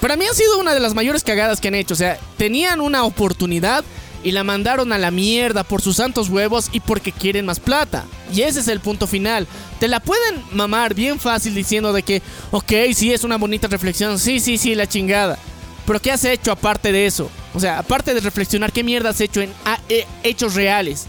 [0.00, 1.94] Para mí ha sido una de las mayores cagadas que han hecho.
[1.94, 3.84] O sea, tenían una oportunidad
[4.22, 8.04] y la mandaron a la mierda por sus santos huevos y porque quieren más plata.
[8.32, 9.46] Y ese es el punto final.
[9.80, 14.18] Te la pueden mamar bien fácil diciendo de que, ok, sí, es una bonita reflexión.
[14.18, 15.38] Sí, sí, sí, la chingada.
[15.86, 17.30] Pero ¿qué has hecho aparte de eso?
[17.54, 21.06] O sea, aparte de reflexionar, ¿qué mierda has hecho en ah, eh, hechos reales?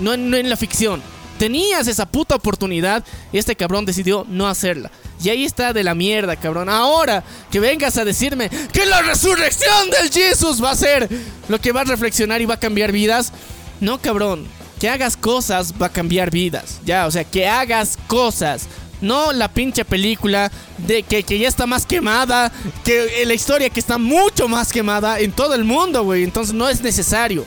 [0.00, 1.02] No en, no en la ficción.
[1.38, 4.90] Tenías esa puta oportunidad y este cabrón decidió no hacerla.
[5.22, 6.68] Y ahí está de la mierda, cabrón.
[6.68, 11.08] Ahora que vengas a decirme que la resurrección del Jesús va a ser
[11.48, 13.32] lo que va a reflexionar y va a cambiar vidas.
[13.80, 14.46] No, cabrón.
[14.80, 16.80] Que hagas cosas va a cambiar vidas.
[16.84, 18.66] Ya, o sea, que hagas cosas.
[19.00, 22.52] No la pinche película de que, que ya está más quemada.
[22.84, 26.24] Que eh, la historia que está mucho más quemada en todo el mundo, güey.
[26.24, 27.44] Entonces no es necesario.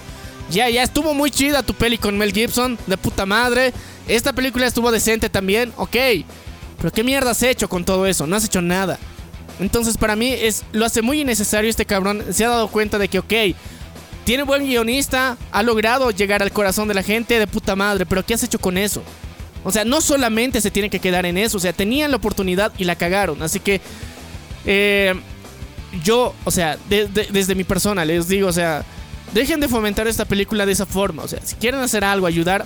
[0.49, 3.74] Ya, ya estuvo muy chida tu peli con Mel Gibson, de puta madre.
[4.07, 5.95] Esta película estuvo decente también, ok.
[6.80, 8.26] Pero ¿qué mierda has hecho con todo eso?
[8.28, 8.98] No has hecho nada.
[9.60, 12.24] Entonces para mí es, lo hace muy innecesario este cabrón.
[12.32, 13.34] Se ha dado cuenta de que, ok,
[14.24, 18.26] tiene buen guionista, ha logrado llegar al corazón de la gente de puta madre, pero
[18.26, 19.04] ¿qué has hecho con eso?
[19.64, 22.72] O sea, no solamente se tiene que quedar en eso, o sea, tenían la oportunidad
[22.78, 23.42] y la cagaron.
[23.42, 23.82] Así que,
[24.66, 25.14] eh,
[26.04, 28.86] yo, o sea, de- de- desde mi persona les digo, o sea,
[29.34, 31.24] dejen de fomentar esta película de esa forma.
[31.24, 32.66] O sea, si quieren hacer algo, ayudar,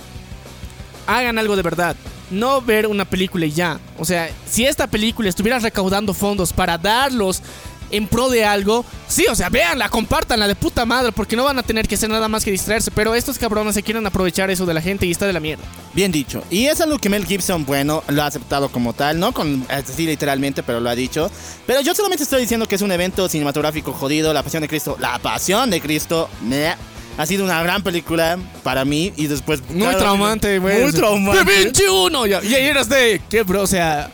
[1.06, 1.96] hagan algo de verdad.
[2.30, 3.78] No ver una película y ya.
[3.98, 7.42] O sea, si esta película estuviera recaudando fondos para darlos
[7.90, 11.58] en pro de algo, sí, o sea, véanla, compártanla de puta madre, porque no van
[11.58, 12.90] a tener que hacer nada más que distraerse.
[12.90, 15.62] Pero estos cabrones se quieren aprovechar eso de la gente y está de la mierda.
[15.92, 16.42] Bien dicho.
[16.50, 20.06] Y es algo que Mel Gibson, bueno, lo ha aceptado como tal, no con así
[20.06, 21.30] literalmente, pero lo ha dicho.
[21.66, 24.96] Pero yo solamente estoy diciendo que es un evento cinematográfico jodido, La Pasión de Cristo,
[24.98, 26.74] La Pasión de Cristo, meh,
[27.16, 29.60] ha sido una gran película para mí y después...
[29.68, 30.82] Muy claro, traumante, güey.
[30.82, 31.44] Muy traumante.
[31.44, 32.42] De 21, ya.
[32.42, 33.20] Y ahí eras de.
[33.30, 33.62] ¿Qué, bro?
[33.62, 34.10] O sea.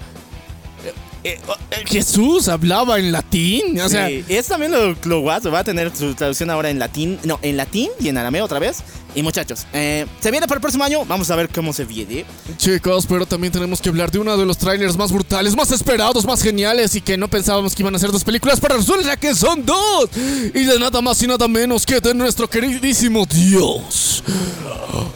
[0.84, 0.92] eh,
[1.24, 1.38] eh,
[1.70, 3.80] eh, Jesús hablaba en latín.
[3.80, 4.08] O sea.
[4.08, 7.38] Sí, es también lo, lo guaso, va a tener su traducción ahora en latín, no,
[7.42, 8.82] en latín y en arameo otra vez.
[9.14, 12.24] Y muchachos, eh, se viene para el próximo año, vamos a ver cómo se viene.
[12.56, 16.24] Chicos, pero también tenemos que hablar de uno de los trailers más brutales, más esperados,
[16.24, 19.34] más geniales y que no pensábamos que iban a ser dos películas, pero resulta que
[19.34, 20.10] son dos.
[20.16, 24.22] Y de nada más y nada menos que de nuestro queridísimo Dios.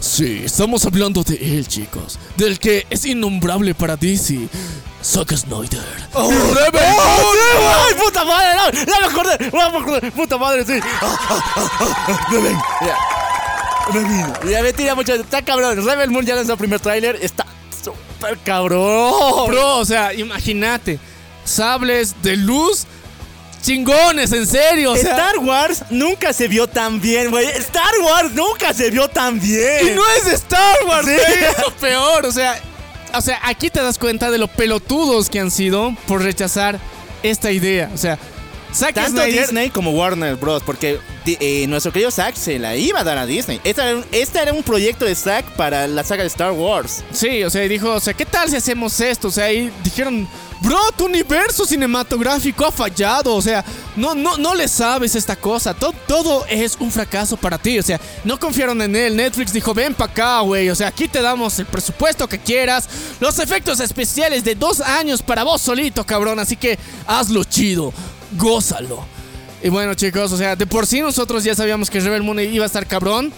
[0.01, 2.19] Sí, estamos hablando de él, chicos.
[2.37, 4.49] Del que es innombrable para DC.
[5.05, 5.85] Zack Snyder.
[6.15, 6.83] ¡Oh, Rebel!
[6.83, 8.55] ¡Ay, puta madre!
[8.57, 9.51] No, ¡Ya me acordé!
[9.53, 10.11] ¡Ya me acordé!
[10.13, 10.81] ¡Puta madre, sí!
[11.03, 11.71] ¡Ah, ah, ah,
[12.09, 12.27] ah!
[12.31, 12.57] ¡Rebel!
[12.81, 13.14] Ya.
[14.51, 15.15] Ya me tira mucho.
[15.15, 15.85] Está cabrón.
[15.85, 17.19] Rebel Moon ya lanzó el primer tráiler.
[17.21, 17.47] Está
[17.83, 19.49] súper cabrón.
[19.49, 20.99] Bro, o sea, imagínate.
[21.45, 22.87] Sables de luz
[23.63, 24.93] chingones, en serio.
[24.93, 27.47] O sea, Star Wars nunca se vio tan bien, güey.
[27.49, 29.89] Star Wars nunca se vio tan bien.
[29.89, 31.15] y no es Star Wars, Sí.
[31.15, 32.27] es lo peor.
[32.27, 32.59] O sea,
[33.15, 36.79] o sea, aquí te das cuenta de lo pelotudos que han sido por rechazar
[37.23, 37.91] esta idea.
[37.95, 38.19] O sea,
[38.75, 39.41] Zack Tanto Snyder.
[39.41, 40.63] Disney como Warner Bros.
[40.65, 43.61] Porque eh, nuestro querido Zack se la iba a dar a Disney.
[43.65, 47.05] Este era, un, este era un proyecto de Zack para la saga de Star Wars.
[47.13, 49.29] Sí, o sea, dijo, o sea, ¿qué tal si hacemos esto?
[49.29, 50.29] O sea, y dijeron,
[50.61, 53.35] bro, tu universo cinematográfico ha fallado.
[53.35, 53.65] O sea,
[53.97, 55.73] no, no, no le sabes esta cosa.
[55.75, 57.79] To- todo es un fracaso para ti.
[57.79, 59.17] O sea, no confiaron en él.
[59.17, 60.69] Netflix dijo, ven para acá, güey.
[60.71, 62.89] O sea, aquí te damos el presupuesto que quieras.
[63.21, 66.39] Los efectos especiales de dos años para vos solito, cabrón.
[66.39, 67.93] Así que hazlo chido.
[68.37, 69.05] Gózalo.
[69.63, 72.65] Y bueno, chicos, o sea, de por sí nosotros ya sabíamos que Rebel Moon iba
[72.65, 73.33] a estar cabrón.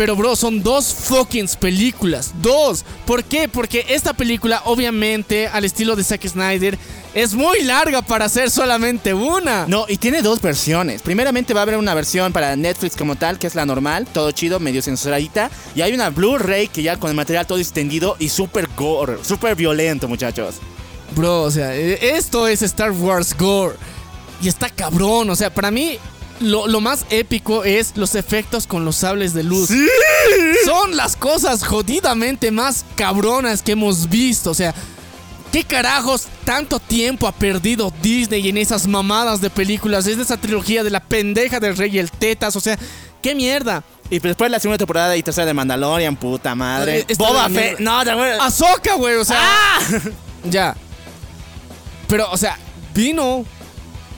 [0.00, 2.32] Pero, bro, son dos fucking películas.
[2.40, 2.86] Dos.
[3.04, 3.48] ¿Por qué?
[3.48, 6.78] Porque esta película, obviamente, al estilo de Zack Snyder,
[7.12, 9.66] es muy larga para ser solamente una.
[9.66, 11.02] No, y tiene dos versiones.
[11.02, 14.30] Primeramente va a haber una versión para Netflix como tal, que es la normal, todo
[14.30, 15.50] chido, medio censuradita.
[15.74, 19.54] Y hay una Blu-ray que ya con el material todo extendido y súper gore, súper
[19.54, 20.56] violento, muchachos.
[21.14, 23.76] Bro, o sea, eh, esto es Star Wars Gore.
[24.42, 25.30] Y está cabrón.
[25.30, 25.98] O sea, para mí,
[26.40, 29.70] lo, lo más épico es los efectos con los sables de luz.
[30.64, 34.50] Son las cosas jodidamente más cabronas que hemos visto.
[34.50, 34.74] O sea,
[35.52, 40.06] ¿qué carajos tanto tiempo ha perdido Disney en esas mamadas de películas?
[40.06, 42.56] Es de esa trilogía de la pendeja del rey y el tetas.
[42.56, 42.78] O sea,
[43.22, 43.84] ¿qué mierda?
[44.08, 47.04] Y después la segunda temporada y tercera de Mandalorian, puta madre.
[47.06, 47.78] Esta Boba Fett.
[47.78, 48.10] No, te.
[48.10, 49.38] Azoka, güey, o sea.
[50.50, 50.74] Ya.
[52.08, 52.58] Pero, o sea,
[52.92, 53.44] vino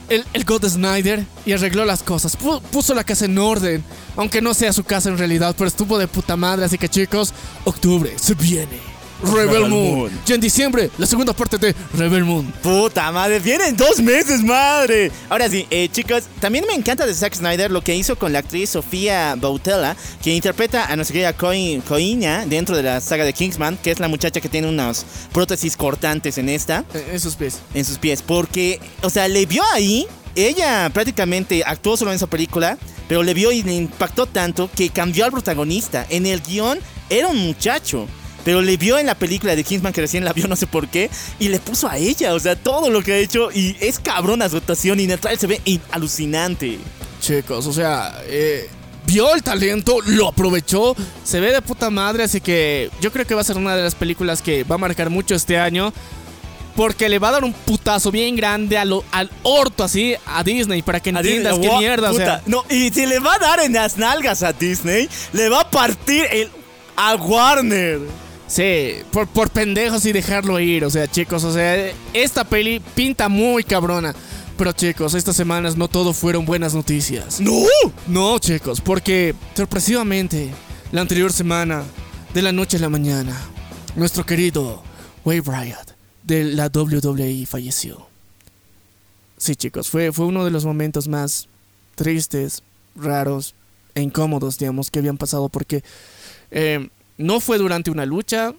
[0.09, 2.37] el, el God Snyder y arregló las cosas.
[2.37, 3.83] Pu- puso la casa en orden.
[4.15, 6.65] Aunque no sea su casa en realidad, pero estuvo de puta madre.
[6.65, 7.33] Así que, chicos,
[7.65, 8.92] octubre se viene.
[9.23, 9.95] Rebel, Moon.
[9.95, 10.19] Moon.
[10.27, 12.45] Y en diciembre, la segunda parte de Rebel Moon.
[12.61, 15.11] Puta madre, vienen dos meses, madre.
[15.29, 18.39] Ahora sí, eh, chicos, también me encanta de Zack Snyder lo que hizo con la
[18.39, 23.33] actriz Sofía Bautella, que interpreta a nuestra querida Coi- Coiña dentro de la saga de
[23.33, 27.35] Kingsman, que es la muchacha que tiene unas prótesis cortantes en esta, Eh, En sus
[27.35, 27.59] pies.
[27.73, 28.21] en sus pies.
[28.21, 30.05] Porque, o sea, le vio ahí,
[30.35, 34.89] ella prácticamente actuó solo en esa película, pero le vio y le impactó tanto que
[34.89, 36.05] cambió al protagonista.
[36.09, 38.07] En el guion era un muchacho.
[38.45, 40.87] Pero le vio en la película de Kingsman que recién la vio, no sé por
[40.89, 43.99] qué, y le puso a ella, o sea, todo lo que ha hecho, y es
[43.99, 46.77] cabrona su actuación, y en el trailer se ve in- alucinante.
[47.21, 48.69] Chicos, o sea, eh,
[49.05, 53.33] vio el talento, lo aprovechó, se ve de puta madre, así que yo creo que
[53.33, 55.93] va a ser una de las películas que va a marcar mucho este año.
[56.75, 60.43] Porque le va a dar un putazo bien grande a lo- al orto así a
[60.43, 62.41] Disney para que entiendas qué Wow, mierda, o sea.
[62.47, 65.69] No, y si le va a dar en las nalgas a Disney, le va a
[65.69, 66.49] partir el
[66.95, 67.99] a Warner.
[68.53, 73.27] Sí, por, por pendejos y dejarlo ir, o sea, chicos, o sea, esta peli pinta
[73.27, 74.13] muy cabrona.
[74.55, 77.41] Pero chicos, estas semanas no todo fueron buenas noticias.
[77.41, 77.65] ¡No!
[78.05, 80.51] No, chicos, porque sorpresivamente,
[80.91, 81.83] la anterior semana,
[82.35, 83.35] de la noche a la mañana,
[83.95, 84.83] nuestro querido
[85.25, 85.89] Wade Bryant
[86.21, 88.05] de la WWE falleció.
[89.35, 91.47] Sí, chicos, fue, fue uno de los momentos más
[91.95, 92.61] tristes,
[92.95, 93.55] raros
[93.95, 95.83] e incómodos, digamos, que habían pasado porque
[96.51, 96.87] eh,
[97.17, 98.53] no fue durante una lucha,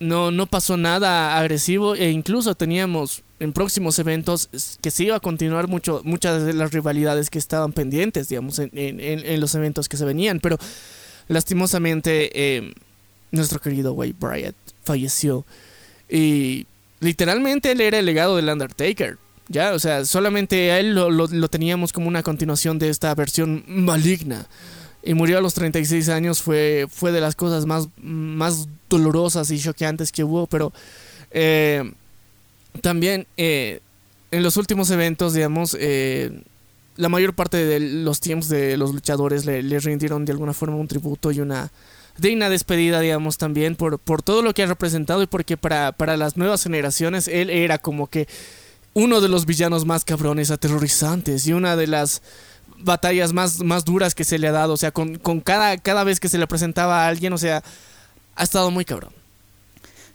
[0.00, 4.48] no, no pasó nada agresivo e incluso teníamos en próximos eventos
[4.80, 8.70] que se iba a continuar mucho, muchas de las rivalidades que estaban pendientes, digamos, en-
[8.74, 10.58] en los eventos que se venían, pero
[11.28, 12.72] lastimosamente eh,
[13.32, 15.44] nuestro querido Wade Bryant falleció
[16.08, 16.66] y
[17.00, 19.18] literalmente él era el legado del Undertaker.
[19.48, 23.14] Ya, o sea, solamente a él lo, lo- lo teníamos como una continuación de esta
[23.14, 24.46] versión maligna.
[25.04, 29.58] Y murió a los 36 años, fue, fue de las cosas más, más dolorosas y
[29.58, 30.72] choqueantes que hubo, pero
[31.30, 31.92] eh,
[32.80, 33.80] también eh,
[34.30, 36.42] en los últimos eventos, digamos, eh,
[36.96, 40.88] la mayor parte de los teams de los luchadores le, rindieron de alguna forma un
[40.88, 41.70] tributo y una
[42.18, 46.16] digna despedida, digamos, también por, por todo lo que ha representado y porque para, para
[46.16, 48.28] las nuevas generaciones él era como que
[48.94, 52.22] uno de los villanos más cabrones, aterrorizantes y una de las
[52.84, 54.74] batallas más, más duras que se le ha dado.
[54.74, 57.62] O sea, con, con cada, cada vez que se le presentaba a alguien, o sea,
[58.36, 59.12] ha estado muy cabrón.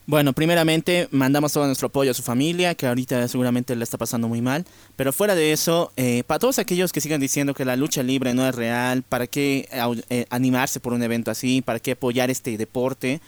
[0.10, 4.28] Bueno, primeramente mandamos todo nuestro apoyo a su familia, que ahorita seguramente le está pasando
[4.28, 4.66] muy mal.
[4.96, 8.34] Pero fuera de eso, eh, para todos aquellos que sigan diciendo que la lucha libre
[8.34, 9.70] no es real, ¿para qué
[10.10, 11.62] eh, animarse por un evento así?
[11.62, 13.22] ¿Para qué apoyar este deporte?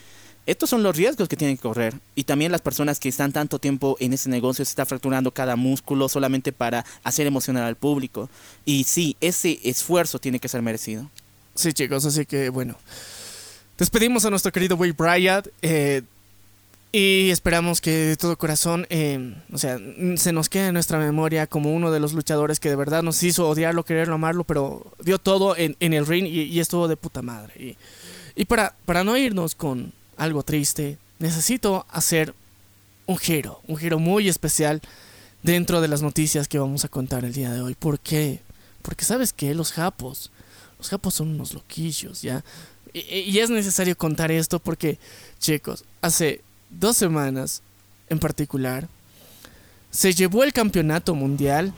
[0.46, 1.94] Estos son los riesgos que tienen que correr.
[2.16, 5.56] Y también las personas que están tanto tiempo en ese negocio se está fracturando cada
[5.56, 8.30] músculo solamente para hacer emocionar al público.
[8.66, 11.10] Y sí, ese esfuerzo tiene que ser merecido.
[11.56, 12.76] Sí, chicos, así que bueno.
[13.78, 15.48] Despedimos a nuestro querido Way Bryant.
[15.62, 16.02] eh,
[16.94, 19.80] y esperamos que de todo corazón, eh, o sea,
[20.18, 23.24] se nos quede en nuestra memoria como uno de los luchadores que de verdad nos
[23.24, 26.98] hizo odiarlo, quererlo, amarlo, pero dio todo en, en el ring y, y estuvo de
[26.98, 27.54] puta madre.
[27.58, 27.78] Y,
[28.36, 32.36] y para, para no irnos con algo triste, necesito hacer
[33.08, 34.80] un giro, un giro muy especial
[35.42, 37.74] dentro de las noticias que vamos a contar el día de hoy.
[37.74, 38.40] ¿Por qué?
[38.84, 40.32] Porque sabes que los japos,
[40.78, 42.44] los japos son unos loquillos, ¿ya?
[42.94, 45.00] Y, y es necesario contar esto porque,
[45.40, 47.64] chicos, hace dos semanas
[48.08, 48.88] en particular,
[49.90, 51.74] se llevó el campeonato mundial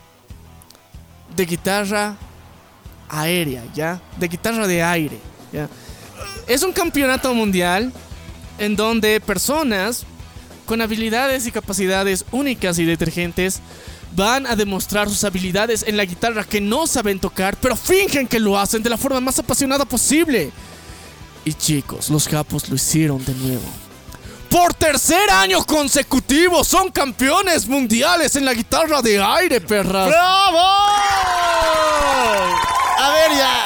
[1.33, 2.17] de guitarra
[3.07, 4.01] aérea, ¿ya?
[4.19, 5.17] De guitarra de aire,
[5.53, 5.69] ¿ya?
[6.45, 7.93] Es un campeonato mundial
[8.57, 10.05] en donde personas
[10.65, 13.61] con habilidades y capacidades únicas y detergentes
[14.15, 18.39] van a demostrar sus habilidades en la guitarra que no saben tocar, pero fingen que
[18.39, 20.51] lo hacen de la forma más apasionada posible.
[21.45, 23.65] Y chicos, los capos lo hicieron de nuevo.
[24.49, 30.07] Por tercer año consecutivo son campeones mundiales en la guitarra de aire, perras.
[30.07, 30.59] ¡Bravo!
[32.99, 33.62] A ver, ya.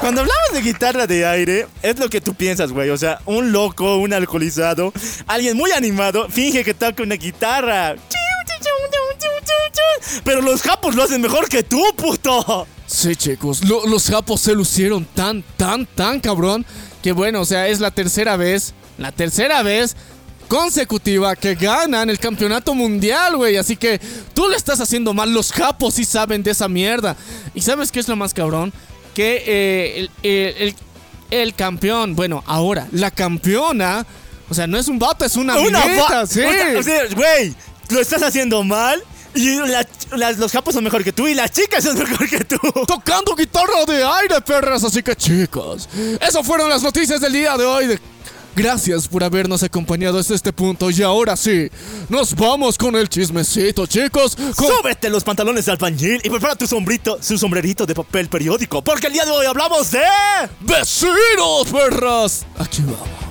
[0.00, 2.90] Cuando hablamos de guitarra de aire, es lo que tú piensas, güey.
[2.90, 4.92] O sea, un loco, un alcoholizado,
[5.26, 7.96] alguien muy animado, finge que toca una guitarra.
[10.24, 12.66] Pero los japos lo hacen mejor que tú, puto.
[12.86, 16.64] Sí, chicos, lo- los japos se lucieron tan, tan, tan cabrón
[17.02, 19.96] que bueno, o sea, es la tercera vez, la tercera vez
[20.48, 23.56] consecutiva que ganan el campeonato mundial, güey.
[23.56, 24.00] Así que
[24.32, 27.16] tú le estás haciendo mal, los japos sí saben de esa mierda.
[27.54, 28.72] ¿Y sabes qué es lo más cabrón?
[29.18, 30.74] Que eh, el, el- el-
[31.32, 34.06] el campeón, bueno, ahora, la campeona,
[34.48, 36.40] o sea, no es un vato, es una, Una mineta, fa- sí.
[36.44, 37.52] O sea, o sea, güey,
[37.90, 39.02] lo estás haciendo mal.
[39.34, 42.44] Y la- las- los japos son mejor que tú y las chicas son mejor que
[42.44, 42.58] tú.
[42.86, 44.84] tocando guitarra de aire, perras.
[44.84, 45.88] Así que chicos,
[46.20, 47.86] esas fueron las noticias del día de hoy.
[47.88, 47.98] de-
[48.56, 50.90] Gracias por habernos acompañado hasta este punto.
[50.90, 51.68] Y ahora sí,
[52.08, 54.34] nos vamos con el chismecito, chicos.
[54.34, 58.82] Con- Súbete los pantalones de albañil y prepara tu sombrito, su sombrerito de papel periódico.
[58.82, 60.00] Porque el día de hoy hablamos de.
[60.60, 62.44] ¡Vecinos, perras!
[62.58, 63.27] Aquí vamos.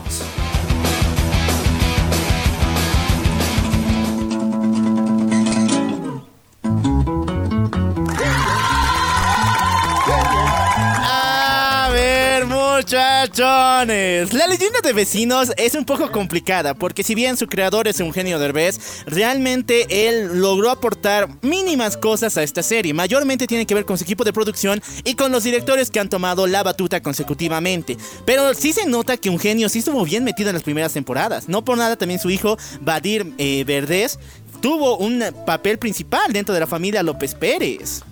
[13.22, 14.34] Muchachones.
[14.34, 18.38] La leyenda de vecinos es un poco complicada porque si bien su creador es Eugenio
[18.38, 22.93] Derbez, realmente él logró aportar mínimas cosas a esta serie.
[22.93, 26.09] Mayormente tiene que ver con su equipo de producción y con los directores que han
[26.09, 27.97] tomado la batuta consecutivamente.
[28.26, 31.47] Pero sí se nota que Eugenio sí estuvo bien metido en las primeras temporadas.
[31.49, 34.20] No por nada también su hijo, Badir eh, Verdez,
[34.61, 38.03] tuvo un papel principal dentro de la familia López Pérez.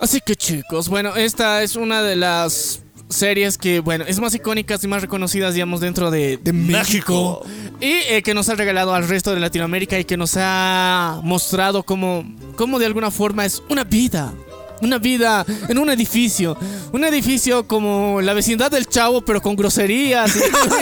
[0.00, 4.82] Así que chicos, bueno, esta es una de las series que, bueno, es más icónicas
[4.84, 7.42] y más reconocidas, digamos, dentro de, de México.
[7.44, 7.78] México.
[7.80, 11.82] Y eh, que nos ha regalado al resto de Latinoamérica y que nos ha mostrado
[11.84, 12.24] cómo,
[12.56, 14.32] cómo de alguna forma es una vida.
[14.80, 16.56] Una vida en un edificio.
[16.92, 20.36] Un edificio como la vecindad del chavo, pero con groserías.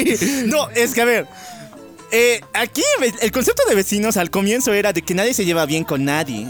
[0.04, 1.26] y- No, es que a ver.
[2.12, 2.82] eh, aquí
[3.22, 6.48] el concepto de vecinos al comienzo era de que nadie se lleva bien con nadie.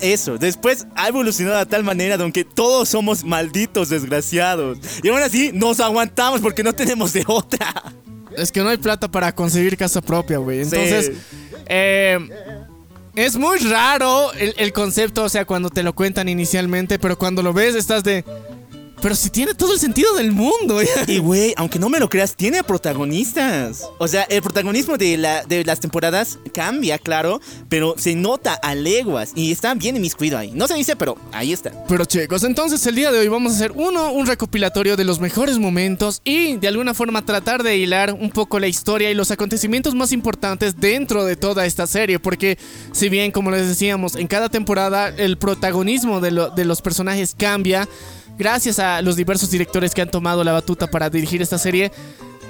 [0.00, 4.78] Eso, después ha evolucionado de tal manera de que todos somos malditos desgraciados.
[5.02, 7.82] Y aún así nos aguantamos porque no tenemos de otra.
[8.36, 10.60] Es que no hay plata para conseguir casa propia, güey.
[10.60, 11.12] Entonces, Sí.
[11.66, 12.18] eh,
[13.16, 17.42] es muy raro el, el concepto, o sea, cuando te lo cuentan inicialmente, pero cuando
[17.42, 18.24] lo ves estás de...
[19.00, 20.80] Pero si tiene todo el sentido del mundo.
[21.06, 23.84] Y güey, aunque no me lo creas, tiene protagonistas.
[23.98, 28.74] O sea, el protagonismo de, la, de las temporadas cambia, claro, pero se nota a
[28.74, 30.50] leguas y está bien inmiscuido ahí.
[30.52, 31.72] No se dice, pero ahí está.
[31.88, 35.20] Pero chicos, entonces el día de hoy vamos a hacer uno, un recopilatorio de los
[35.20, 39.30] mejores momentos y de alguna forma tratar de hilar un poco la historia y los
[39.30, 42.18] acontecimientos más importantes dentro de toda esta serie.
[42.18, 42.58] Porque
[42.92, 47.34] si bien, como les decíamos, en cada temporada el protagonismo de, lo- de los personajes
[47.38, 47.88] cambia,
[48.38, 51.90] gracias a los diversos directores que han tomado la batuta para dirigir esta serie,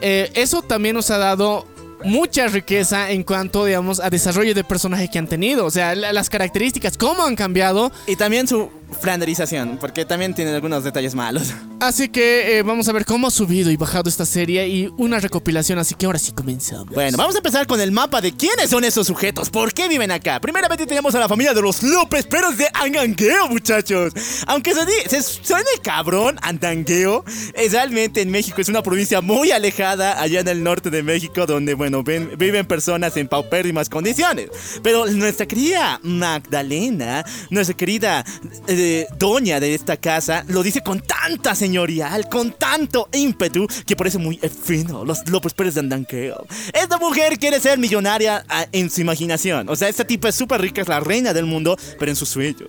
[0.01, 1.67] eh, eso también nos ha dado
[2.05, 5.65] mucha riqueza en cuanto, digamos, a desarrollo de personaje que han tenido.
[5.67, 8.71] O sea, la- las características, cómo han cambiado Y también su
[9.01, 11.53] flanderización, porque también tiene algunos detalles malos.
[11.81, 15.21] Así que eh, vamos a ver cómo ha subido y bajado esta serie y una
[15.21, 16.95] recopilación, así que ahora sí comenzamos.
[16.95, 20.11] Bueno, vamos a empezar con el mapa de quiénes son esos sujetos, por qué viven
[20.11, 20.41] acá.
[20.41, 24.13] Primeramente tenemos a la familia de los López Peros de Angangueo, muchachos.
[24.47, 27.25] Aunque se, se suene cabrón, Andangueo,
[27.55, 31.47] es realmente en México es una provincia muy alejada allá en el norte de México,
[31.47, 34.49] donde, bueno, ven- viven personas en paupérrimas condiciones.
[34.83, 38.25] Pero nuestra querida Magdalena, nuestra querida
[38.67, 38.78] eh,
[39.19, 44.39] doña de esta casa, lo dice con tanta señorial, con tanto ímpetu, que parece muy
[44.39, 46.47] fino, los López Pérez de Andanqueo.
[46.73, 49.69] Esta mujer quiere ser millonaria ah, en su imaginación.
[49.69, 52.29] O sea, esta tipa es súper rica, es la reina del mundo, pero en sus
[52.29, 52.69] sueños.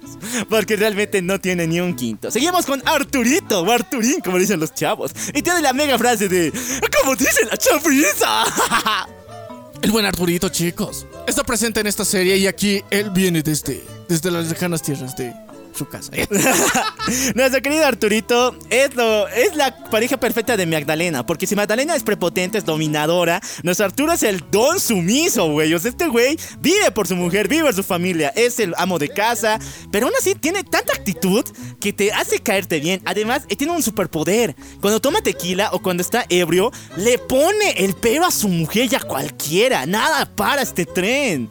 [0.49, 2.31] Porque realmente no tiene ni un quinto.
[2.31, 5.11] Seguimos con Arturito, o Arturín, como dicen los chavos.
[5.33, 6.51] Y tiene la mega frase de,
[7.01, 8.45] como dice la chaviza.
[9.81, 11.05] El buen Arturito, chicos.
[11.25, 15.33] Está presente en esta serie y aquí él viene desde, desde las lejanas tierras de
[15.79, 16.11] su casa.
[17.35, 21.25] Nuestro querido Arturito es, lo, es la pareja perfecta de Magdalena.
[21.25, 25.73] Porque si Magdalena es prepotente, es dominadora, nuestro Arturo es el don sumiso, güey.
[25.73, 29.57] Este güey vive por su mujer, vive por su familia, es el amo de casa.
[29.91, 31.45] Pero aún así tiene tanta actitud
[31.79, 33.01] que te hace caerte bien.
[33.05, 34.55] Además, eh, tiene un superpoder.
[34.81, 38.95] Cuando toma tequila o cuando está ebrio, le pone el pelo a su mujer y
[38.95, 39.85] a cualquiera.
[39.85, 41.49] Nada para este tren.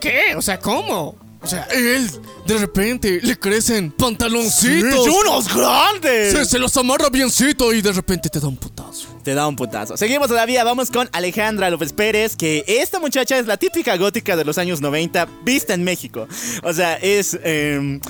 [0.00, 0.34] ¿Qué?
[0.36, 1.29] O sea, ¿cómo?
[1.42, 2.10] O sea, él
[2.46, 5.04] de repente le crecen pantaloncitos.
[5.04, 6.32] ¡Sí, unos grandes!
[6.32, 9.08] Se, se los amarra biencito y de repente te da un putazo.
[9.24, 9.96] Te da un putazo.
[9.96, 14.44] Seguimos todavía, vamos con Alejandra López Pérez, que esta muchacha es la típica gótica de
[14.44, 16.28] los años 90, vista en México.
[16.62, 17.38] O sea, es...
[17.42, 18.00] eh,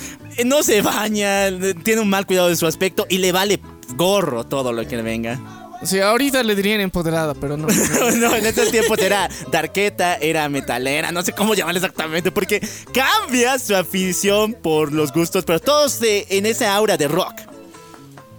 [0.44, 1.50] no se baña,
[1.84, 3.60] tiene un mal cuidado de su aspecto y le vale
[3.96, 5.38] gorro todo lo que le venga.
[5.82, 7.66] Sea, ahorita le dirían empoderada, pero no.
[7.66, 12.60] no, en ese tiempo era darqueta, era metalera, no sé cómo llamarle exactamente, porque
[12.92, 17.32] cambia su afición por los gustos, pero todos de- en esa aura de rock.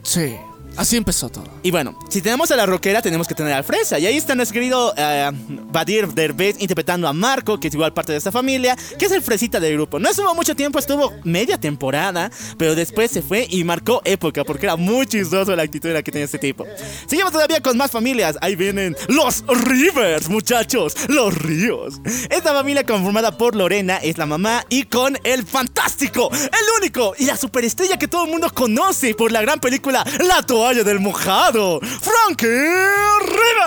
[0.04, 0.36] Sí,
[0.78, 1.46] así empezó todo.
[1.64, 4.00] Y bueno, si tenemos a la rockera, tenemos que tener al fresa.
[4.00, 5.30] Y ahí está nuestro querido eh,
[5.72, 9.22] Badir Derbez interpretando a Marco, que es igual parte de esta familia, que es el
[9.22, 10.00] fresita del grupo.
[10.00, 14.66] No estuvo mucho tiempo, estuvo media temporada, pero después se fue y marcó época, porque
[14.66, 16.66] era muy chistoso la actitud en la que tenía este tipo.
[17.08, 18.38] Seguimos todavía con más familias.
[18.42, 22.02] Ahí vienen los Rivers, muchachos, los ríos.
[22.30, 27.26] Esta familia conformada por Lorena es la mamá y con el fantástico, el único y
[27.26, 31.80] la superestrella que todo el mundo conoce por la gran película La toalla del mojado,
[31.82, 32.46] Frankie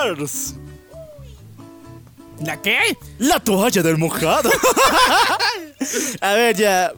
[0.05, 0.55] Rivers.
[2.45, 2.79] ¿La qué?
[3.19, 4.49] La toalla del mojado.
[6.21, 6.93] A ver, ya.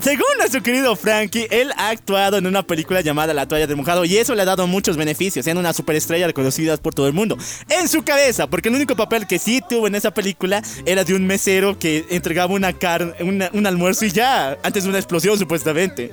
[0.00, 4.04] Según nuestro querido Frankie, él ha actuado en una película llamada La toalla del mojado
[4.04, 7.36] y eso le ha dado muchos beneficios, siendo una superestrella reconocida por todo el mundo.
[7.68, 11.14] En su cabeza, porque el único papel que sí tuvo en esa película era de
[11.14, 15.38] un mesero que entregaba una carne, una- un almuerzo y ya, antes de una explosión
[15.38, 16.12] supuestamente.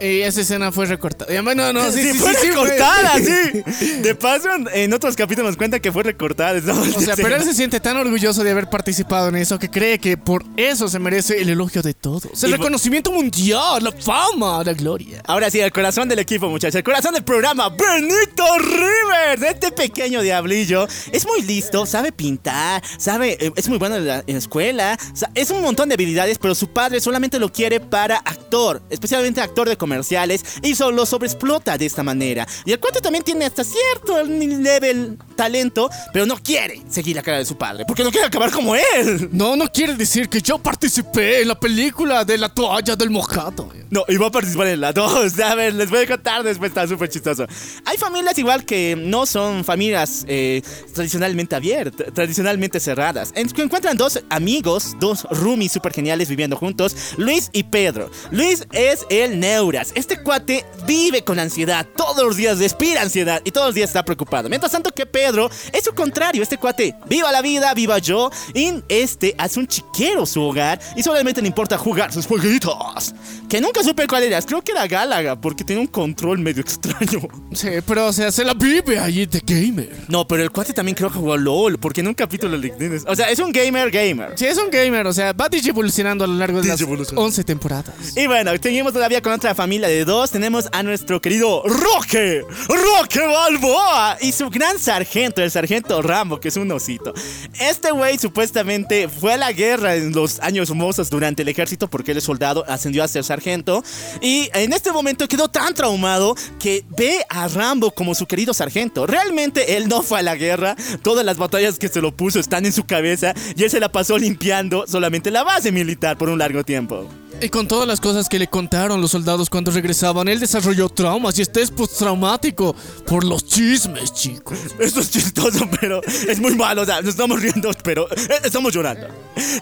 [0.00, 1.32] Y esa escena fue recortada.
[1.32, 3.84] Ya, No, sí, sí, sí, fue sí, recortada, sí.
[4.02, 6.60] De paso, en otros capítulos nos cuenta que fue recortada.
[6.96, 9.98] O sea, pero él se siente tan orgulloso de haber participado en eso que cree
[9.98, 12.42] que por eso se merece el elogio de todos.
[12.42, 15.22] El Y- reconocimiento mundial, la fama, la gloria.
[15.26, 16.74] Ahora sí, el corazón del equipo, muchachos.
[16.76, 19.42] El corazón del programa, Benito Rivers.
[19.42, 24.16] Este pequeño diablillo es muy listo, sabe pintar, sabe, eh, es muy bueno en la,
[24.26, 24.98] en la escuela.
[25.34, 29.68] Es un montón de habilidades, pero su padre solamente lo quiere para actor, especialmente actor
[29.68, 32.46] de comerciales, y solo lo sobreexplota de esta manera.
[32.64, 37.38] Y el cuate también tiene hasta cierto level talento, pero no quiere seguir la cara
[37.38, 39.28] de su padre, porque no quiere acabar como él.
[39.32, 43.70] No, no quiere decir que yo participé en la película de la toalla del mojado.
[43.90, 45.38] No, iba a participar en la 2.
[45.40, 47.46] A ver, les voy a contar después, está súper chistoso.
[47.84, 50.62] Hay familias igual que no son familias eh,
[50.94, 53.32] tradicionalmente abiertas, tradicionalmente cerradas.
[53.34, 58.10] En- encuentran dos amigos, dos roomies súper geniales viviendo juntos, Luis y Pedro.
[58.30, 59.38] Luis es el
[59.72, 59.92] Neuras.
[59.94, 64.04] Este cuate vive con ansiedad, todos los días respira ansiedad y todos los días está
[64.04, 64.48] preocupado.
[64.48, 68.74] Mientras tanto que Pedro es su contrario, este cuate viva la vida, viva yo, y
[68.88, 73.14] este hace un chiquero su hogar y solamente le importa jugar sus jueguitos.
[73.48, 77.28] Que nunca supe cuál era, creo que era Gálaga, porque tiene un control medio extraño.
[77.52, 80.04] Sí, pero o sea, se la vive allí de gamer.
[80.08, 83.04] No, pero el cuate también creo que jugó LOL, porque en un capítulo le tienes.
[83.06, 84.32] O sea, es un gamer gamer.
[84.36, 87.26] Sí, es un gamer, o sea, va evolucionando a lo largo de las Digievolucionando.
[87.26, 88.16] 11 temporadas.
[88.16, 90.32] Y bueno, seguimos todavía con otra familia de dos.
[90.32, 96.48] Tenemos a nuestro querido Roque, Roque Balboa y su gran sargento, el sargento Rambo, que
[96.48, 97.14] es un osito.
[97.60, 102.10] Este güey supuestamente fue a la guerra en los años mozos durante el ejército porque
[102.10, 103.84] él es soldado, ascendió a ser sargento.
[104.20, 109.06] Y en este momento quedó tan traumado que ve a Rambo como su querido sargento.
[109.06, 112.66] Realmente él no fue a la guerra, todas las batallas que se lo puso están
[112.66, 116.40] en su cabeza y él se la pasó limpiando solamente la base militar por un
[116.40, 117.08] largo tiempo.
[117.42, 121.36] Y con todas las cosas que le contaron los soldados cuando regresaban, él desarrolló traumas
[121.40, 124.56] y este es postraumático por los chismes, chicos.
[124.78, 126.82] Esto es chistoso, pero es muy malo.
[126.82, 129.08] O sea, nos estamos riendo, pero eh, estamos llorando.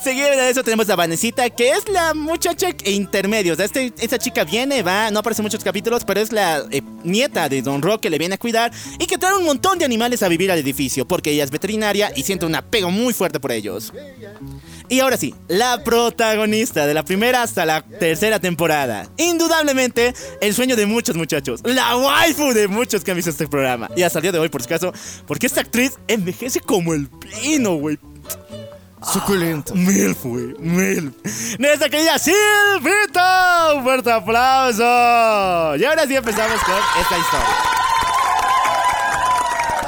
[0.03, 3.55] Seguido de eso tenemos a Vanesita, que es la muchacha intermedia.
[3.55, 6.63] O sea, este, esta chica viene, va, no aparece en muchos capítulos, pero es la
[6.71, 9.79] eh, nieta de Don Rock que le viene a cuidar y que trae un montón
[9.79, 13.15] de animales a vivir al edificio, porque ella es veterinaria y siente un apego muy
[13.15, 13.91] fuerte por ellos.
[14.91, 19.07] Y ahora sí, la protagonista de la primera hasta la tercera temporada.
[19.19, 21.61] Indudablemente, el sueño de muchos muchachos.
[21.63, 23.89] La waifu de muchos que han visto este programa.
[23.95, 24.93] Y hasta el día de hoy, por si acaso,
[25.29, 28.01] porque esta actriz envejece como el pino, güey.
[29.13, 29.77] Suculento.
[29.77, 31.15] Milf, güey, Milf.
[31.61, 33.75] Nuestra querida Silvita.
[33.77, 34.83] Un fuerte aplauso.
[35.77, 37.80] Y ahora sí empezamos con esta historia.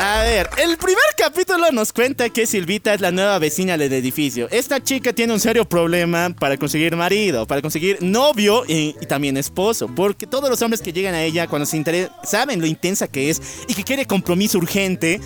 [0.04, 4.48] A ver, el primer capítulo nos cuenta que Silvita es la nueva vecina del edificio.
[4.50, 9.36] Esta chica tiene un serio problema para conseguir marido, para conseguir novio y, y también
[9.36, 9.86] esposo.
[9.86, 13.30] Porque todos los hombres que llegan a ella cuando se interesan saben lo intensa que
[13.30, 15.20] es y que quiere compromiso urgente.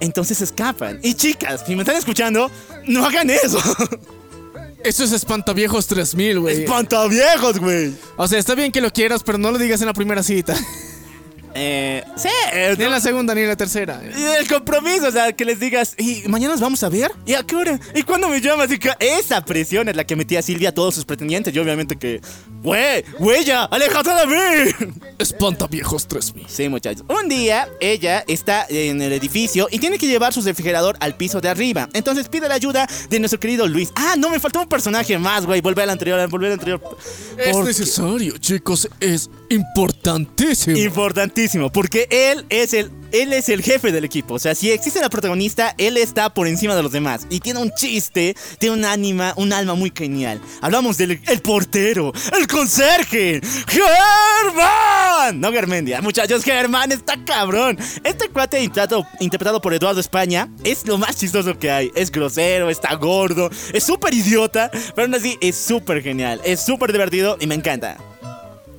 [0.00, 0.98] Entonces escapan.
[1.02, 2.50] Y chicas, si me están escuchando,
[2.86, 3.58] no hagan eso.
[4.82, 6.62] Eso es Espantaviejos 3000, güey.
[6.62, 7.92] Espantaviejos, güey.
[8.16, 10.56] O sea, está bien que lo quieras, pero no lo digas en la primera cita.
[11.54, 12.28] Eh, sí,
[12.78, 14.00] Ni en la segunda ni en la tercera.
[14.16, 17.12] Y el compromiso, o sea, que les digas, ¿y mañana nos vamos a ver?
[17.26, 17.78] ¿Y a qué hora?
[17.94, 18.70] ¿Y cuándo me llamas?
[18.70, 21.54] Y que esa presión es la que metía Silvia a todos sus pretendientes.
[21.54, 22.20] Y obviamente que,
[22.62, 24.92] güey, güey, ya, aléjate de mí.
[25.18, 26.46] Espantaviejos 3000.
[26.48, 27.04] Sí, muchachos.
[27.08, 31.40] Un día, ella está en el edificio y tiene que llevar su refrigerador al piso
[31.40, 31.88] de arriba.
[31.92, 33.90] Entonces pide la ayuda de nuestro querido Luis.
[33.94, 35.60] Ah, no, me faltó un personaje más, güey.
[35.60, 36.80] Volver al anterior, volver al anterior.
[37.38, 38.88] Es Porque- necesario, chicos.
[39.00, 39.30] Es
[40.76, 41.70] importantísimo.
[41.70, 44.34] Porque él es el él es el jefe del equipo.
[44.34, 47.26] O sea, si existe la protagonista, él está por encima de los demás.
[47.30, 50.40] Y tiene un chiste, tiene un ánima, un alma muy genial.
[50.60, 55.40] Hablamos del el portero, el conserje, Germán.
[55.40, 57.78] No Germendia, muchachos, Germán está cabrón.
[58.02, 61.92] Este cuate interpretado, interpretado por Eduardo España es lo más chistoso que hay.
[61.94, 66.92] Es grosero, está gordo, es súper idiota, pero aún así es súper genial, es súper
[66.92, 68.11] divertido y me encanta.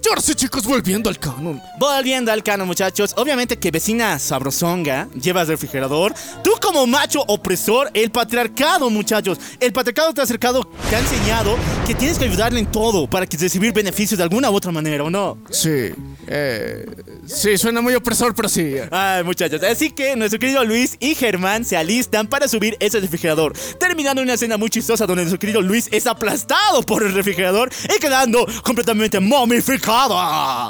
[0.04, 1.62] Y ahora sí, chicos, volviendo al canon.
[1.80, 3.14] Volviendo al canon, muchachos.
[3.16, 6.14] Obviamente que vecina sabrosonga llevas refrigerador.
[6.44, 9.38] Tú como macho opresor, el patriarcado, muchachos.
[9.62, 11.56] El patriarcado te ha acercado, te ha enseñado
[11.88, 15.06] que tienes que ayudarle en todo para que recibir beneficios de alguna u otra manera,
[15.06, 15.38] ¿o no?
[15.50, 15.94] Sí.
[16.28, 16.86] Eh,
[17.26, 18.76] sí, suena muy opresor, pero sí.
[18.92, 19.64] Ay, muchachos.
[19.64, 23.54] Así que nuestro querido Luis y Germán se alistan para subir ese refrigerador.
[23.80, 28.00] Terminando una escena muy chistosa donde nuestro querido Luis es aplastado por el refrigerador y
[28.00, 29.93] quedando completamente momificado.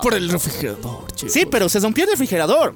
[0.02, 1.34] Por el refrigerador, chicos.
[1.34, 2.76] Sí, pero se rompió el refrigerador.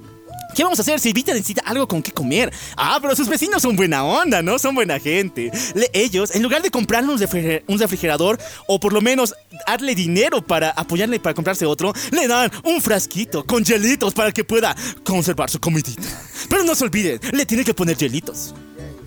[0.56, 2.52] ¿Qué vamos a hacer si Vita necesita algo con qué comer?
[2.76, 4.58] Ah, pero sus vecinos son buena onda, ¿no?
[4.58, 5.52] Son buena gente.
[5.76, 9.36] Le- ellos, en lugar de comprarle un, refriger- un refrigerador o por lo menos
[9.68, 14.44] darle dinero para apoyarle para comprarse otro, le dan un frasquito con hielitos para que
[14.44, 16.02] pueda conservar su comidita.
[16.50, 18.56] Pero no se olviden, le tiene que poner hielitos.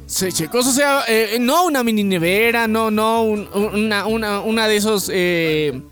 [0.06, 4.68] Sí, chicos, o sea, eh, no una mini nevera, no, no, un- una, una, una
[4.68, 5.82] de esos, eh,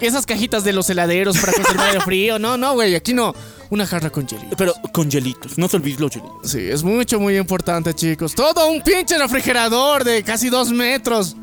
[0.00, 3.34] esas cajitas de los heladeros para conservar el frío, no, no, güey, aquí no,
[3.70, 4.44] una jarra con hielo.
[4.56, 6.50] Pero con hielitos, no se olviden los hielitos.
[6.50, 8.34] Sí, es mucho, muy importante, chicos.
[8.34, 11.36] Todo un pinche refrigerador de casi dos metros.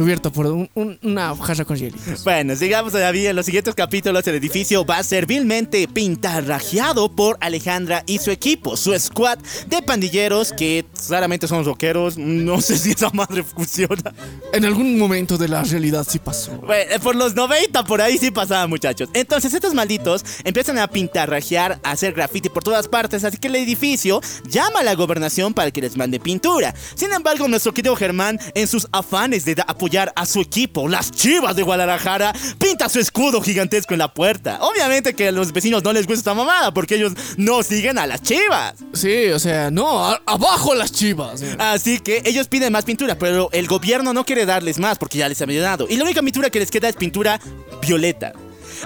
[0.00, 1.94] Cubierto por un- un- una jarra con hielo.
[2.24, 3.28] Bueno, sigamos todavía.
[3.28, 8.30] En los siguientes capítulos, el edificio va a ser vilmente pintarrajeado por Alejandra y su
[8.30, 12.16] equipo, su squad de pandilleros que claramente son rockeros.
[12.16, 14.14] No sé si esa madre funciona.
[14.54, 16.52] En algún momento de la realidad sí pasó.
[16.58, 19.10] Bueno, por los 90 por ahí sí pasaba, muchachos.
[19.12, 23.22] Entonces, estos malditos empiezan a pintarrajear, a hacer graffiti por todas partes.
[23.24, 26.74] Así que el edificio llama a la gobernación para que les mande pintura.
[26.94, 31.10] Sin embargo, nuestro querido Germán, en sus afanes de da- apoyar a su equipo, las
[31.10, 34.58] chivas de Guadalajara, pinta su escudo gigantesco en la puerta.
[34.60, 38.06] Obviamente que a los vecinos no les gusta esta mamada porque ellos no siguen a
[38.06, 38.74] las chivas.
[38.92, 41.42] Sí, o sea, no, a- abajo las chivas.
[41.58, 45.28] Así que ellos piden más pintura, pero el gobierno no quiere darles más porque ya
[45.28, 45.86] les había dado.
[45.90, 47.40] Y la única pintura que les queda es pintura
[47.82, 48.32] violeta.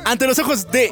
[0.06, 0.90] Ante los ojos de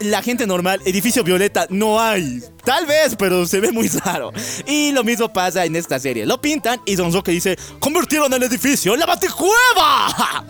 [0.00, 2.42] la gente normal, edificio violeta no hay.
[2.64, 4.32] Tal vez, pero se ve muy raro.
[4.66, 6.26] Y lo mismo pasa en esta serie.
[6.26, 10.44] Lo pintan y Don Roque dice, convirtieron el edificio en la baticueva.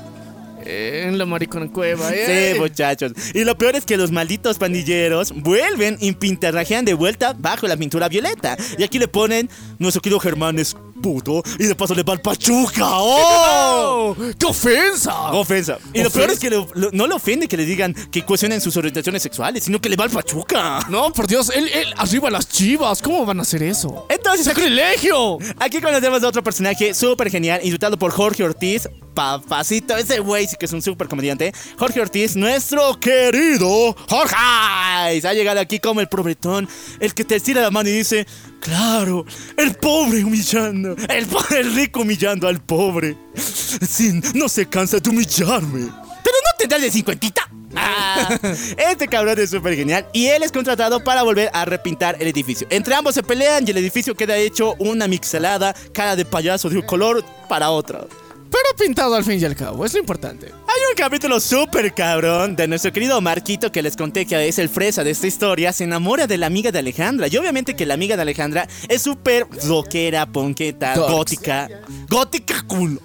[0.67, 2.55] En la maricona cueva, eh.
[2.55, 3.13] Sí, muchachos.
[3.35, 7.77] Y lo peor es que los malditos pandilleros vuelven y pintarrajean de vuelta bajo la
[7.77, 8.57] pintura violeta.
[8.79, 10.75] Y aquí le ponen, nuestro querido Germán es
[11.05, 12.87] puto y de paso le va al Pachuca.
[12.93, 14.17] ¡Oh!
[14.39, 15.33] ¡Qué ofensa!
[15.33, 15.79] Ofensa.
[15.93, 18.75] Y lo peor es que lo- no le ofende que le digan que cuestionen sus
[18.79, 20.81] orientaciones sexuales, sino que le va al Pachuca.
[20.89, 24.07] No, por Dios, él, él, arriba las chivas, ¿cómo van a hacer eso?
[24.09, 25.37] Entonces, ¡Sacrilegio!
[25.59, 28.89] aquí conocemos a otro personaje súper genial, interpretado por Jorge Ortiz.
[29.15, 31.53] Papacito, ese güey sí que es un súper comediante.
[31.79, 34.35] Jorge Ortiz, nuestro querido Jorge.
[34.37, 36.69] Ha llegado aquí como el pobretón,
[36.99, 38.27] el que te estira la mano y dice:
[38.65, 39.27] Claro,
[39.59, 43.15] el pobre humillando, el, el rico humillando al pobre.
[43.37, 45.81] Sí, no se cansa de humillarme.
[45.81, 47.43] Pero no tendrás de cincuentita.
[47.77, 48.39] Ah,
[48.79, 52.67] este cabrón es súper genial y él es contratado para volver a repintar el edificio.
[52.71, 56.79] Entre ambos se pelean y el edificio queda hecho una mixelada, cara de payaso de
[56.79, 58.09] un color para otro.
[58.55, 60.47] Pero pintado al fin y al cabo, es lo importante.
[60.47, 64.69] Hay un capítulo súper cabrón de nuestro querido Marquito que les conté que es el
[64.69, 65.73] fresa de esta historia.
[65.73, 67.27] Se enamora de la amiga de Alejandra.
[67.27, 71.13] Y obviamente que la amiga de Alejandra es súper rockera, ponqueta, Darks.
[71.13, 71.69] gótica.
[72.09, 73.01] Gótica culo.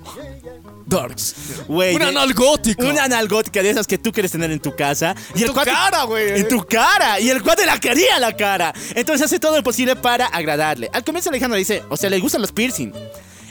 [0.85, 1.35] Darks.
[1.67, 1.95] Güey.
[1.95, 2.85] Una analgótica.
[2.85, 5.15] Una analgótica de esas que tú quieres tener en tu casa.
[5.33, 6.41] Y tu cara, güey.
[6.41, 7.19] En tu cara.
[7.19, 8.71] Y el cuate la quería la cara.
[8.93, 10.91] Entonces hace todo lo posible para agradarle.
[10.93, 12.93] Al comienzo Alejandra dice, o sea, le gustan los piercing.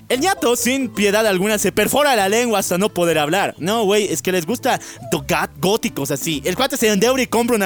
[0.09, 3.55] El ñato, sin piedad alguna, se perfora la lengua hasta no poder hablar.
[3.59, 4.81] No, güey, es que les gusta
[5.13, 6.41] do- gat- góticos así.
[6.47, 7.57] El cuate se endeuda y compra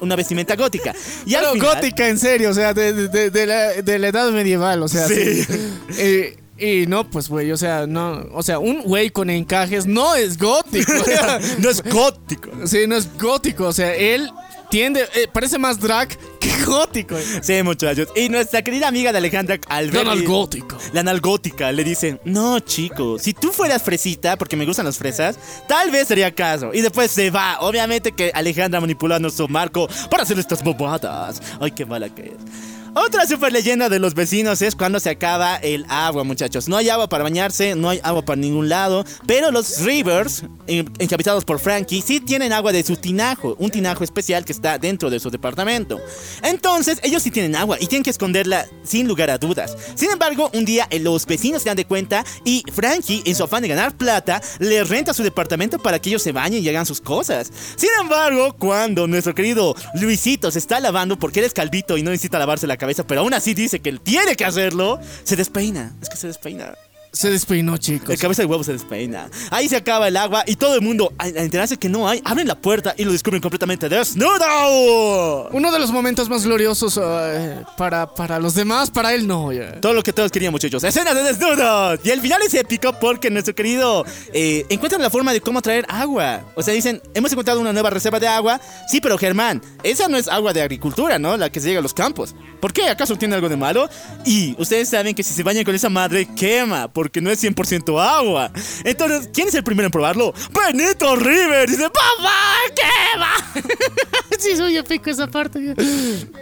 [0.00, 0.92] una, vestimenta gótica.
[1.24, 4.08] Y Pero final- gótica, en serio, o sea, de, de- de- de la, de la
[4.08, 5.06] edad medieval, o sea.
[5.06, 5.44] Sí.
[5.44, 5.52] sí.
[5.98, 8.26] Eh, y no, pues, güey, o sea, no.
[8.32, 10.92] O sea, un güey con encajes no es gótico.
[11.58, 12.50] no es gótico.
[12.66, 14.30] sí, no es gótico, o sea, él
[14.74, 15.02] tiende.
[15.14, 16.08] eh, parece más drag
[16.40, 17.16] que gótico.
[17.42, 18.08] Sí, muchachos.
[18.16, 20.76] Y nuestra querida amiga de Alejandra, al ver- gótico.
[20.92, 25.38] La analgótica le dice, no chico, si tú fueras fresita, porque me gustan las fresas,
[25.68, 26.72] tal vez sería caso.
[26.74, 27.58] Y después se va.
[27.60, 31.40] Obviamente que Alejandra manipuló a nuestro Marco para hacer estas bobadas.
[31.60, 32.73] Ay, qué mala que es.
[32.96, 36.68] Otra super leyenda de los vecinos es cuando se acaba el agua, muchachos.
[36.68, 39.04] No hay agua para bañarse, no hay agua para ningún lado.
[39.26, 43.56] Pero los Rivers, en- encabitados por Frankie, sí tienen agua de su tinajo.
[43.58, 46.00] Un tinajo especial que está dentro de su departamento.
[46.42, 49.76] Entonces, ellos sí tienen agua y tienen que esconderla sin lugar a dudas.
[49.96, 53.42] Sin embargo, un día eh, los vecinos se dan de cuenta y Frankie, en su
[53.42, 56.86] afán de ganar plata, le renta su departamento para que ellos se bañen y hagan
[56.86, 57.50] sus cosas.
[57.74, 62.12] Sin embargo, cuando nuestro querido Luisito se está lavando porque él es calvito y no
[62.12, 65.94] necesita lavarse la cabeza, pero aún así dice que él tiene que hacerlo, se despeina.
[66.02, 66.74] Es que se despeina.
[67.14, 68.10] Se despeinó, chicos.
[68.10, 69.30] El cabeza de huevo se despeina.
[69.52, 72.48] Ahí se acaba el agua y todo el mundo, al enterarse que no hay, abren
[72.48, 75.48] la puerta y lo descubren completamente desnudo.
[75.52, 79.52] Uno de los momentos más gloriosos eh, para, para los demás, para él no.
[79.52, 79.80] ya.
[79.80, 80.82] Todo lo que todos querían, muchachos.
[80.82, 82.00] Escena de desnudos.
[82.02, 85.86] Y el final es épico porque nuestro querido eh, encuentran la forma de cómo traer
[85.88, 86.42] agua.
[86.56, 88.60] O sea, dicen, hemos encontrado una nueva reserva de agua.
[88.88, 91.36] Sí, pero Germán, esa no es agua de agricultura, ¿no?
[91.36, 92.34] La que se llega a los campos.
[92.64, 92.88] ¿Por qué?
[92.88, 93.90] ¿Acaso tiene algo de malo?
[94.24, 98.00] Y ustedes saben que si se bañan con esa madre, quema, porque no es 100%
[98.00, 98.50] agua.
[98.84, 100.32] Entonces, ¿quién es el primero en probarlo?
[100.50, 101.68] Benito River.
[101.68, 103.66] Dice, ¡Papá, quema!
[104.38, 105.74] sí, soy épico esa parte.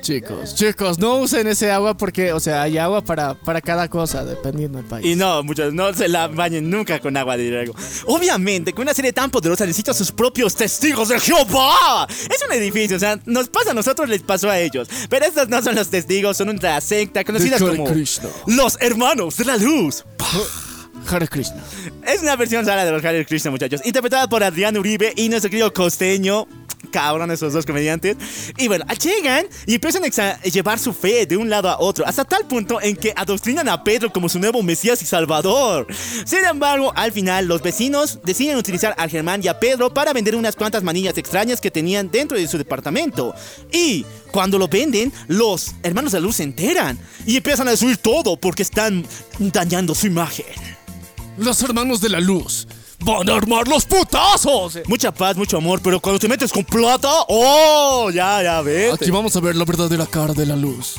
[0.01, 4.25] Chicos, chicos, no usen ese agua porque, o sea, hay agua para, para cada cosa,
[4.25, 5.05] dependiendo del país.
[5.05, 7.75] Y no, muchachos, no se la bañen nunca con agua de drago.
[8.07, 12.07] Obviamente, que una serie tan poderosa necesita sus propios testigos de Jehová.
[12.09, 14.89] Es un edificio, o sea, nos pasa a nosotros, les pasó a ellos.
[15.11, 18.29] Pero estos no son los testigos, son una secta conocida como Krishna.
[18.47, 20.05] los hermanos de la luz.
[21.09, 21.63] Hare Krishna.
[22.07, 23.81] Es una versión rara de los Hare Krishna, muchachos.
[23.85, 26.47] Interpretada por Adrián Uribe y nuestro querido costeño.
[26.93, 28.17] Cabrón, esos dos comediantes.
[28.57, 32.25] Y bueno, llegan y empiezan a llevar su fe de un lado a otro, hasta
[32.25, 35.87] tal punto en que adoctrinan a Pedro como su nuevo Mesías y Salvador.
[36.25, 40.37] Sin embargo, al final, los vecinos deciden utilizar a Germán y a Pedro para vender
[40.37, 43.35] unas cuantas manillas extrañas que tenían dentro de su departamento.
[43.73, 48.37] Y cuando lo venden, los hermanos de luz se enteran y empiezan a destruir todo
[48.37, 49.05] porque están
[49.39, 50.47] dañando su imagen.
[51.39, 52.69] Los hermanos de la luz
[53.05, 54.79] van a armar los putazos.
[54.87, 58.11] Mucha paz, mucho amor, pero cuando te metes con plata, ¡oh!
[58.11, 58.95] Ya, ya ves.
[58.95, 60.97] Aquí vamos a ver la verdadera cara de la luz.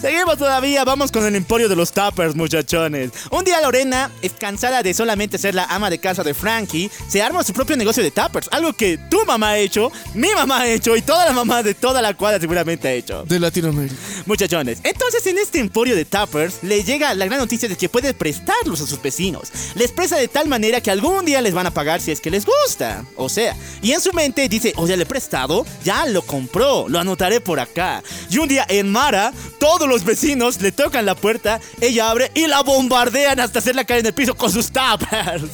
[0.00, 3.10] Seguimos todavía, vamos con el emporio de los tappers, muchachones.
[3.30, 7.44] Un día Lorena, cansada de solamente ser la ama de casa de Frankie, se arma
[7.44, 8.48] su propio negocio de tappers.
[8.52, 11.74] Algo que tu mamá ha hecho, mi mamá ha hecho y toda la mamá de
[11.74, 13.24] toda la cuadra seguramente ha hecho.
[13.24, 13.94] De Latinoamérica.
[14.26, 18.14] Muchachones, entonces en este emporio de tappers le llega la gran noticia de que puede
[18.14, 19.50] prestarlos a sus vecinos.
[19.74, 22.30] Les presta de tal manera que algún día les van a pagar si es que
[22.30, 23.04] les gusta.
[23.16, 26.88] O sea, y en su mente dice, o ya le he prestado, ya lo compró,
[26.88, 28.02] lo anotaré por acá.
[28.30, 32.48] Y un día en Mara, todos los vecinos le tocan la puerta, ella abre y
[32.48, 35.44] la bombardean hasta hacerla caer en el piso con sus tappers.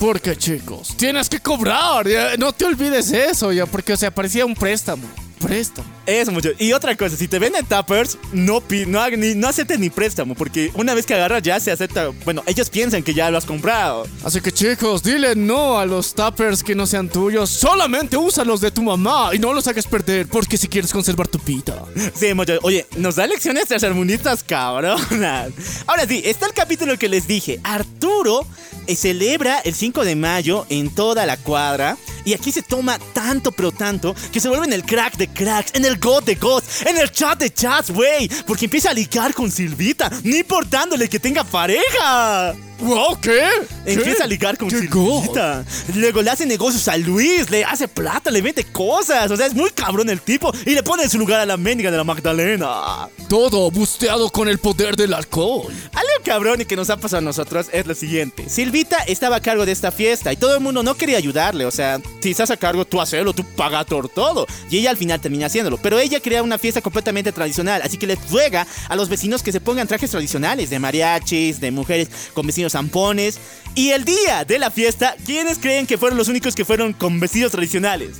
[0.00, 2.06] Porque, chicos, tienes que cobrar.
[2.36, 5.06] No te olvides eso, ya, porque, o sea, parecía un préstamo.
[5.38, 5.88] Préstamo.
[6.06, 6.50] Eso mucho.
[6.58, 10.70] Y otra cosa, si te venden tappers, no, no, ni, no aceptes ni préstamo, porque
[10.74, 12.08] una vez que agarras ya se acepta.
[12.24, 14.06] Bueno, ellos piensan que ya lo has comprado.
[14.24, 17.50] Así que chicos, dile no a los tuppers que no sean tuyos.
[17.50, 21.28] Solamente usa los de tu mamá y no los hagas perder, porque si quieres conservar
[21.28, 21.84] tu pita.
[22.14, 22.58] Sí, mucho.
[22.62, 25.52] Oye, nos da lecciones tercermundistas, cabronas.
[25.86, 27.60] Ahora sí, está el capítulo que les dije.
[27.64, 28.46] Arturo
[28.86, 31.96] eh, celebra el 5 de mayo en toda la cuadra.
[32.24, 35.74] Y aquí se toma tanto, pero tanto, que se vuelve en el crack de cracks,
[35.74, 38.28] en el god de gods, en el chat de chats, güey.
[38.46, 42.54] Porque empieza a ligar con Silvita, no importándole que tenga pareja.
[42.82, 43.48] Wow, ¿qué?
[43.86, 44.68] Empieza a ligar con.
[44.68, 45.64] Silvita.
[45.94, 49.30] Luego le hace negocios a Luis, le hace plata, le vende cosas.
[49.30, 50.52] O sea, es muy cabrón el tipo.
[50.66, 53.08] Y le pone en su lugar a la mendiga de la Magdalena.
[53.28, 55.72] Todo busteado con el poder del alcohol.
[55.92, 58.48] Algo cabrón y que nos ha pasado a nosotros es lo siguiente.
[58.48, 61.64] Silvita estaba a cargo de esta fiesta y todo el mundo no quería ayudarle.
[61.66, 64.46] O sea, si estás a cargo, tú hazlo, tú paga por todo.
[64.70, 65.78] Y ella al final termina haciéndolo.
[65.78, 67.80] Pero ella crea una fiesta completamente tradicional.
[67.82, 71.70] Así que le ruega a los vecinos que se pongan trajes tradicionales de mariachis, de
[71.70, 73.38] mujeres con zampones.
[73.74, 77.18] Y el día de la fiesta, ¿quiénes creen que fueron los únicos que fueron con
[77.20, 78.16] vestidos tradicionales?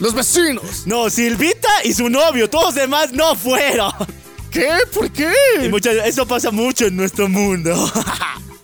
[0.00, 0.86] Los vecinos.
[0.86, 2.50] No, Silvita y su novio.
[2.50, 3.92] Todos los demás no fueron.
[4.50, 4.68] ¿Qué?
[4.92, 5.32] ¿Por Y qué?
[5.70, 7.74] muchachos, eso pasa mucho en nuestro mundo.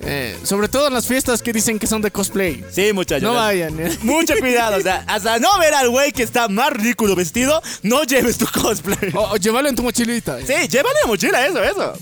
[0.05, 2.65] Eh, sobre todo en las fiestas que dicen que son de cosplay.
[2.73, 3.23] Sí, muchachos.
[3.23, 3.79] No vayan.
[3.79, 3.97] eh.
[4.03, 8.03] Mucho cuidado, o sea, hasta no ver al güey que está más ridículo vestido, no
[8.03, 9.13] lleves tu cosplay.
[9.15, 10.41] O, o llévalo en tu mochilita.
[10.41, 10.45] eh.
[10.45, 11.93] Sí, llévale la mochila, eso, eso.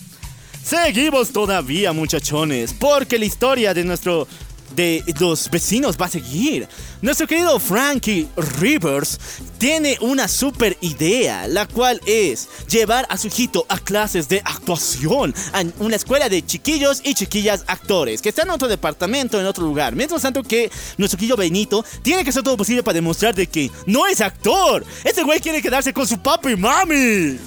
[0.62, 4.28] Seguimos todavía, muchachones, porque la historia de nuestro.
[4.76, 6.68] de los vecinos va a seguir.
[7.02, 8.28] Nuestro querido Frankie
[8.60, 9.18] Rivers
[9.58, 15.34] tiene una super idea, la cual es llevar a su hijito a clases de actuación
[15.52, 19.64] a una escuela de chiquillos y chiquillas actores, que está en otro departamento, en otro
[19.64, 19.96] lugar.
[19.96, 23.72] Mientras tanto que nuestro querido Benito tiene que hacer todo posible para demostrar de que
[23.86, 24.84] no es actor.
[25.02, 27.38] Ese güey quiere quedarse con su papi y mami.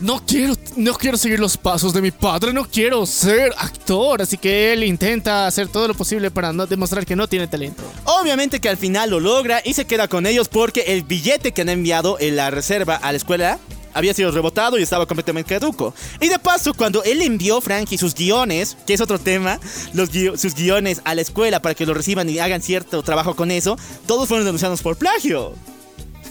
[0.00, 4.36] No quiero, no quiero seguir los pasos de mi padre, no quiero ser actor, así
[4.36, 7.82] que él intenta hacer todo lo posible para no demostrar que no tiene talento.
[8.04, 11.62] Obviamente que al final lo logra y se queda con ellos porque el billete que
[11.62, 13.58] han enviado en la reserva a la escuela
[13.94, 15.94] había sido rebotado y estaba completamente caduco.
[16.20, 19.60] Y de paso, cuando él envió Frankie sus guiones, que es otro tema,
[19.92, 20.08] los
[20.40, 23.76] sus guiones a la escuela para que lo reciban y hagan cierto trabajo con eso,
[24.06, 25.54] todos fueron denunciados por plagio.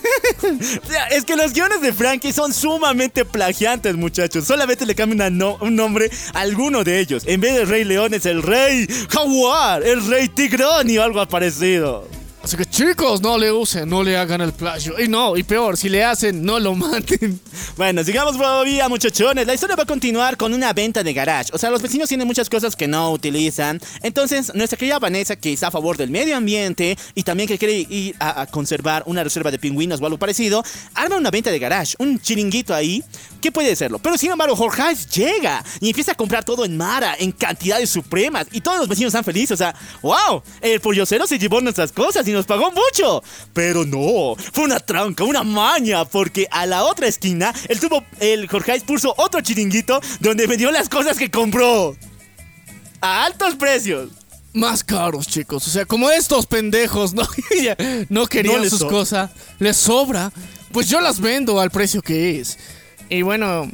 [1.12, 4.46] Es que los guiones de Frankie son sumamente plagiantes, muchachos.
[4.46, 7.24] Solamente le cambian un nombre a alguno de ellos.
[7.26, 12.21] En vez de Rey León es el Rey Jaguar, el Rey Tigrón y algo parecido.
[12.44, 15.00] Así que chicos, no le usen, no le hagan el plagio.
[15.00, 17.40] Y no, y peor, si le hacen, no lo maten.
[17.78, 19.48] Bueno, sigamos todavía, muchachones.
[19.48, 21.50] La historia va a continuar con una venta de garage.
[21.54, 23.80] O sea, los vecinos tienen muchas cosas que no utilizan.
[24.02, 27.86] Entonces, nuestra querida Vanessa, que está a favor del medio ambiente y también que quiere
[27.90, 30.64] ir a, conservar una reserva de pingüinos o algo parecido,
[30.94, 33.04] arma una venta de garage, un chiringuito ahí,
[33.42, 34.00] que puede serlo.
[34.00, 38.48] Pero sin embargo, Jorge llega y empieza a comprar todo en Mara, en cantidades supremas.
[38.52, 39.52] Y todos los vecinos están felices.
[39.52, 43.24] O sea, wow, el pollocero se llevó nuestras cosas nos pagó mucho.
[43.54, 48.48] Pero no, fue una tranca, una maña, porque a la otra esquina, el tuvo, el
[48.48, 51.96] Jorge puso otro chiringuito donde vendió las cosas que compró.
[53.02, 54.10] A altos precios.
[54.54, 55.66] Más caros, chicos.
[55.68, 57.24] O sea, como estos pendejos no,
[58.10, 60.32] no querían No sus so- cosas, les sobra,
[60.72, 62.58] pues yo las vendo al precio que es.
[63.10, 63.70] Y bueno,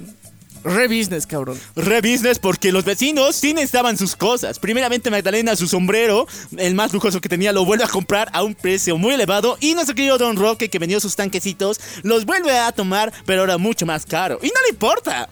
[0.68, 1.60] re business, cabrón.
[1.76, 4.60] Re business porque los vecinos sí necesitaban sus cosas.
[4.60, 6.28] Primeramente Magdalena su sombrero,
[6.58, 9.58] el más lujoso que tenía, lo vuelve a comprar a un precio muy elevado.
[9.60, 13.58] Y nuestro querido Don Roque, que vendió sus tanquecitos, los vuelve a tomar, pero ahora
[13.58, 14.40] mucho más caro.
[14.42, 15.30] Y no le importa.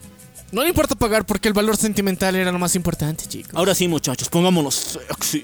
[0.52, 3.52] No le importa pagar porque el valor sentimental era lo más importante, chicos.
[3.56, 5.44] Ahora sí, muchachos, pongámonos sexy.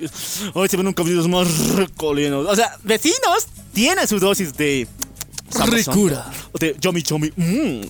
[0.54, 2.48] Hoy se ven un cabello más recolinos.
[2.48, 4.88] O sea, vecinos tienen su dosis de...
[5.66, 6.32] Ricura.
[6.60, 7.32] De yomi chomi.
[7.36, 7.82] mm,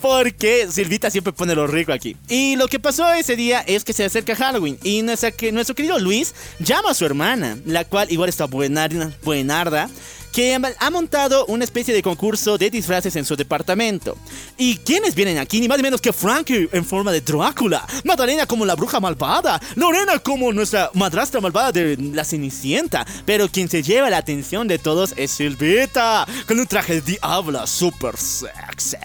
[0.00, 2.16] porque Silvita siempre pone lo rico aquí.
[2.28, 4.78] Y lo que pasó ese día es que se acerca Halloween.
[4.82, 9.12] Y nuestra, que, nuestro querido Luis llama a su hermana, la cual igual está buenarda,
[9.22, 9.88] buenarda
[10.32, 14.16] que ha montado una especie de concurso de disfraces en su departamento.
[14.56, 15.60] ¿Y quiénes vienen aquí?
[15.60, 19.60] Ni más ni menos que Frankie en forma de Drácula, Magdalena como la bruja malvada,
[19.76, 23.06] Lorena como nuestra madrastra malvada de la Cenicienta.
[23.26, 28.16] Pero quien se lleva la atención de todos es Silvita, con un traje diabla super
[28.16, 28.96] sexy.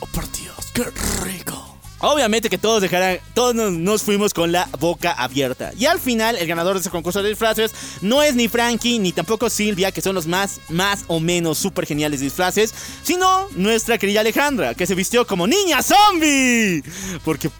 [0.00, 0.84] Oh, por Dios, qué
[1.24, 1.78] rico.
[2.00, 5.72] Obviamente que todos dejarán, todos nos, fuimos con la boca abierta.
[5.76, 9.10] Y al final, el ganador de ese concurso de disfraces no es ni Frankie ni
[9.10, 12.72] tampoco Silvia, que son los más, más o menos súper geniales disfraces,
[13.02, 16.84] sino nuestra querida Alejandra, que se vistió como niña zombie.
[17.24, 17.50] Porque,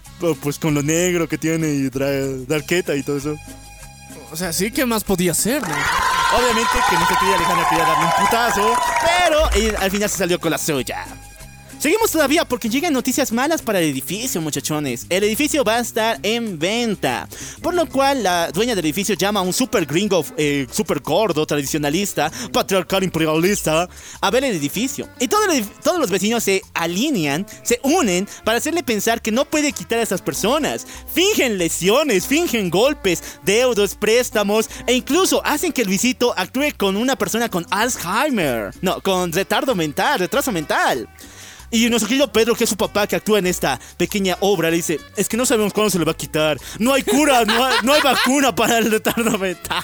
[0.41, 3.35] pues con lo negro que tiene y trae darqueta y todo eso.
[4.31, 5.75] O sea, sí, ¿qué más podía ser, no?
[6.37, 10.39] Obviamente que nuestra querida Alejandra quería darle un putazo, pero eh, al final se salió
[10.39, 11.05] con la suya.
[11.79, 15.05] Seguimos todavía porque llegan noticias malas para el edificio, muchachones.
[15.07, 17.29] El edificio va a estar en venta.
[17.61, 21.45] Por lo cual, la dueña del edificio llama a un super gringo, eh, super gordo,
[21.45, 23.87] tradicionalista, patriarcal imperialista,
[24.19, 25.07] a ver el edificio.
[25.21, 29.99] Y todos los vecinos se alinean, se unen para hacerle pensar que no puede quitar
[29.99, 30.85] a esas personas.
[31.13, 37.47] Fingen lesiones, fingen golpes, deudos, préstamos e incluso hacen que Luisito actúe con una persona
[37.47, 38.73] con Alzheimer.
[38.81, 41.07] No, con retardo mental, retraso mental.
[41.71, 44.77] Y nuestro querido Pedro, que es su papá, que actúa en esta pequeña obra, le
[44.77, 46.57] dice, es que no sabemos cuándo se le va a quitar.
[46.79, 49.83] No hay cura, no hay, no hay vacuna para el retardo mental.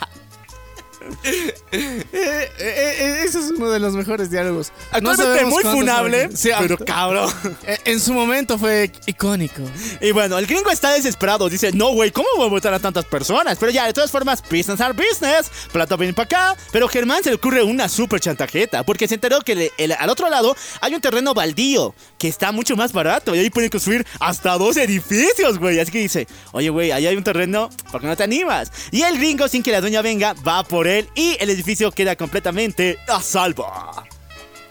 [1.24, 4.72] Eh, eh, eh, ese es uno de los mejores diálogos.
[5.02, 7.32] No Actualmente sabemos muy funable, Sí, pero cabrón.
[7.86, 9.62] En su momento fue icónico.
[10.02, 11.50] Y bueno, el gringo está desesperado.
[11.50, 13.58] Dice, no, güey, ¿cómo voy a votar a tantas personas?
[13.60, 15.52] Pero ya, de todas formas, business are business.
[15.72, 16.58] Plata viene para acá.
[16.72, 18.84] Pero Germán se le ocurre una super chantajeta.
[18.84, 21.94] Porque se enteró que le- el- al otro lado hay un terreno baldío.
[22.18, 23.36] Que está mucho más barato.
[23.36, 25.80] Y ahí pueden construir hasta dos edificios, güey.
[25.80, 27.70] Así que dice, oye, güey, ahí hay un terreno.
[27.92, 28.72] ¿Por qué no te animas?
[28.92, 30.95] Y el gringo, sin que la doña venga, va por él.
[31.16, 33.66] Y el edificio queda completamente a salvo.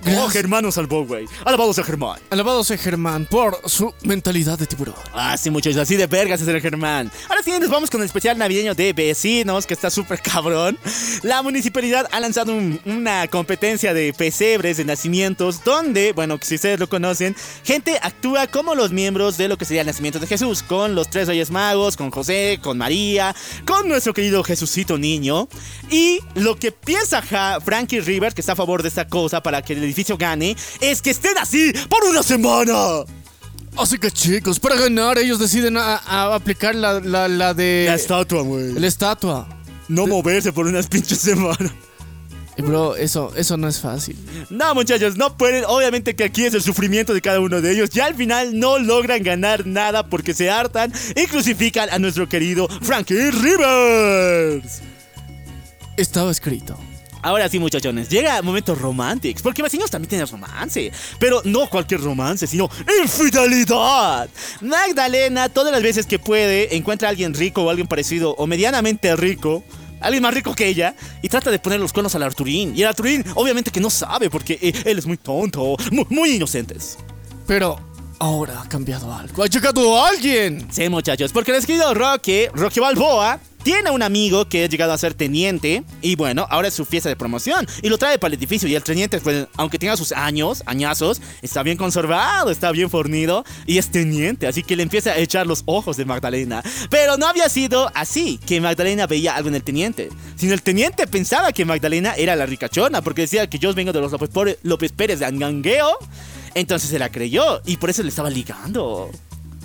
[0.07, 0.29] Oh.
[0.29, 1.27] Germán nos salvó, güey.
[1.45, 2.19] Alabados a Germán.
[2.31, 4.95] Alabado sea Germán por su mentalidad de tiburón.
[5.13, 7.11] Ah, sí, muchachos, así de vergas es el Germán.
[7.29, 10.79] Ahora sí, nos vamos con el especial navideño de vecinos, que está súper cabrón.
[11.23, 16.79] La municipalidad ha lanzado un- una competencia de pesebres, de nacimientos, donde, bueno, si ustedes
[16.79, 20.63] lo conocen, gente actúa como los miembros de lo que sería el nacimiento de Jesús,
[20.63, 25.49] con los tres reyes magos, con José, con María, con nuestro querido Jesucito niño.
[25.91, 27.23] Y lo que piensa
[27.61, 31.11] Frankie Rivers, que está a favor de esta cosa para que el gane, es que
[31.11, 33.05] estén así por una semana.
[33.77, 37.85] Así que chicos, para ganar ellos deciden a, a aplicar la, la, la de...
[37.89, 38.73] La estatua, güey.
[38.73, 39.49] la estatua.
[39.89, 41.73] No moverse por unas pinches semanas.
[42.57, 44.17] Bro, eso, eso no es fácil.
[44.49, 45.65] No, muchachos, no pueden.
[45.67, 47.91] Obviamente que aquí es el sufrimiento de cada uno de ellos.
[47.95, 52.69] Y al final no logran ganar nada porque se hartan y crucifican a nuestro querido
[52.83, 54.83] Frankie Rivers.
[55.97, 56.79] Estaba escrito.
[57.25, 59.41] Ahora sí, muchachones, llega momentos románticos.
[59.41, 60.93] Porque vecinos también tienen romance.
[61.19, 62.69] Pero no cualquier romance, sino
[63.03, 64.29] infidelidad.
[64.61, 69.17] Magdalena, todas las veces que puede, encuentra a alguien rico o alguien parecido o medianamente
[69.17, 69.65] rico.
[70.03, 72.77] Alguien más rico que ella y trata de poner los cuernos al Arturín.
[72.77, 76.31] Y el Arturín, obviamente que no sabe porque eh, él es muy tonto, muy, muy
[76.33, 76.99] inocentes.
[77.47, 77.81] Pero
[78.19, 79.43] ahora ha cambiado algo.
[79.43, 80.69] Ha llegado alguien.
[80.71, 84.99] Sí, muchachos, porque el querido Rocky, Rocky Balboa, tiene un amigo que ha llegado a
[84.99, 88.39] ser teniente y bueno, ahora es su fiesta de promoción y lo trae para el
[88.39, 92.91] edificio y el teniente, pues, aunque tenga sus años, añazos, está bien conservado, está bien
[92.91, 96.63] fornido y es teniente, así que le empieza a echar los ojos de Magdalena.
[96.91, 101.07] Pero no había sido así, que Magdalena veía algo en el teniente, sino el teniente
[101.07, 104.93] pensaba que Magdalena era la ricachona porque decía que yo vengo de los López, López
[104.93, 105.99] Pérez de Angangueo.
[106.55, 109.11] Entonces se la creyó y por eso le estaba ligando.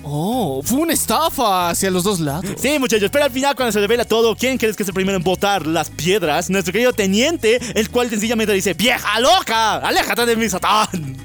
[0.03, 2.45] Oh, fue una estafa hacia los dos lados.
[2.57, 5.17] Sí, muchachos, pero al final cuando se revela todo, ¿quién crees que es el primero
[5.17, 6.49] en botar las piedras?
[6.49, 9.77] Nuestro querido teniente, el cual sencillamente dice, ¡Vieja loca!
[9.77, 11.17] ¡Aléjate de mi satán!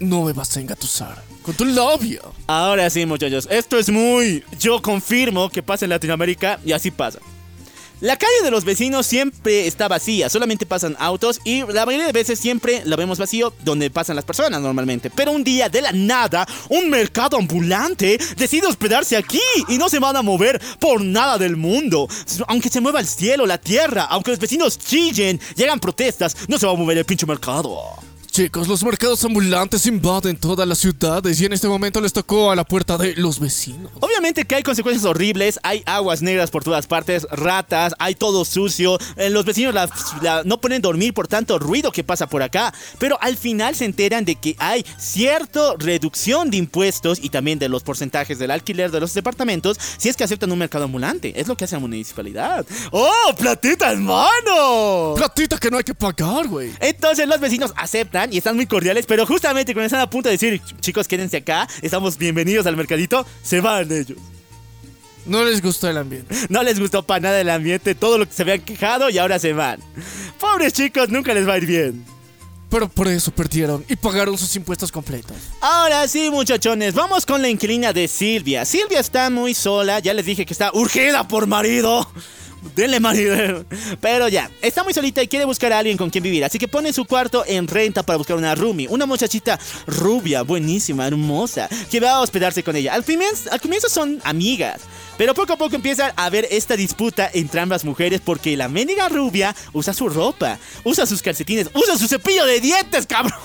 [0.00, 2.34] No me vas a engatusar con tu labio.
[2.48, 4.42] Ahora sí, muchachos, esto es muy...
[4.58, 7.20] Yo confirmo que pasa en Latinoamérica y así pasa.
[8.00, 12.12] La calle de los vecinos siempre está vacía, solamente pasan autos y la mayoría de
[12.12, 15.08] veces siempre la vemos vacío donde pasan las personas normalmente.
[15.08, 19.98] Pero un día de la nada, un mercado ambulante decide hospedarse aquí y no se
[19.98, 22.06] van a mover por nada del mundo.
[22.48, 26.66] Aunque se mueva el cielo, la tierra, aunque los vecinos chillen, llegan protestas, no se
[26.66, 27.80] va a mover el pinche mercado.
[28.36, 32.54] Chicos, los mercados ambulantes invaden todas las ciudades y en este momento les tocó a
[32.54, 33.90] la puerta de los vecinos.
[33.98, 38.98] Obviamente que hay consecuencias horribles, hay aguas negras por todas partes, ratas, hay todo sucio,
[39.16, 39.88] eh, los vecinos la-
[40.20, 43.86] la- no pueden dormir por tanto ruido que pasa por acá, pero al final se
[43.86, 48.90] enteran de que hay cierta reducción de impuestos y también de los porcentajes del alquiler
[48.90, 51.80] de los departamentos si es que aceptan un mercado ambulante, es lo que hace la
[51.80, 52.66] municipalidad.
[52.90, 55.14] ¡Oh, platita hermano!
[55.16, 56.70] Platita que no hay que pagar, güey.
[56.80, 60.34] Entonces los vecinos aceptan y están muy cordiales, pero justamente cuando están a punto de
[60.34, 64.18] decir, chicos, quédense acá, estamos bienvenidos al mercadito, se van ellos.
[65.26, 66.34] No les gustó el ambiente.
[66.48, 69.38] No les gustó para nada el ambiente, todo lo que se habían quejado y ahora
[69.38, 69.80] se van.
[70.38, 72.04] Pobres chicos, nunca les va a ir bien.
[72.70, 75.36] Pero por eso perdieron y pagaron sus impuestos completos.
[75.60, 78.64] Ahora sí, muchachones, vamos con la inquilina de Silvia.
[78.64, 82.08] Silvia está muy sola, ya les dije que está urgida por marido.
[82.74, 83.64] Denle marido.
[84.00, 86.44] Pero ya, está muy solita y quiere buscar a alguien con quien vivir.
[86.44, 88.88] Así que pone su cuarto en renta para buscar una roomie.
[88.88, 92.94] Una muchachita rubia, buenísima, hermosa, que va a hospedarse con ella.
[92.94, 94.80] Al, primer- al comienzo son amigas.
[95.16, 99.08] Pero poco a poco empieza a haber esta disputa entre ambas mujeres porque la mendiga
[99.08, 103.38] rubia usa su ropa, usa sus calcetines, usa su cepillo de dientes, cabrón.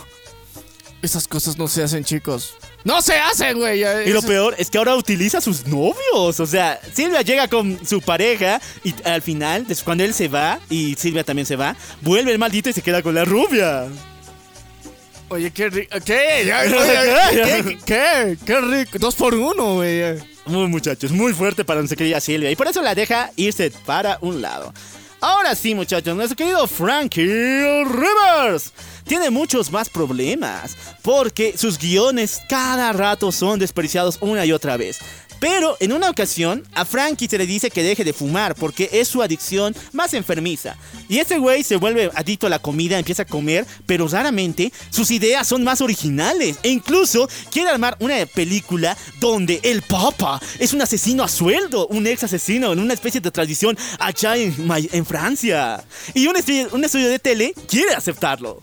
[1.02, 2.56] Esas cosas no se hacen, chicos.
[2.84, 3.84] ¡No se hacen, güey!
[4.06, 6.40] Y lo peor es que ahora utiliza a sus novios.
[6.40, 10.96] O sea, Silvia llega con su pareja y al final, cuando él se va y
[10.96, 13.88] Silvia también se va, vuelve el maldito y se queda con la rubia.
[15.30, 15.96] Oye, qué rico.
[16.06, 16.52] ¿Qué?
[17.32, 17.78] ¿Qué?
[17.86, 18.38] ¿Qué?
[18.46, 19.00] Qué rico.
[19.00, 20.20] Dos por uno, güey.
[20.46, 22.52] Muy muchachos, muy fuerte para nuestra querida Silvia.
[22.52, 24.74] Y por eso la deja irse para un lado.
[25.24, 28.74] Ahora sí, muchachos, nuestro querido Frankie Rivers
[29.06, 30.76] tiene muchos más problemas.
[31.04, 34.98] Porque sus guiones cada rato son desperdiciados una y otra vez.
[35.42, 39.08] Pero en una ocasión, a Frankie se le dice que deje de fumar porque es
[39.08, 40.78] su adicción más enfermiza.
[41.10, 45.10] Y este güey se vuelve adicto a la comida, empieza a comer, pero raramente sus
[45.10, 46.58] ideas son más originales.
[46.62, 52.06] E incluso quiere armar una película donde el Papa es un asesino a sueldo, un
[52.06, 55.84] ex asesino en una especie de tradición allá en, en Francia.
[56.14, 56.36] Y un
[56.72, 58.62] un estudio de tele quiere aceptarlo.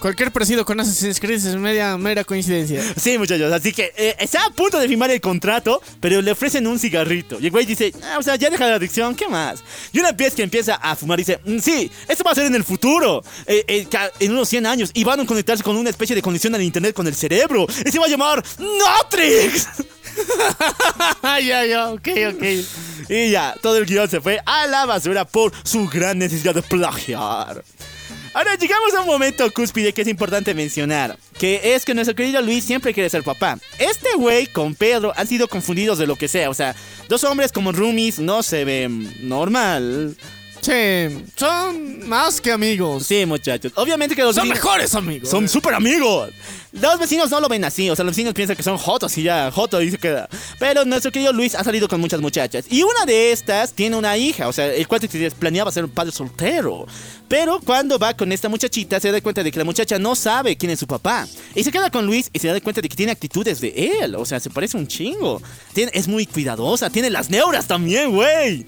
[0.00, 2.82] Cualquier parecido con Assassin's Creed es media, mera coincidencia.
[2.98, 6.66] Sí, muchachos, así que eh, está a punto de firmar el contrato, pero le ofrecen
[6.66, 7.38] un cigarrito.
[7.38, 9.62] Y el güey dice, ah, o sea, ya deja la adicción, ¿qué más?
[9.92, 12.54] Y una vez que empieza a fumar dice, "Mm, sí, esto va a ser en
[12.54, 13.86] el futuro, eh, eh,
[14.20, 16.94] en unos 100 años, y van a conectarse con una especie de conexión al internet
[16.94, 17.66] con el cerebro.
[17.84, 19.68] Y se va a llamar Notrix.
[21.22, 22.42] ya, ya, ok, ok.
[23.10, 26.62] Y ya, todo el guion se fue a la basura por su gran necesidad de
[26.62, 27.62] plagiar.
[28.32, 32.40] Ahora llegamos a un momento cúspide que es importante mencionar, que es que nuestro querido
[32.40, 33.58] Luis siempre quiere ser papá.
[33.78, 36.76] Este güey con Pedro han sido confundidos de lo que sea, o sea,
[37.08, 40.16] dos hombres como roomies no se ven normal.
[40.60, 43.06] Sí, son más que amigos.
[43.06, 43.72] Sí, muchachos.
[43.76, 45.28] Obviamente que los Son vecinos- mejores amigos.
[45.30, 46.30] Son súper amigos.
[46.72, 47.88] Los vecinos no lo ven así.
[47.90, 50.28] O sea, los vecinos piensan que son jotos y ya, joto y se queda.
[50.58, 52.66] Pero nuestro querido Luis ha salido con muchas muchachas.
[52.70, 54.48] Y una de estas tiene una hija.
[54.48, 56.86] O sea, el cuate que planeaba ser un padre soltero.
[57.26, 60.56] Pero cuando va con esta muchachita, se da cuenta de que la muchacha no sabe
[60.56, 61.26] quién es su papá.
[61.54, 64.14] Y se queda con Luis y se da cuenta de que tiene actitudes de él.
[64.14, 65.40] O sea, se parece un chingo.
[65.72, 66.90] Tiene, es muy cuidadosa.
[66.90, 68.66] Tiene las neuras también, güey.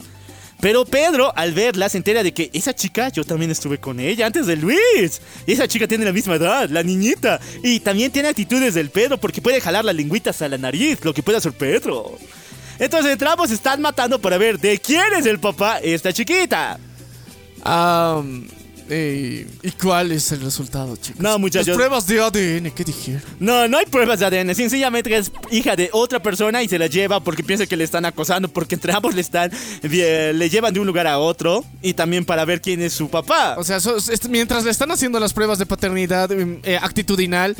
[0.63, 4.27] Pero Pedro, al verla, se entera de que esa chica, yo también estuve con ella
[4.27, 5.21] antes de Luis.
[5.45, 7.41] Y esa chica tiene la misma edad, la niñita.
[7.65, 11.13] Y también tiene actitudes del Pedro porque puede jalar las lengüitas a la nariz, lo
[11.13, 12.17] que puede hacer Pedro.
[12.79, 13.19] Entonces
[13.49, 16.79] se están matando para ver de quién es el papá esta chiquita.
[17.65, 18.47] Am,
[18.95, 21.21] eh, ¿Y cuál es el resultado, chicos?
[21.21, 21.69] No, muchachos.
[21.69, 23.23] Las pruebas de ADN, ¿qué dijeron?
[23.41, 24.55] No, no hay pruebas de ADN.
[24.55, 28.05] Sencillamente es hija de otra persona y se la lleva porque piensa que le están
[28.05, 28.49] acosando.
[28.49, 29.51] Porque entre ambos le están.
[29.83, 31.65] eh, Le llevan de un lugar a otro.
[31.81, 33.57] Y también para ver quién es su papá.
[33.59, 33.97] O sea, so-
[34.29, 37.57] mientras le están haciendo las pruebas de paternidad mm, eh, actitudinal,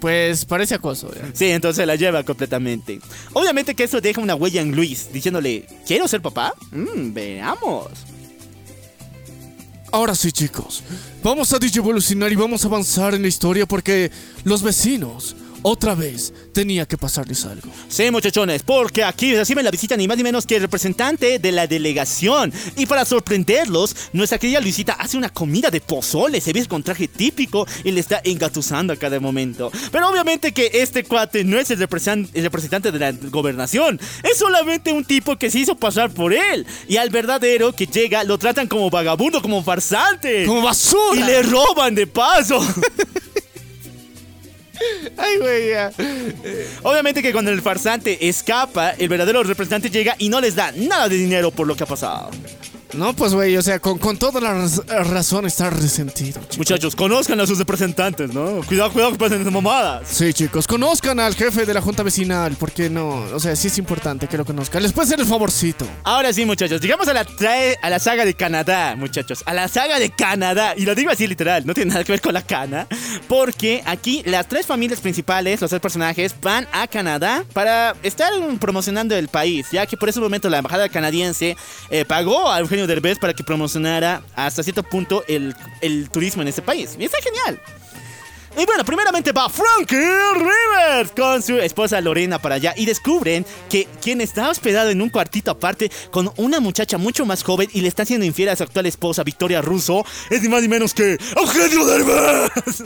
[0.00, 1.12] pues parece acoso.
[1.14, 1.28] ya.
[1.34, 3.00] Sí, entonces la lleva completamente.
[3.34, 6.54] Obviamente que eso deja una huella en Luis, diciéndole, ¿quiero ser papá?
[6.72, 7.88] Mm, veamos.
[9.92, 10.82] Ahora sí, chicos.
[11.22, 14.10] Vamos a evolucionar y vamos a avanzar en la historia porque
[14.44, 17.70] los vecinos, otra vez, tenía que pasarles algo.
[17.88, 21.52] Sí, muchachones, porque aquí reciben la visita ni más ni menos que el representante de
[21.52, 22.52] la delegación.
[22.76, 27.08] Y para sorprenderlos, nuestra querida Luisita hace una comida de pozole, se ve con traje
[27.08, 29.70] típico y le está engatusando a cada momento.
[29.90, 35.04] Pero obviamente que este cuate no es el representante de la gobernación, es solamente un
[35.04, 36.66] tipo que se hizo pasar por él.
[36.88, 40.46] Y al verdadero que llega lo tratan como vagabundo, como farsante.
[40.46, 41.20] ¡Como basura!
[41.20, 42.60] Y le roban de paso.
[45.16, 45.92] ¡Ay, ya.
[46.82, 51.08] Obviamente que cuando el farsante escapa, el verdadero representante llega y no les da nada
[51.08, 52.30] de dinero por lo que ha pasado.
[52.92, 56.58] No, pues, güey, o sea, con, con toda la raz- razón está resentido, chicos.
[56.58, 58.62] Muchachos, conozcan a sus representantes, ¿no?
[58.66, 60.08] Cuidado, cuidado que pasen mamadas.
[60.08, 63.78] Sí, chicos, conozcan al jefe de la junta vecinal, porque no, o sea, sí es
[63.78, 64.82] importante que lo conozcan.
[64.82, 65.86] Les puede hacer el favorcito.
[66.02, 69.42] Ahora sí, muchachos, llegamos a la, trae, a la saga de Canadá, muchachos.
[69.46, 70.74] A la saga de Canadá.
[70.76, 72.88] Y lo digo así literal, no tiene nada que ver con la cana.
[73.28, 79.14] Porque aquí las tres familias principales, los tres personajes, van a Canadá para estar promocionando
[79.14, 79.68] el país.
[79.70, 81.56] Ya que por ese momento la embajada canadiense
[81.90, 86.48] eh, pagó a Eugenio Derbez para que promocionara hasta cierto punto el, el turismo en
[86.48, 86.96] ese país.
[86.98, 87.60] Y está genial.
[88.58, 93.86] Y bueno, primeramente va Frankie Rivers con su esposa Lorena para allá y descubren que
[94.02, 97.88] quien está hospedado en un cuartito aparte con una muchacha mucho más joven y le
[97.88, 101.16] está haciendo infiel a su actual esposa Victoria Russo es ni más ni menos que
[101.36, 102.82] Eugenio Derbez.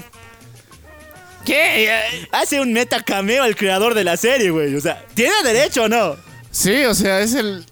[1.46, 1.90] ¿Qué?
[2.30, 4.74] Hace un meta cameo el creador de la serie, güey.
[4.74, 6.16] O sea, ¿tiene derecho o no?
[6.50, 7.64] Sí, o sea, es el...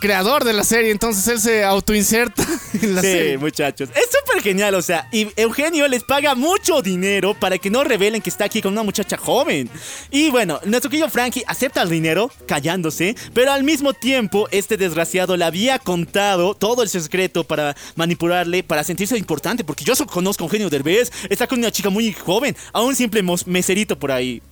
[0.00, 2.42] creador de la serie, entonces él se autoinserta
[2.82, 3.38] en la sí, serie.
[3.38, 3.90] muchachos.
[3.94, 8.20] Es súper genial, o sea, y Eugenio les paga mucho dinero para que no revelen
[8.20, 9.70] que está aquí con una muchacha joven.
[10.10, 15.36] Y bueno, nuestro querido Frankie acepta el dinero, callándose, pero al mismo tiempo, este desgraciado
[15.36, 20.46] le había contado todo el secreto para manipularle, para sentirse importante, porque yo conozco a
[20.46, 24.42] Eugenio Derbez, está con una chica muy joven, a un simple meserito por ahí.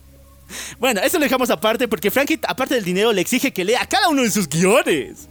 [0.79, 4.09] Bueno, eso lo dejamos aparte porque Frankie, aparte del dinero, le exige que lea cada
[4.09, 5.27] uno de sus guiones.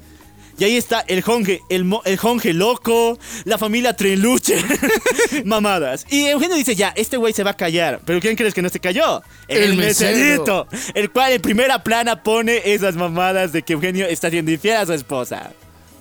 [0.59, 4.57] Y ahí está el jonge, el, el jonge loco, la familia Treluche,
[5.45, 6.05] mamadas.
[6.11, 8.01] Y Eugenio dice, ya, este güey se va a callar.
[8.05, 9.23] ¿Pero quién crees que no se cayó?
[9.47, 10.67] El meserito.
[10.95, 14.87] El cual en primera plana pone esas mamadas de que Eugenio está siendo infiel a
[14.87, 15.53] su esposa.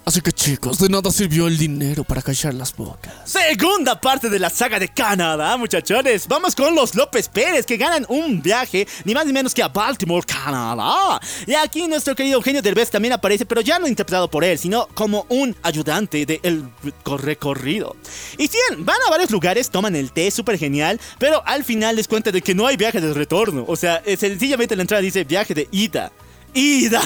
[0.08, 3.14] Así que chicos, de nada sirvió el dinero para callar las bocas.
[3.26, 6.30] Segunda parte de la saga de Canadá, muchachones.
[6.30, 9.68] Vamos con los López Pérez que ganan un viaje, ni más ni menos que a
[9.68, 11.20] Baltimore, Canadá.
[11.46, 14.88] Y aquí nuestro querido Eugenio Derbez también aparece, pero ya no interpretado por él, sino
[14.94, 16.64] como un ayudante del
[17.04, 17.98] recorrido.
[18.38, 22.08] Y sí, van a varios lugares, toman el té, súper genial, pero al final les
[22.08, 23.66] cuenta de que no hay viaje de retorno.
[23.68, 26.14] O sea, eh, sencillamente en la entrada dice viaje de ida.
[26.54, 27.02] Ida.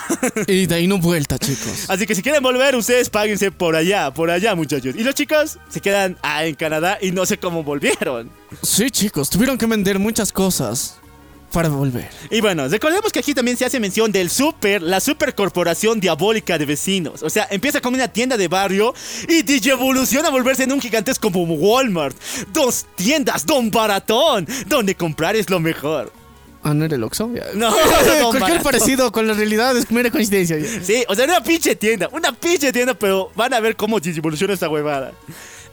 [0.48, 1.86] Y de ahí no vuelta, chicos.
[1.90, 4.96] Así que si quieren volver, ustedes páguense por allá, por allá, muchachos.
[4.96, 8.30] Y los chicos se quedan ah, en Canadá y no sé cómo volvieron.
[8.62, 11.02] Sí, chicos, tuvieron que vender muchas cosas
[11.52, 12.10] para volver.
[12.30, 16.66] Y bueno, recordemos que aquí también se hace mención del super, la supercorporación diabólica de
[16.66, 17.22] vecinos.
[17.24, 18.94] O sea, empieza como una tienda de barrio
[19.28, 22.16] y DJ evoluciona a volverse en un gigantesco como Walmart.
[22.54, 26.21] Dos tiendas, don baratón, donde comprar es lo mejor.
[26.64, 27.30] Ah, no era el Oxxo?
[27.56, 27.72] No,
[28.32, 30.58] Cualquier parecido con la realidad es mera coincidencia.
[30.84, 34.54] Sí, o sea, una pinche tienda, una pinche tienda, pero van a ver cómo evoluciona
[34.54, 35.14] esta huevada.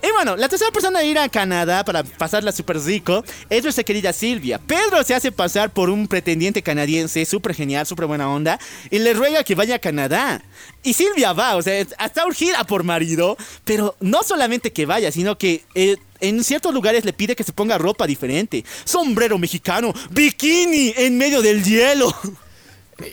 [0.00, 3.82] Y bueno, la tercera persona a ir a Canadá para pasarla súper rico es nuestra
[3.82, 4.58] querida Silvia.
[4.58, 8.60] Pedro se hace pasar por un pretendiente canadiense súper genial, súper buena onda,
[8.90, 10.40] y le ruega que vaya a Canadá.
[10.84, 15.36] Y Silvia va, o sea, hasta urgida por marido, pero no solamente que vaya, sino
[15.36, 18.64] que eh, en ciertos lugares le pide que se ponga ropa diferente.
[18.84, 22.14] Sombrero mexicano, bikini en medio del hielo.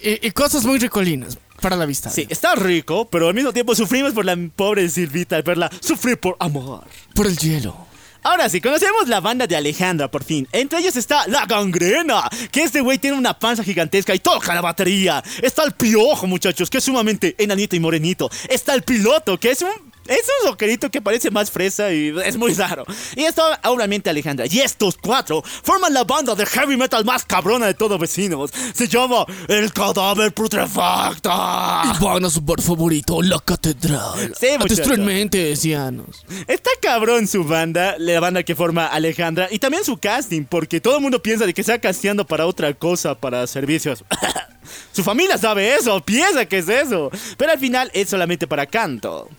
[0.03, 2.09] Y, y cosas muy ricolinas para la vista.
[2.09, 6.19] Sí, está rico, pero al mismo tiempo sufrimos por la pobre Silvita al verla sufrir
[6.19, 6.83] por amor.
[7.13, 7.87] Por el hielo.
[8.25, 10.47] Ahora sí, conocemos la banda de Alejandra por fin.
[10.51, 14.61] Entre ellos está la gangrena, que este güey tiene una panza gigantesca y toca la
[14.61, 15.23] batería.
[15.43, 18.31] Está el piojo, muchachos, que es sumamente enanito y morenito.
[18.49, 19.69] Está el piloto, que es un...
[20.07, 22.85] Es un roquerito que parece más fresa y es muy raro.
[23.15, 24.45] Y está obviamente Alejandra.
[24.49, 28.51] Y estos cuatro forman la banda de heavy metal más cabrona de todos vecinos.
[28.73, 31.29] Se llama El Cadáver Putrefacto.
[31.29, 34.33] Y van a su bar favorito, la catedral.
[34.39, 34.75] Sí, a muchacho.
[34.75, 36.23] destruir mentes, cianos.
[36.47, 40.97] Está cabrón su banda, la banda que forma Alejandra, y también su casting, porque todo
[40.97, 44.03] el mundo piensa de que está casteando para otra cosa, para servicios.
[44.91, 49.29] su familia sabe eso, piensa que es eso, pero al final es solamente para canto.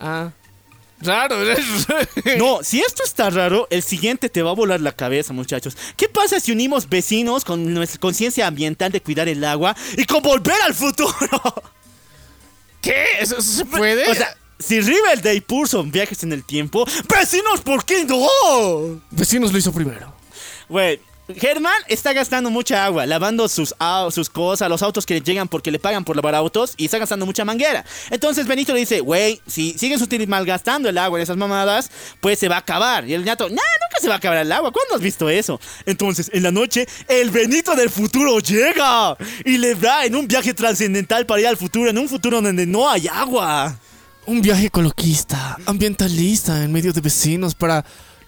[0.00, 0.30] Ah.
[1.00, 1.36] Raro.
[2.38, 5.76] No, si esto está raro, el siguiente te va a volar la cabeza, muchachos.
[5.96, 10.22] ¿Qué pasa si unimos vecinos con nuestra conciencia ambiental de cuidar el agua y con
[10.22, 11.14] volver al futuro?
[12.80, 13.04] ¿Qué?
[13.20, 14.08] ¿Eso, eso se puede?
[14.10, 19.00] o sea, si Riverdale puso viajes en el tiempo, vecinos, ¿por qué no?
[19.10, 20.12] Vecinos lo hizo primero.
[20.68, 21.00] Güey,
[21.32, 23.74] Germán está gastando mucha agua, lavando sus,
[24.10, 26.98] sus cosas, los autos que le llegan porque le pagan por lavar autos y está
[26.98, 27.82] gastando mucha manguera.
[28.10, 31.90] Entonces Benito le dice, güey, si sigues malgastando el agua en esas mamadas,
[32.20, 33.08] pues se va a acabar.
[33.08, 34.70] Y el ñato, nah, nunca se va a acabar el agua.
[34.70, 35.58] ¿Cuándo has visto eso?
[35.86, 40.52] Entonces, en la noche, el Benito del futuro llega y le da en un viaje
[40.52, 43.74] trascendental para ir al futuro, en un futuro donde no hay agua.
[44.26, 47.84] Un viaje ecologista, ambientalista, en medio de vecinos para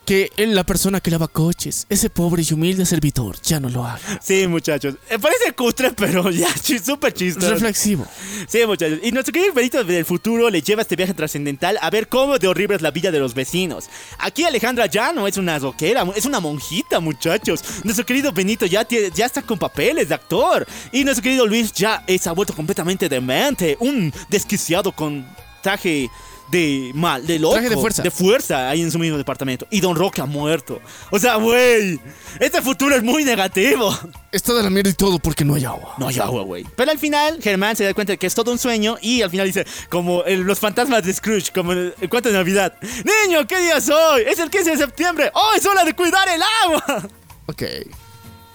[0.06, 4.00] que la persona que lava coches, ese pobre y humilde servidor, ya no lo haga.
[4.22, 4.94] Sí, muchachos.
[5.10, 6.48] Eh, parece cutre, pero ya,
[6.84, 7.50] súper chistoso.
[7.50, 8.06] Reflexivo.
[8.48, 9.00] Sí, muchachos.
[9.02, 12.46] Y nuestro querido Benito del futuro le lleva este viaje trascendental a ver cómo de
[12.46, 13.86] horrible es la vida de los vecinos.
[14.18, 17.62] Aquí Alejandra ya no es una rockera, es una monjita, muchachos.
[17.82, 20.66] Nuestro querido Benito ya, tiene- ya está con papeles de actor.
[20.92, 23.76] Y nuestro querido Luis ya se ha vuelto completamente demente.
[23.80, 25.26] Un desquiciado con
[25.62, 26.08] traje
[26.50, 27.54] de mal, de loco.
[27.54, 28.02] Traje de fuerza.
[28.02, 29.66] De fuerza ahí en su mismo departamento.
[29.70, 30.80] Y Don Roque ha muerto.
[31.10, 31.98] O sea, güey.
[32.38, 33.96] Este futuro es muy negativo.
[34.30, 35.94] Está de la mierda y todo porque no hay agua.
[35.98, 36.64] No hay agua, güey.
[36.76, 39.30] Pero al final, Germán se da cuenta de que es todo un sueño y al
[39.30, 42.74] final dice, como el- los fantasmas de Scrooge, como el, el cuento de Navidad.
[42.82, 44.22] Niño, ¿qué día es hoy?
[44.26, 45.30] Es el 15 de septiembre.
[45.34, 47.08] ¡Oh, es hora de cuidar el agua!
[47.46, 47.62] Ok.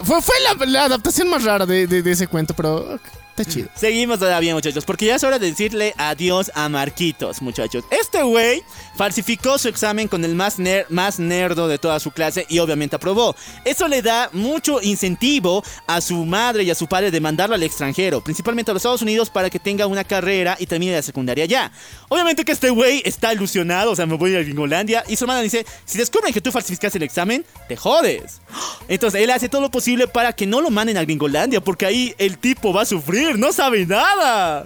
[0.04, 3.00] Fue, fue la, la adaptación más rara de, de- de ese cuento, pero.
[3.36, 3.70] Está chido.
[3.76, 7.84] Seguimos todavía, muchachos, porque ya es hora de decirle adiós a Marquitos, muchachos.
[7.90, 8.62] Este güey
[8.98, 12.98] falsificó su examen con el más, ner- más nerdo de toda su clase y obviamente
[12.98, 13.36] aprobó.
[13.64, 17.64] Eso le da mucho incentivo a su madre y a su padre de mandarlo al
[17.64, 21.46] extranjero, principalmente a los Estados Unidos, para que tenga una carrera y termine la secundaria
[21.46, 21.72] ya.
[22.10, 25.42] Obviamente que este güey está ilusionado, o sea, me voy a Gringolandia, y su hermana
[25.42, 28.42] dice, si descubren que tú falsificaste el examen, te jodes.
[28.90, 32.14] Entonces él hace todo lo posible para que no lo manden a Gringolandia, porque ahí
[32.18, 34.66] el tipo va a sufrir, no sabe nada.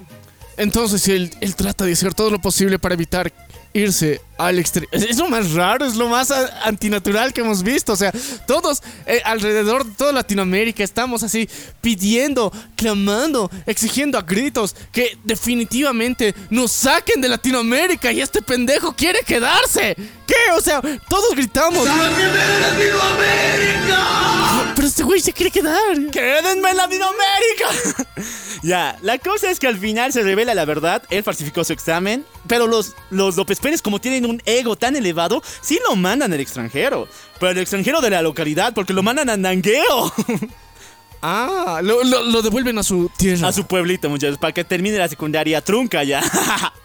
[0.57, 3.31] Entonces él, él trata de hacer todo lo posible para evitar
[3.73, 4.89] irse al exterior.
[4.91, 7.93] Es, lo más raro, es lo más antinatural que hemos visto.
[7.93, 8.11] O sea,
[8.45, 11.49] todos eh, alrededor de toda Latinoamérica estamos así
[11.81, 19.19] pidiendo, clamando, exigiendo a gritos que definitivamente nos saquen de Latinoamérica y este pendejo quiere
[19.21, 19.95] quedarse.
[20.27, 20.51] ¿Qué?
[20.55, 21.87] O sea, todos gritamos.
[24.75, 25.79] Pero este güey se quiere quedar.
[26.11, 28.03] ¡Quédenme en Latinoamérica!
[28.63, 32.25] ya, la cosa es que al final se revela la verdad, él falsificó su examen,
[32.47, 36.39] pero los, los López Pérez, como tienen un ego tan elevado, sí lo mandan al
[36.39, 37.07] extranjero.
[37.39, 40.13] Pero al extranjero de la localidad, porque lo mandan a Nangueo,
[41.27, 43.47] Ah, lo, lo- lo devuelven a su tierra.
[43.47, 46.21] a su pueblito, muchachos, para que termine la secundaria trunca ya.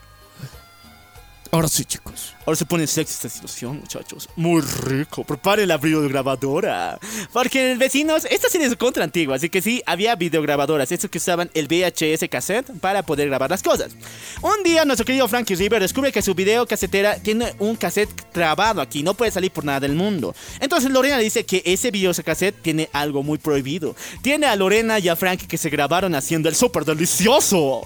[1.53, 2.37] Ahora sí, chicos.
[2.47, 4.29] Ahora se pone sexy esta situación, muchachos.
[4.37, 5.25] Muy rico.
[5.25, 6.97] Prepare la videograbadora.
[7.33, 10.93] Porque vecinos, esta serie es contra antigua, así que sí, había videograbadoras.
[10.93, 13.97] Estos que usaban el VHS cassette para poder grabar las cosas.
[14.43, 18.81] Un día, nuestro querido Frankie River descubre que su video casetera tiene un cassette trabado
[18.81, 19.03] aquí.
[19.03, 20.37] No puede salir por nada del mundo.
[20.61, 23.97] Entonces Lorena dice que ese video cassette tiene algo muy prohibido.
[24.23, 27.83] Tiene a Lorena y a Frankie que se grabaron haciendo el súper delicioso.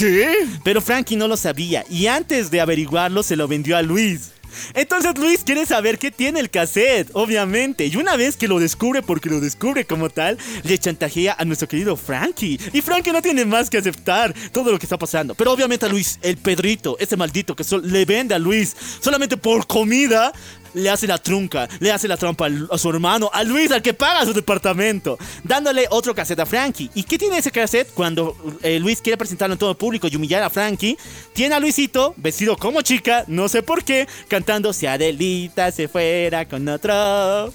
[0.00, 0.46] ¿Qué?
[0.64, 4.30] Pero Frankie no lo sabía y antes de averiguarlo se lo vendió a Luis.
[4.74, 7.84] Entonces Luis quiere saber qué tiene el cassette, obviamente.
[7.86, 11.68] Y una vez que lo descubre, porque lo descubre como tal, le chantajea a nuestro
[11.68, 12.58] querido Frankie.
[12.72, 15.34] Y Frankie no tiene más que aceptar todo lo que está pasando.
[15.34, 19.66] Pero obviamente a Luis, el Pedrito, ese maldito que le vende a Luis solamente por
[19.66, 20.32] comida,
[20.74, 23.94] le hace la trunca, le hace la trampa a su hermano, a Luis, al que
[23.94, 26.90] paga su departamento, dándole otro cassette a Frankie.
[26.94, 30.16] ¿Y qué tiene ese cassette cuando eh, Luis quiere presentarlo en todo el público y
[30.16, 30.96] humillar a Frankie?
[31.32, 36.46] Tiene a Luisito, vestido como chica, no sé por qué, cantando Si Adelita se fuera
[36.46, 37.52] con otro.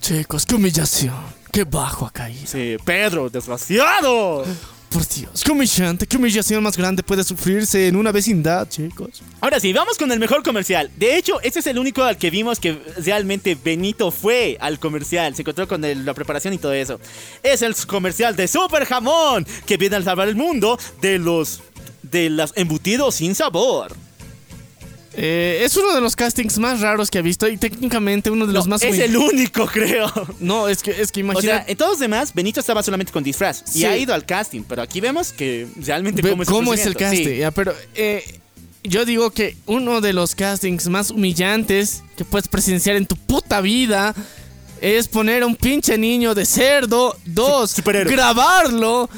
[0.00, 1.14] Chicos, qué humillación.
[1.50, 2.46] Qué bajo ha caído.
[2.46, 4.44] Sí, Pedro, desgraciado.
[4.94, 9.24] Por Dios, qué humillante, qué humillación más grande puede sufrirse en una vecindad, chicos.
[9.40, 10.88] Ahora sí, vamos con el mejor comercial.
[10.96, 15.34] De hecho, este es el único al que vimos que realmente Benito fue al comercial.
[15.34, 17.00] Se encontró con la preparación y todo eso.
[17.42, 21.60] Es el comercial de Super Jamón, que viene a salvar el mundo de los
[22.02, 24.03] de los embutidos sin sabor.
[25.16, 28.52] Eh, es uno de los castings más raros que he visto y técnicamente uno de
[28.52, 28.82] los No, más...
[28.82, 30.10] es el único, creo.
[30.40, 31.42] No, es que, es que O imagina...
[31.58, 33.84] sea, en todos los demás, Benito estaba solamente con disfraz y Sí.
[33.84, 36.96] ha ido al casting, pero aquí vemos que realmente Ve cómo es, cómo es el
[36.96, 37.24] casting.
[37.26, 37.36] Sí.
[37.38, 38.40] ya, pero eh,
[38.82, 43.60] yo digo que uno de los castings más humillantes que puedes presenciar en tu puta
[43.60, 44.14] vida
[44.80, 47.16] es poner a un pinche niño de cerdo.
[47.24, 48.12] Dos, superhéroe.
[48.12, 49.08] grabarlo.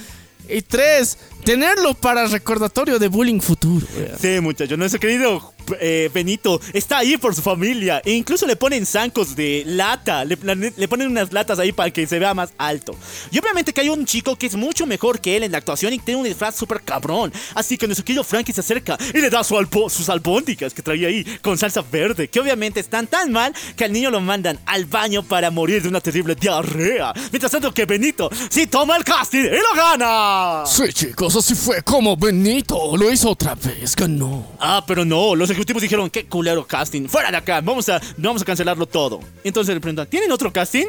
[0.48, 3.84] Y tres, tenerlo para recordatorio de bullying futuro.
[4.20, 8.00] Sí, muchacho, nuestro querido eh, Benito está ahí por su familia.
[8.04, 10.24] E incluso le ponen zancos de lata.
[10.24, 12.96] Le, ponen unas latas ahí para que se vea más alto.
[13.30, 15.92] Y obviamente que hay un chico que es mucho mejor que él en la actuación
[15.92, 17.32] y tiene un disfraz súper cabrón.
[17.54, 19.56] Así que nuestro querido Frankie se acerca y le da su
[19.88, 22.28] sus albóndigas que traía ahí con salsa verde.
[22.28, 25.88] Que obviamente están tan mal que al niño lo mandan al baño para morir de
[25.88, 27.12] una terrible diarrea.
[27.30, 30.64] Mientras tanto que Benito sí toma el casting y lo gana.
[30.66, 34.46] Sí, chicos, así fue como Benito lo hizo otra vez, ganó.
[34.60, 38.42] Ah, pero no, los ejecutivos dijeron, qué culero casting, fuera de acá, vamos a, vamos
[38.42, 39.20] a cancelarlo todo.
[39.42, 40.86] Entonces le preguntan, ¿tienen otro casting?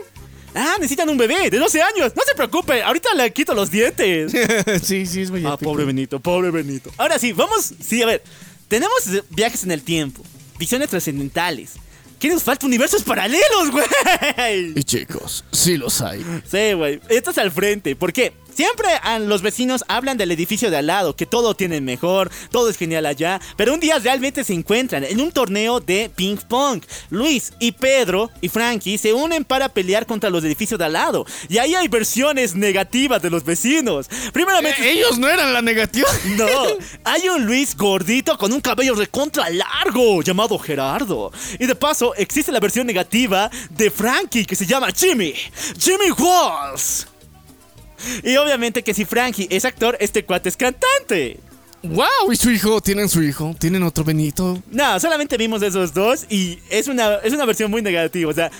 [0.53, 4.31] Ah, necesitan un bebé de 12 años, no se preocupe, ahorita le quito los dientes.
[4.83, 5.71] sí, sí, es muy ah, épico.
[5.71, 6.91] pobre Benito, pobre Benito.
[6.97, 8.23] Ahora sí, vamos, sí, a ver,
[8.67, 8.97] tenemos
[9.29, 10.23] viajes en el tiempo,
[10.57, 11.73] visiones trascendentales.
[12.19, 12.65] ¿Qué nos falta?
[12.65, 13.85] Universos paralelos, güey.
[14.75, 16.25] Y chicos, sí los hay.
[16.49, 16.99] Sí, güey.
[17.09, 17.95] Esto es al frente.
[17.95, 18.33] ¿Por qué?
[18.57, 22.71] Siempre a los vecinos hablan del edificio de al lado, que todo tienen mejor, todo
[22.71, 23.39] es genial allá.
[23.55, 26.81] Pero un día realmente se encuentran en un torneo de ping pong.
[27.11, 31.23] Luis y Pedro y Frankie se unen para pelear contra los edificios de al lado.
[31.49, 34.07] Y ahí hay versiones negativas de los vecinos.
[34.33, 34.81] Primeramente...
[34.81, 36.09] Eh, ellos no eran la negativa.
[36.37, 36.47] No,
[37.03, 41.31] hay un Luis gordito con un cabello recontra largo llamado Gerardo.
[41.59, 45.35] Y de paso, existe la versión negativa de Frankie que se llama Jimmy.
[45.79, 47.07] Jimmy Walls.
[48.23, 51.39] Y obviamente que si Frankie es actor, este cuate es cantante.
[51.83, 52.31] ¡Wow!
[52.31, 52.81] ¿Y su hijo?
[52.81, 53.55] ¿Tienen su hijo?
[53.57, 54.61] ¿Tienen otro Benito?
[54.71, 58.29] No, solamente vimos esos dos y es una, es una versión muy negativa.
[58.29, 58.51] O sea,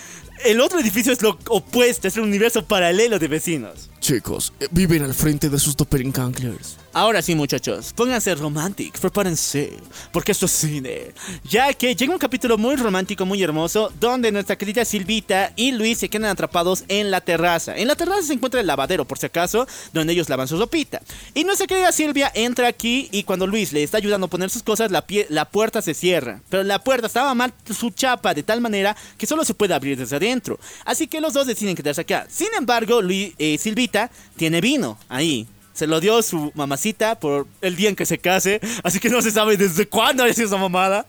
[0.46, 3.90] el otro edificio es lo opuesto, es el universo paralelo de vecinos.
[4.00, 6.78] Chicos, eh, viven al frente de sus doppelgangers.
[7.00, 9.72] Ahora sí, muchachos, pónganse romantic, prepárense,
[10.12, 11.12] porque esto es cine.
[11.48, 16.00] Ya que llega un capítulo muy romántico, muy hermoso, donde nuestra querida Silvita y Luis
[16.00, 17.78] se quedan atrapados en la terraza.
[17.78, 21.00] En la terraza se encuentra el lavadero, por si acaso, donde ellos lavan su sopita.
[21.36, 24.64] Y nuestra querida Silvia entra aquí y cuando Luis le está ayudando a poner sus
[24.64, 26.42] cosas, la, pie- la puerta se cierra.
[26.50, 30.00] Pero la puerta estaba mal su chapa de tal manera que solo se puede abrir
[30.00, 30.58] desde adentro.
[30.84, 32.26] Así que los dos deciden quedarse acá.
[32.28, 35.46] Sin embargo, Luis, eh, Silvita tiene vino ahí.
[35.78, 38.60] Se lo dio su mamacita por el día en que se case.
[38.84, 41.06] Así que no se sabe desde cuándo ha sido esa mamada.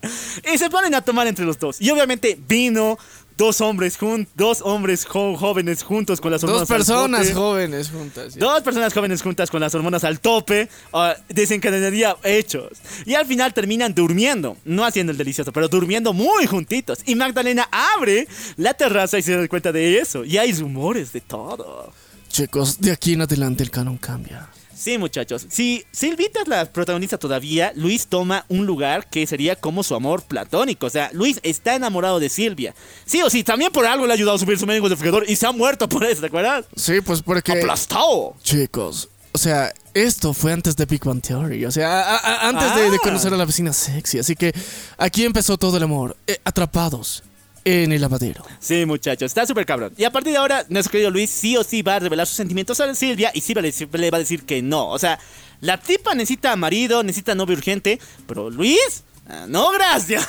[0.53, 1.81] Y se ponen a tomar entre los dos.
[1.81, 2.97] Y obviamente vino.
[3.37, 7.33] Dos hombres, jun dos hombres jo- jóvenes juntos con las hormonas Dos al personas tope.
[7.35, 8.35] jóvenes juntas.
[8.35, 12.79] Dos personas jóvenes juntas con las hormonas al tope ah, desencadenaría hechos.
[13.05, 16.99] Y al final terminan durmiendo, no haciendo el delicioso, pero durmiendo muy juntitos.
[17.05, 18.27] Y Magdalena abre
[18.57, 20.25] la terraza y se da cuenta de eso.
[20.25, 21.93] Y hay rumores de todo.
[22.29, 24.49] Chicos, de aquí en adelante el canon cambia.
[24.75, 25.45] Sí, muchachos.
[25.49, 30.21] Si Silvita es la protagonista todavía, Luis toma un lugar que sería como su amor
[30.21, 30.85] platónico.
[30.85, 32.73] O sea, Luis está enamorado de Silvia.
[33.05, 35.25] Sí o sí, también por algo le ha ayudado a subir su médico de fregador
[35.29, 36.63] y se ha muerto por eso, ¿te acuerdas?
[36.77, 37.51] Sí, pues porque...
[37.51, 38.35] ¡Aplastado!
[38.41, 41.65] Chicos, o sea, esto fue antes de Big Bang Theory.
[41.65, 42.99] O sea, a- a- antes de, de Ah.
[43.03, 44.19] conocer a la vecina sexy.
[44.19, 44.53] Así que
[44.97, 46.15] aquí empezó todo el amor.
[46.25, 47.23] Eh, atrapados
[47.65, 48.43] en el lavadero.
[48.59, 49.93] Sí, muchachos, está súper cabrón.
[49.97, 52.37] Y a partir de ahora, nuestro querido Luis sí o sí va a revelar sus
[52.37, 54.89] sentimientos a Silvia y Silvia le, le va a decir que no.
[54.89, 55.19] O sea,
[55.61, 60.27] la tipa necesita marido, necesita novio urgente, pero Luis, ah, no, gracias.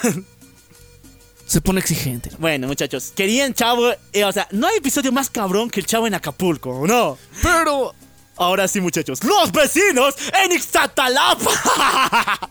[1.47, 2.31] Se pone exigente.
[2.39, 6.07] Bueno, muchachos, querían chavo, eh, o sea, no hay episodio más cabrón que el chavo
[6.07, 7.19] en Acapulco, ¿o ¿no?
[7.43, 7.94] Pero
[8.40, 11.51] Ahora sí, muchachos, los vecinos en Ixtatalapa.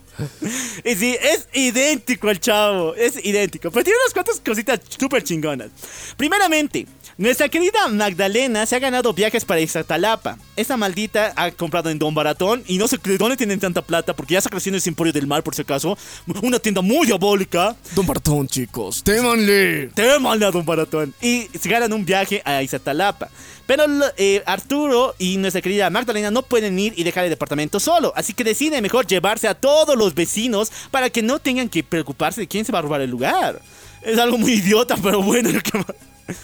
[0.84, 5.70] y sí, es idéntico el chavo, es idéntico, pero tiene unas cuantas cositas súper chingonas.
[6.16, 6.86] Primeramente,
[7.20, 10.38] nuestra querida Magdalena se ha ganado viajes para Ixtatalapa.
[10.56, 14.16] Esta maldita ha comprado en Don Baratón y no sé de dónde tienen tanta plata
[14.16, 15.98] porque ya se creció en el Emporio del Mar, por si acaso.
[16.42, 17.76] Una tienda muy diabólica.
[17.94, 19.88] Don Bartón, chicos, témanle.
[19.88, 21.12] Témale a Don Baratón.
[21.20, 23.28] Y se ganan un viaje a Izatalapa.
[23.66, 23.84] Pero
[24.16, 28.12] eh, Arturo y nuestra querida Magdalena no pueden ir y dejar el departamento solo.
[28.16, 32.42] Así que deciden mejor llevarse a todos los vecinos para que no tengan que preocuparse
[32.42, 33.60] de quién se va a robar el lugar.
[34.02, 35.50] Es algo muy idiota, pero bueno.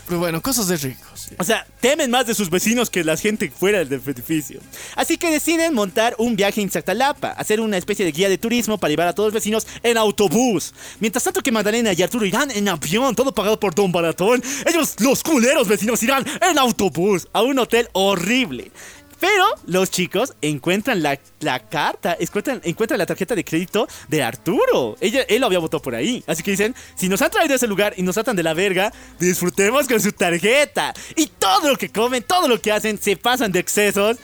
[0.07, 1.29] Pero bueno, cosas de ricos.
[1.39, 4.61] O sea, temen más de sus vecinos que la gente fuera del edificio.
[4.95, 8.79] Así que deciden montar un viaje en Zactalapa, hacer una especie de guía de turismo
[8.79, 10.75] para llevar a todos los vecinos en autobús.
[11.01, 14.97] Mientras tanto que Magdalena y Arturo irán en avión, todo pagado por Don Baratón, ellos,
[15.01, 18.71] los culeros vecinos, irán en autobús a un hotel horrible.
[19.21, 24.97] Pero los chicos encuentran la, la carta, encuentran, la tarjeta de crédito de Arturo.
[25.01, 26.23] Ella, él lo había votado por ahí.
[26.27, 28.55] Así que dicen, si nos han traído a ese lugar y nos tratan de la
[28.55, 30.93] verga, disfrutemos con su tarjeta.
[31.15, 34.19] Y todo lo que comen, todo lo que hacen, se pasan de excesos.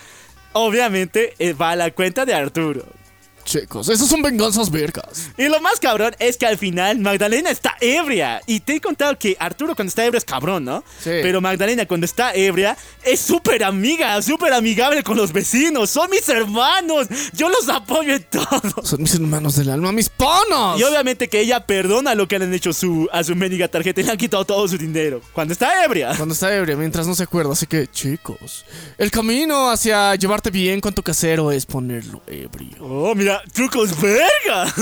[0.53, 3.02] Obviamente eh, va a la cuenta de Arturo.
[3.45, 5.31] Chicos, esos son venganzas vergas.
[5.37, 8.41] Y lo más cabrón es que al final Magdalena está ebria.
[8.47, 10.85] Y te he contado que Arturo cuando está ebrio es cabrón, ¿no?
[10.99, 11.11] Sí.
[11.23, 15.91] Pero Magdalena cuando está ebria es súper amiga, súper amigable con los vecinos.
[15.91, 17.09] Son mis hermanos.
[17.33, 18.85] Yo los apoyo en todo.
[18.85, 20.79] Son mis hermanos del alma, mis panas.
[20.79, 24.01] Y obviamente que ella perdona lo que le han hecho su, a su mendiga tarjeta
[24.01, 25.21] y le han quitado todo su dinero.
[25.33, 26.15] Cuando está ebria.
[26.17, 27.53] Cuando está ebria, mientras no se acuerda.
[27.53, 28.65] Así que, chicos,
[28.99, 32.77] el camino hacia llevarte bien con tu casero es ponerlo ebrio.
[32.81, 34.73] Oh, mira, trucos verga.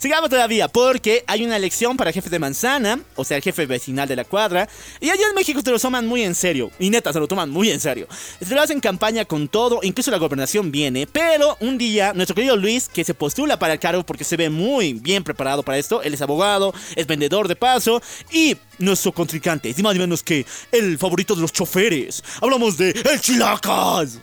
[0.00, 4.06] Sigamos todavía, porque hay una elección para jefe de manzana, o sea, el jefe vecinal
[4.06, 4.68] de la cuadra,
[5.00, 7.48] y allá en México se lo toman muy en serio, y neta, se lo toman
[7.48, 8.06] muy en serio.
[8.40, 12.56] Se lo hacen campaña con todo, incluso la gobernación viene, pero un día, nuestro querido
[12.56, 16.02] Luis, que se postula para el cargo porque se ve muy bien preparado para esto,
[16.02, 20.44] él es abogado, es vendedor de paso, y nuestro contrincante, ni más ni menos que
[20.70, 22.22] el favorito de los choferes.
[22.40, 24.18] Hablamos de El Chilacas.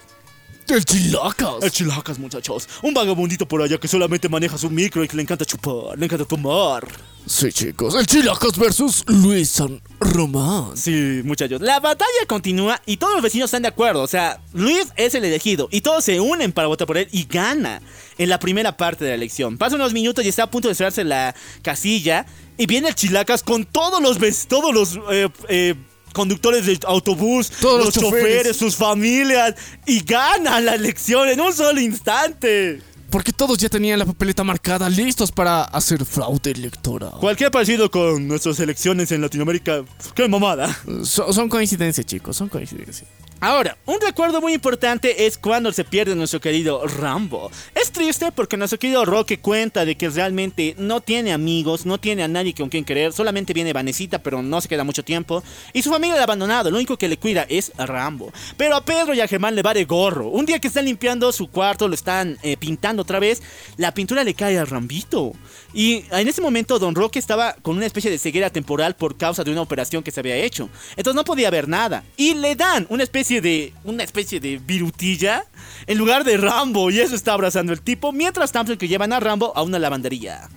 [0.69, 1.55] ¡El chilacas!
[1.63, 2.69] El Chilacas, muchachos.
[2.83, 6.05] Un vagabundito por allá que solamente maneja su micro y que le encanta chupar, le
[6.05, 6.87] encanta tomar.
[7.25, 10.77] Sí, chicos, el chilacas versus Luis San Román.
[10.77, 11.61] Sí, muchachos.
[11.61, 14.03] La batalla continúa y todos los vecinos están de acuerdo.
[14.03, 17.25] O sea, Luis es el elegido y todos se unen para votar por él y
[17.25, 17.81] gana
[18.17, 19.57] en la primera parte de la elección.
[19.57, 22.27] Pasan unos minutos y está a punto de cerrarse la casilla
[22.57, 25.75] y viene el Chilacas con todos los todos los eh, eh,
[26.13, 28.57] conductores de autobús, Todos los, los choferes, choferes.
[28.57, 29.55] sus familias
[29.85, 32.81] y gana la elección en un solo instante.
[33.09, 37.13] Porque todos ya tenían la papeleta marcada, listos para hacer fraude electoral.
[37.19, 39.83] Cualquier parecido con nuestras elecciones en Latinoamérica,
[40.13, 40.77] qué mamada.
[41.03, 43.09] So- son coincidencias, chicos, son coincidencias.
[43.41, 47.49] Ahora, un recuerdo muy importante es cuando se pierde nuestro querido Rambo.
[47.73, 52.23] Es triste porque nuestro querido Roque cuenta de que realmente no tiene amigos, no tiene
[52.23, 55.41] a nadie con quien querer, solamente viene Vanesita, pero no se queda mucho tiempo.
[55.71, 58.33] Y su familia lo ha abandonado, lo único que le cuida es Rambo.
[58.57, 60.27] Pero a Pedro y a Germán le va de gorro.
[60.27, 63.41] Un día que están limpiando su cuarto, lo están eh, pintando otra vez,
[63.77, 65.31] la pintura le cae a Rambito.
[65.73, 69.45] Y en ese momento Don Roque estaba con una especie de ceguera temporal por causa
[69.45, 70.69] de una operación que se había hecho.
[70.97, 72.03] Entonces no podía ver nada.
[72.17, 75.45] Y le dan una especie de una especie de virutilla
[75.85, 79.19] en lugar de Rambo y eso está abrazando el tipo mientras tanto que llevan a
[79.19, 80.49] Rambo a una lavandería.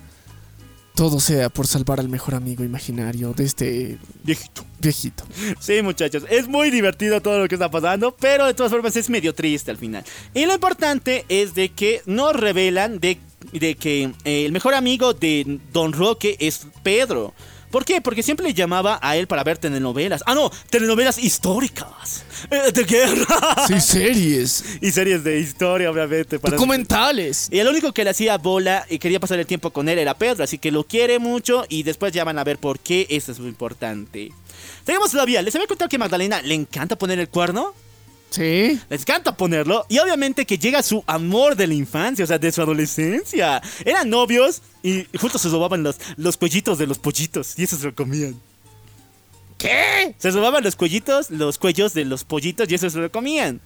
[0.95, 4.65] Todo sea por salvar al mejor amigo imaginario de este Viejito.
[4.79, 5.25] viejito.
[5.59, 9.09] Sí, muchachos, es muy divertido todo lo que está pasando, pero de todas formas es
[9.09, 10.05] medio triste al final.
[10.35, 13.19] Y lo importante es de que nos revelan de,
[13.53, 17.33] de que eh, el mejor amigo de Don Roque es Pedro.
[17.73, 18.01] ¿Por qué?
[18.01, 20.23] Porque siempre le llamaba a él para ver telenovelas.
[20.27, 22.23] Ah, no, telenovelas históricas.
[22.51, 23.67] eh, de guerra.
[23.67, 24.65] Sí, series.
[24.81, 26.39] Y series de historia, obviamente.
[26.39, 27.49] para- Documentales.
[27.51, 30.15] Y el único que le hacía bola y quería pasar el tiempo con él era
[30.15, 33.33] Pedro, así que lo quiere mucho y después ya van a ver por qué eso
[33.33, 34.31] es lo importante.
[34.87, 35.41] Seguimos todavía.
[35.43, 37.75] ¿Les había contado que a Magdalena le encanta poner el cuerno?
[38.33, 38.81] Sí.
[38.89, 39.87] Les encanta ponerlo.
[39.89, 43.63] Y obviamente que llega su amor de la infancia, o sea, de su adolescencia.
[43.85, 47.87] Eran novios y juntos se robaban los, los cuellitos de los pollitos y eso se
[47.87, 48.35] lo comían.
[49.59, 50.15] ¿Qué?
[50.19, 53.61] Se robaban los cuellitos, los cuellos de los pollitos y eso se lo comían.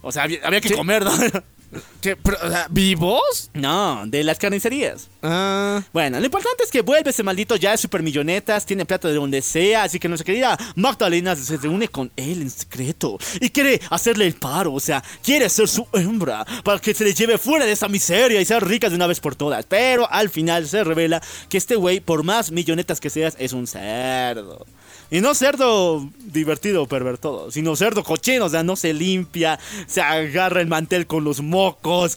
[0.00, 0.74] O sea, había, había que Sí.
[0.74, 1.12] comer, ¿no?
[2.00, 2.16] ¿Qué?
[2.16, 3.50] Pero, o sea, ¿Vivos?
[3.54, 5.08] no, de las carnicerías.
[5.22, 5.82] Ah.
[5.92, 9.14] Bueno, lo importante es que vuelve ese maldito ya es super millonetas, tiene plata de
[9.14, 13.80] donde sea, así que nuestra querida Magdalena se reúne con él en secreto y quiere
[13.90, 17.64] hacerle el paro, o sea, quiere ser su hembra para que se le lleve fuera
[17.64, 19.64] de esa miseria y ser rica de una vez por todas.
[19.66, 23.66] Pero al final se revela que este güey, por más millonetas que seas, es un
[23.66, 24.66] cerdo.
[25.12, 30.62] Y no cerdo divertido pervertido, sino cerdo cochino, o sea, no se limpia, se agarra
[30.62, 32.16] el mantel con los mocos,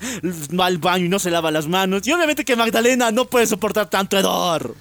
[0.58, 2.08] va al baño y no se lava las manos.
[2.08, 4.76] Y obviamente que Magdalena no puede soportar tanto hedor.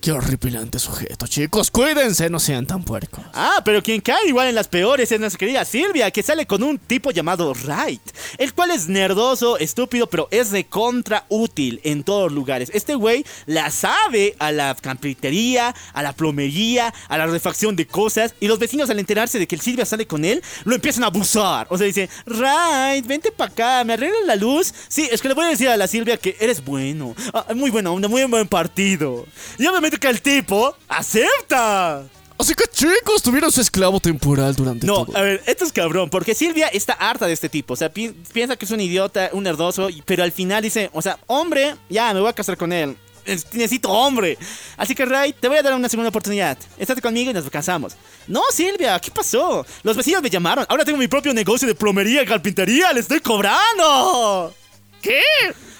[0.00, 1.70] Qué horripilante sujeto, chicos.
[1.70, 3.22] Cuídense, no sean tan puercos.
[3.34, 6.62] Ah, pero quien cae igual en las peores es nuestra querida Silvia, que sale con
[6.62, 8.00] un tipo llamado Wright,
[8.38, 12.70] el cual es nerdoso, estúpido, pero es de contra útil en todos lugares.
[12.72, 18.34] Este güey la sabe a la carpintería, a la plomería, a la refacción de cosas,
[18.40, 21.08] y los vecinos al enterarse de que el Silvia sale con él, lo empiezan a
[21.08, 21.66] abusar.
[21.68, 24.72] O sea, dicen, Wright, vente para acá, ¿me arreglas la luz?
[24.88, 27.68] Sí, es que le voy a decir a la Silvia que eres bueno, Ah, muy
[27.70, 29.26] bueno, un muy buen partido.
[29.58, 32.02] Y obviamente que el tipo acepta.
[32.38, 35.16] Así que, chicos, tuvieron su esclavo temporal durante No, todo.
[35.18, 37.74] a ver, esto es cabrón, porque Silvia está harta de este tipo.
[37.74, 41.02] O sea, pi- piensa que es un idiota, un nerdoso, pero al final dice, o
[41.02, 42.96] sea, hombre, ya me voy a casar con él.
[43.26, 44.38] Es- Necesito hombre.
[44.78, 46.56] Así que, Ray, te voy a dar una segunda oportunidad.
[46.78, 47.94] Estate conmigo y nos casamos.
[48.26, 49.66] No, Silvia, ¿qué pasó?
[49.82, 50.64] Los vecinos me llamaron.
[50.70, 52.90] Ahora tengo mi propio negocio de plomería y carpintería.
[52.94, 54.54] ¡Le estoy cobrando!
[55.02, 55.20] ¿Qué?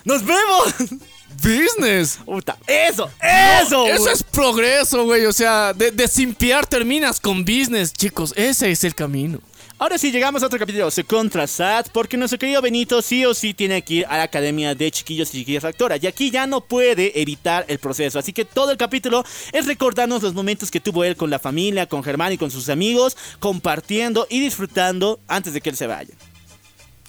[0.05, 0.75] ¡Nos vemos!
[1.43, 2.19] Business.
[2.25, 3.87] Puta, eso, eso.
[3.87, 5.27] Eso es progreso, güey.
[5.27, 8.33] O sea, de, de simpiar terminas con business, chicos.
[8.37, 9.41] Ese es el camino.
[9.81, 13.33] Ahora sí, llegamos a otro capítulo, se contra Sad, porque nuestro querido Benito sí o
[13.33, 16.47] sí tiene que ir a la academia de chiquillos y chiquillas actora, y aquí ya
[16.47, 20.81] no puede evitar el proceso, así que todo el capítulo es recordarnos los momentos que
[20.81, 25.55] tuvo él con la familia, con Germán y con sus amigos, compartiendo y disfrutando antes
[25.55, 26.13] de que él se vaya.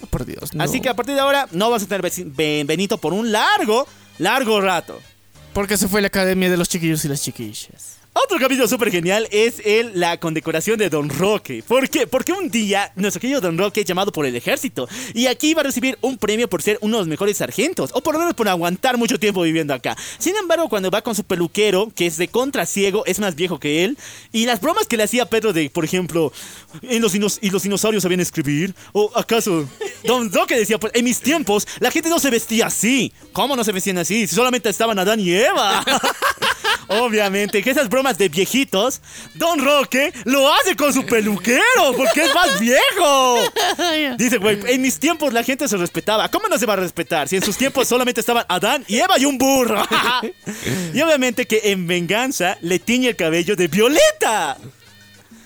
[0.02, 0.64] Oh, por Dios, no.
[0.64, 2.10] Así que a partir de ahora no vas a tener
[2.64, 3.86] Benito por un largo,
[4.18, 5.00] largo rato.
[5.52, 7.98] Porque se fue la academia de los chiquillos y las chiquillas.
[8.14, 11.64] Otro capítulo súper genial es el, la condecoración de Don Roque.
[11.66, 12.06] ¿Por qué?
[12.06, 15.62] Porque un día nuestro querido Don Roque es llamado por el ejército y aquí va
[15.62, 18.34] a recibir un premio por ser uno de los mejores sargentos o por lo menos
[18.34, 19.96] por aguantar mucho tiempo viviendo acá.
[20.18, 23.58] Sin embargo, cuando va con su peluquero, que es de contra ciego, es más viejo
[23.58, 23.96] que él,
[24.30, 26.34] y las bromas que le hacía Pedro de, por ejemplo,
[26.82, 28.74] ¿en los, y los dinosaurios sabían escribir?
[28.92, 29.66] ¿O acaso
[30.04, 33.10] Don Roque decía, pues en mis tiempos la gente no se vestía así?
[33.32, 34.26] ¿Cómo no se vestían así?
[34.26, 35.82] Si solamente estaban Adán y Eva.
[36.88, 39.00] Obviamente que esas bromas de viejitos,
[39.34, 41.62] Don Roque lo hace con su peluquero
[41.96, 43.42] porque es más viejo.
[44.16, 46.30] Dice, güey, en mis tiempos la gente se respetaba.
[46.30, 49.18] ¿Cómo no se va a respetar si en sus tiempos solamente estaban Adán y Eva
[49.18, 49.82] y un burro?
[50.94, 54.58] y obviamente que en venganza le tiñe el cabello de violeta.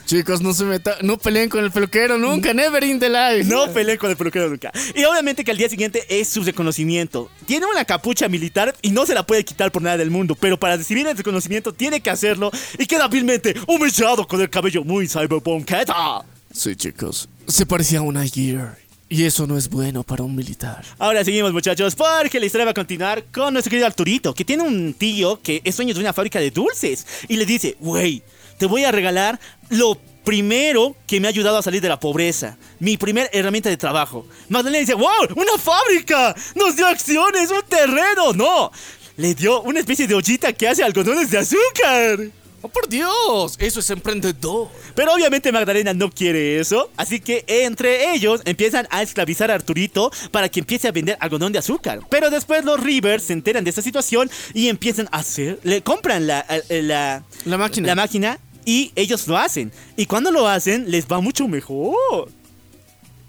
[0.07, 3.43] Chicos, no se meta, no peleen con el peluquero nunca, never in the life.
[3.45, 4.71] No peleen con el peluquero nunca.
[4.95, 7.29] Y obviamente que al día siguiente es su reconocimiento.
[7.45, 10.37] Tiene una capucha militar y no se la puede quitar por nada del mundo.
[10.37, 14.85] Pero para recibir el reconocimiento tiene que hacerlo y queda vilmente humillado con el cabello
[14.85, 16.25] muy cyberpunketa.
[16.53, 17.29] Sí, chicos.
[17.49, 18.79] Se parecía a una Gear.
[19.09, 20.85] Y eso no es bueno para un militar.
[20.99, 24.63] Ahora seguimos muchachos porque la historia va a continuar con nuestro querido Arturito que tiene
[24.63, 28.23] un tío que es dueño de una fábrica de dulces y le dice, güey,
[28.59, 29.39] te voy a regalar
[29.71, 32.57] lo primero que me ha ayudado a salir de la pobreza.
[32.81, 34.27] Mi primer herramienta de trabajo.
[34.49, 36.35] Magdalena dice, wow, una fábrica.
[36.55, 38.33] Nos dio acciones, un terreno.
[38.33, 38.73] No,
[39.17, 42.19] le dio una especie de ollita que hace algodones de azúcar.
[42.63, 43.55] ¡Oh, por Dios!
[43.61, 44.69] Eso es emprendedor.
[44.95, 50.11] Pero obviamente Magdalena no quiere eso, así que entre ellos empiezan a esclavizar a Arturito
[50.33, 52.01] para que empiece a vender algodón de azúcar.
[52.11, 56.27] Pero después los Rivers se enteran de esta situación y empiezan a hacer, le compran
[56.27, 57.89] la, eh, la, La máquina.
[57.89, 59.73] la máquina y ellos lo hacen.
[59.97, 62.29] Y cuando lo hacen les va mucho mejor.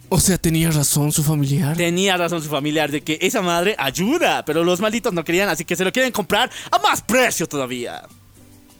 [0.10, 1.78] O sea, tenía razón su familiar.
[1.78, 5.64] Tenía razón su familiar de que esa madre ayuda, pero los malditos no querían, así
[5.64, 8.04] que se lo quieren comprar a más precio todavía.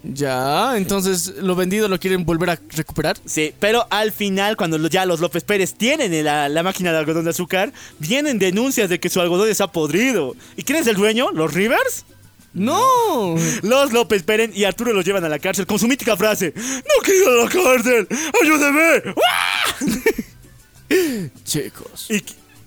[0.04, 3.18] Ya, entonces lo vendido lo quieren volver a recuperar.
[3.26, 7.26] Sí, pero al final, cuando ya los López Pérez tienen la, la máquina de algodón
[7.26, 10.36] de azúcar, vienen denuncias de que su algodón está podrido.
[10.56, 11.32] ¿Y quién es el dueño?
[11.32, 12.06] ¿Los Rivers?
[12.54, 13.36] ¡No!
[13.62, 17.04] Los López Pérez y Arturo los llevan a la cárcel con su mítica frase: ¡No
[17.04, 18.08] quiero ir a la cárcel!
[18.42, 19.14] ¡Ayúdeme!
[21.44, 22.08] Chicos.
[22.10, 22.24] Y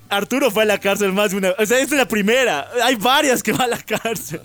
[0.08, 1.50] Arturo fue a la cárcel más de una.
[1.58, 2.68] O sea, esta es la primera.
[2.84, 4.40] Hay varias que van a la cárcel.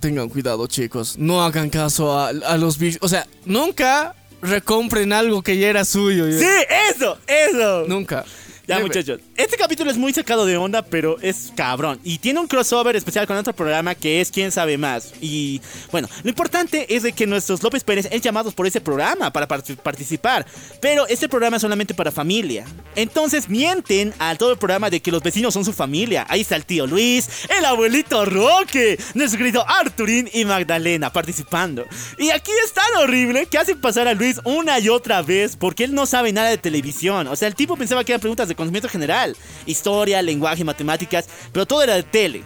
[0.00, 1.16] Tengan cuidado, chicos.
[1.18, 3.02] No hagan caso a, a los vicios.
[3.02, 6.26] O sea, nunca recompren algo que ya era suyo.
[6.26, 6.46] ¡Sí!
[6.90, 7.18] ¡Eso!
[7.26, 7.84] ¡Eso!
[7.86, 8.24] Nunca.
[8.66, 9.20] Ya, Debe- muchachos.
[9.36, 11.98] Este capítulo es muy sacado de onda, pero es cabrón.
[12.04, 15.12] Y tiene un crossover especial con otro programa que es Quién sabe más.
[15.20, 15.60] Y
[15.90, 19.48] bueno, lo importante es de que nuestros López Pérez es llamados por ese programa para
[19.48, 20.46] part- participar.
[20.80, 22.64] Pero este programa es solamente para familia.
[22.94, 26.24] Entonces mienten a todo el programa de que los vecinos son su familia.
[26.28, 27.28] Ahí está el tío Luis,
[27.58, 31.84] el abuelito Roque, nuestro querido Arturín y Magdalena participando.
[32.18, 35.82] Y aquí es tan horrible que hacen pasar a Luis una y otra vez porque
[35.84, 37.26] él no sabe nada de televisión.
[37.26, 41.66] O sea, el tipo pensaba que eran preguntas de conocimiento general, historia, lenguaje, matemáticas, pero
[41.66, 42.44] todo era de tele.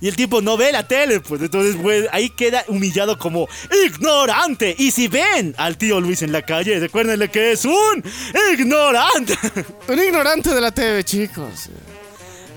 [0.00, 1.76] Y el tipo no ve la tele, pues entonces
[2.12, 3.48] ahí queda humillado como
[3.86, 4.74] ignorante.
[4.78, 8.04] Y si ven al tío Luis en la calle, recuérdenle que es un
[8.52, 9.34] ignorante.
[9.88, 11.70] Un ignorante de la TV, chicos.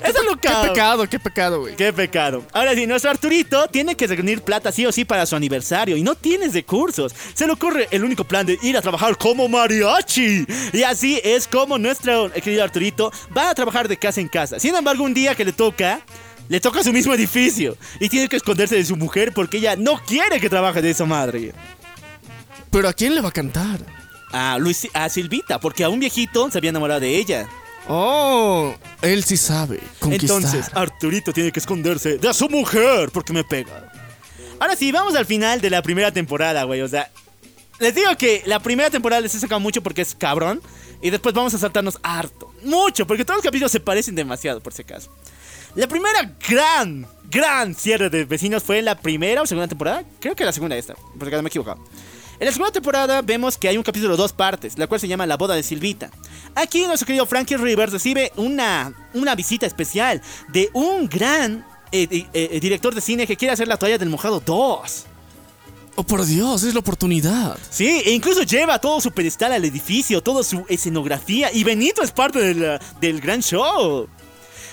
[0.03, 1.75] Eso es lo Qué pecado, qué pecado, güey.
[1.75, 2.43] Qué pecado.
[2.53, 6.03] Ahora sí, nuestro Arturito tiene que reunir plata sí o sí para su aniversario y
[6.03, 7.13] no tienes recursos.
[7.33, 10.45] Se le ocurre el único plan de ir a trabajar como mariachi.
[10.73, 14.59] Y así es como nuestro querido Arturito va a trabajar de casa en casa.
[14.59, 16.01] Sin embargo, un día que le toca,
[16.47, 20.01] le toca su mismo edificio y tiene que esconderse de su mujer porque ella no
[20.05, 21.53] quiere que trabaje de esa madre.
[22.71, 23.79] Pero ¿a quién le va a cantar?
[24.31, 27.49] A, Luis, a Silvita, porque a un viejito se había enamorado de ella.
[27.91, 29.79] Oh, él sí sabe.
[30.01, 33.91] Entonces, Arturito tiene que esconderse de su mujer porque me pega.
[34.59, 36.81] Ahora sí, vamos al final de la primera temporada, güey.
[36.81, 37.09] O sea,
[37.79, 40.61] les digo que la primera temporada les he sacado mucho porque es cabrón.
[41.01, 42.53] Y después vamos a saltarnos harto.
[42.63, 45.09] Mucho, porque todos los capítulos se parecen demasiado, por si acaso.
[45.73, 50.03] La primera gran, gran cierre de vecinos fue en la primera o segunda temporada.
[50.19, 51.79] Creo que la segunda esta, porque no me he equivocado.
[52.39, 55.09] En la segunda temporada vemos que hay un capítulo de dos partes, la cual se
[55.09, 56.09] llama La boda de Silvita.
[56.55, 62.27] Aquí nuestro querido Frankie Rivers recibe una, una visita especial de un gran eh, eh,
[62.33, 65.05] eh, director de cine que quiere hacer la toalla del mojado 2.
[65.97, 67.57] Oh, por Dios, es la oportunidad.
[67.69, 71.51] Sí, e incluso lleva todo su pedestal al edificio, toda su escenografía.
[71.51, 74.07] Y Benito es parte del, del gran show.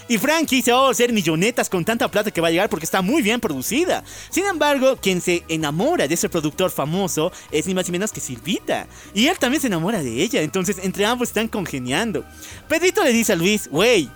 [0.09, 2.85] Y Frankie se va a hacer millonetas con tanta plata que va a llegar porque
[2.85, 4.05] está muy bien producida.
[4.31, 8.20] Sin embargo, quien se enamora de ese productor famoso es ni más ni menos que
[8.20, 8.87] Silvita.
[9.15, 12.24] Y él también se enamora de ella, entonces entre ambos están congeniando.
[12.69, 14.09] Pedrito le dice a Luis, wey,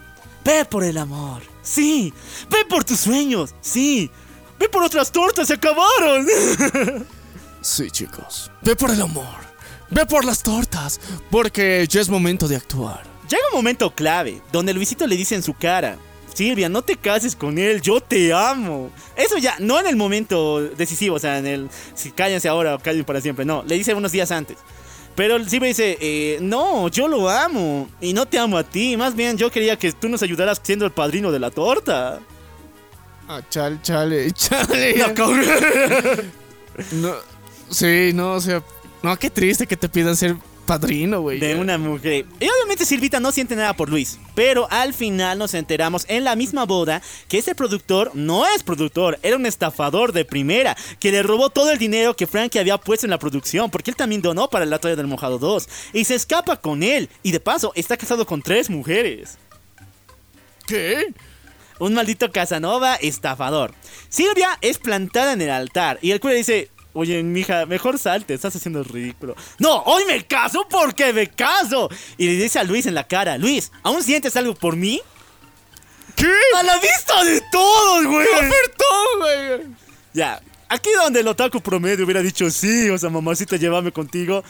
[0.45, 1.43] ve por el amor.
[1.63, 2.13] Sí,
[2.51, 3.55] ve por tus sueños.
[3.61, 4.11] Sí,
[4.59, 6.27] ve por otras tortas, se acabaron.
[7.63, 8.51] Sí, chicos.
[8.63, 9.37] Ve por el amor.
[9.91, 11.01] Ve por las tortas.
[11.31, 13.10] Porque ya es momento de actuar.
[13.31, 15.97] Llega un momento clave donde Luisito le dice en su cara,
[16.35, 18.91] Silvia, no te cases con él, yo te amo.
[19.15, 22.79] Eso ya, no en el momento decisivo, o sea, en el, si cállense ahora o
[22.81, 24.59] callen para siempre, no, le dice unos días antes.
[25.15, 29.15] Pero Silvia dice, eh, no, yo lo amo y no te amo a ti, más
[29.15, 32.21] bien yo quería que tú nos ayudaras siendo el padrino de la torta.
[33.29, 34.95] Ah, chale, chale, chale.
[35.15, 36.31] Cagué.
[36.93, 37.13] No,
[37.69, 38.63] sí, no, o sea,
[39.03, 40.37] no, qué triste que te pidan ser
[40.71, 41.41] padrino, güey.
[41.41, 42.27] de una mujer.
[42.39, 46.37] Y obviamente Silvita no siente nada por Luis, pero al final nos enteramos en la
[46.37, 51.25] misma boda que ese productor no es productor, era un estafador de primera, que le
[51.25, 54.49] robó todo el dinero que Frankie había puesto en la producción, porque él también donó
[54.49, 57.97] para la toalla del mojado 2, y se escapa con él, y de paso está
[57.97, 59.39] casado con tres mujeres.
[60.69, 61.13] ¿Qué?
[61.81, 63.75] Un maldito Casanova estafador.
[64.09, 68.57] Silvia es plantada en el altar y el cura dice, oye, mija, mejor salte, estás
[68.57, 69.37] haciendo el ridículo.
[69.59, 71.89] No, hoy me caso porque me caso.
[72.17, 75.01] Y le dice a Luis en la cara, Luis, ¿aún sientes algo por mí?
[76.17, 76.33] ¿Qué?
[76.57, 78.27] A la vista de todos, güey.
[78.27, 79.69] ¡Ofertón, güey!
[80.13, 80.41] Ya.
[80.69, 84.45] Aquí donde el otaku promedio hubiera dicho sí, o sea, mamacita, llévame contigo.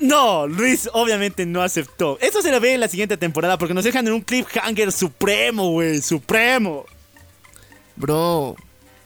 [0.00, 2.18] No, Luis obviamente no aceptó.
[2.20, 5.70] Eso se lo ve en la siguiente temporada porque nos dejan en un cliffhanger supremo,
[5.70, 6.86] güey, supremo.
[7.94, 8.56] Bro,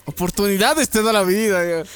[0.06, 1.82] oportunidades te da la vida.
[1.82, 1.90] ya.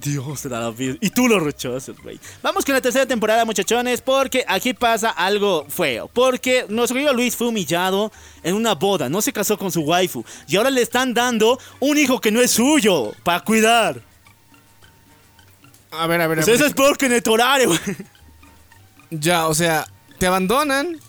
[0.00, 0.96] Dios la vida.
[1.00, 2.18] Y tú lo rechazas, güey.
[2.42, 6.08] Vamos con la tercera temporada, muchachones, porque aquí pasa algo feo.
[6.08, 8.12] Porque nuestro querido Luis fue humillado
[8.42, 10.24] en una boda, no se casó con su waifu.
[10.46, 14.00] Y ahora le están dando un hijo que no es suyo, para cuidar.
[15.90, 16.54] A ver, a ver, a ver.
[16.54, 17.78] eso es peor que en el Torare, güey.
[19.10, 19.86] Ya, o sea,
[20.18, 21.00] te abandonan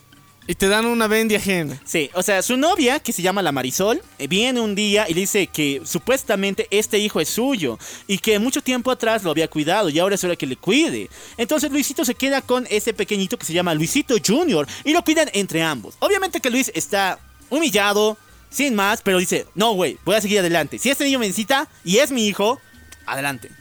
[0.50, 1.80] y te dan una bendy ajena.
[1.86, 5.14] Sí, o sea, su novia, que se llama la Marisol, eh, viene un día y
[5.14, 7.78] le dice que supuestamente este hijo es suyo
[8.08, 11.08] y que mucho tiempo atrás lo había cuidado y ahora es hora que le cuide.
[11.38, 15.30] Entonces Luisito se queda con ese pequeñito que se llama Luisito Junior y lo cuidan
[15.34, 15.94] entre ambos.
[16.00, 17.20] Obviamente que Luis está
[17.52, 18.18] humillado,
[18.50, 20.80] sin más, pero dice, no, güey, voy a seguir adelante.
[20.80, 22.60] Si este niño me necesita y es mi hijo,
[23.06, 23.52] adelante.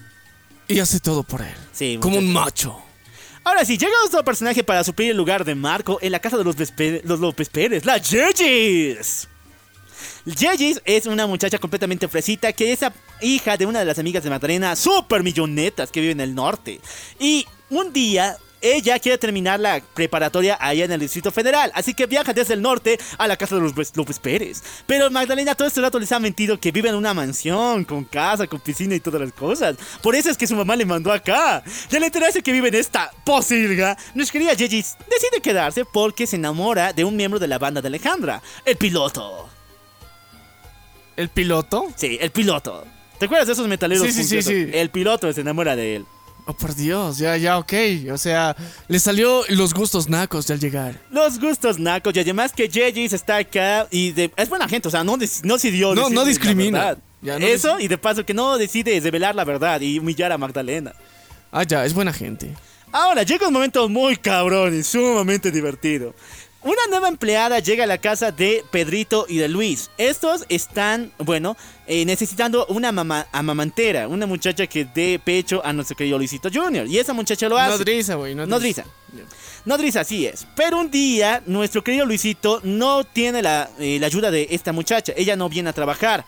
[0.69, 1.55] Y hace todo por él.
[1.71, 2.88] Sí, Como un macho.
[3.45, 6.45] Ahora sí, llega otro personaje para suplir el lugar de Marco en la casa de
[6.45, 9.29] los, López Pérez, la Yeyis.
[10.25, 12.81] Yeyis es una muchacha completamente fresita que es
[13.21, 16.81] hija de una de las amigas de Magdalena, super millonetas que vive en el norte.
[17.19, 22.07] Y un día ella quiere terminar la preparatoria allá en el Distrito Federal, así que
[22.07, 24.63] viaja desde el norte a la casa de los López Pérez.
[24.87, 28.47] Pero Magdalena todo este rato les ha mentido que vive en una mansión, con casa,
[28.47, 29.77] con piscina y todas las cosas.
[30.03, 31.63] Por eso es que su mamá le mandó acá.
[31.91, 36.37] Y al enterarse que vive en esta posilga, nuestra querida Yeyis decide quedarse porque se
[36.37, 39.49] enamora de un miembro de la banda de Alejandra, el piloto.
[41.17, 41.89] ¿El piloto?
[41.97, 42.85] Sí, el piloto.
[43.19, 44.07] ¿Te acuerdas de esos metaleros?
[44.07, 44.71] Sí, sí, sí.
[44.73, 46.07] El piloto se enamora de él.
[46.51, 47.73] Oh, por Dios, ya, ya, ok.
[48.11, 48.57] O sea,
[48.89, 50.99] le salió los gustos nacos de al llegar.
[51.11, 54.91] Los gustos nacos y además que Jejis está acá y de- es buena gente, o
[54.91, 56.97] sea, no, no No, decirle no la discrimina.
[57.21, 60.33] Ya, no Eso dis- y de paso que no decide revelar la verdad y humillar
[60.33, 60.95] a Magdalena.
[61.53, 62.55] Ah, ya, es buena gente.
[62.93, 66.15] Ahora llega un momento muy cabrón y sumamente divertido.
[66.69, 69.91] Una nueva empleada llega a la casa de Pedrito y de Luis.
[69.97, 75.97] Estos están, bueno, eh, necesitando una mama- amamantera, una muchacha que dé pecho a nuestro
[75.97, 76.87] querido Luisito Jr.
[76.87, 77.71] Y esa muchacha lo hace.
[77.79, 78.35] Nodriza, güey.
[78.35, 78.85] Nodriza.
[79.65, 80.47] Nodriza, así es.
[80.55, 85.15] Pero un día, nuestro querido Luisito no tiene la, eh, la ayuda de esta muchacha.
[85.17, 86.27] Ella no viene a trabajar.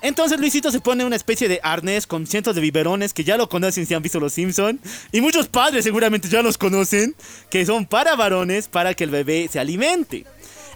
[0.00, 3.48] Entonces Luisito se pone una especie de arnés con cientos de biberones que ya lo
[3.48, 4.78] conocen si han visto Los Simpson
[5.10, 7.16] Y muchos padres seguramente ya los conocen,
[7.50, 10.24] que son para varones para que el bebé se alimente.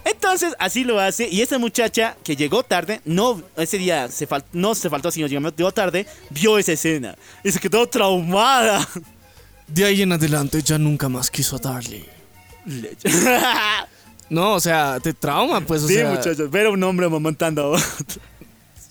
[0.05, 4.43] Entonces así lo hace y esa muchacha que llegó tarde, no ese día se fal-
[4.51, 8.85] no se faltó sino llegó tarde, vio esa escena y se quedó traumada.
[9.67, 12.05] De ahí en adelante ya nunca más quiso darle.
[12.65, 13.07] Leche.
[14.29, 16.09] No, o sea, te trauma, pues, o sí, sea.
[16.09, 18.21] muchachos, ver a un hombre amamantando a otro.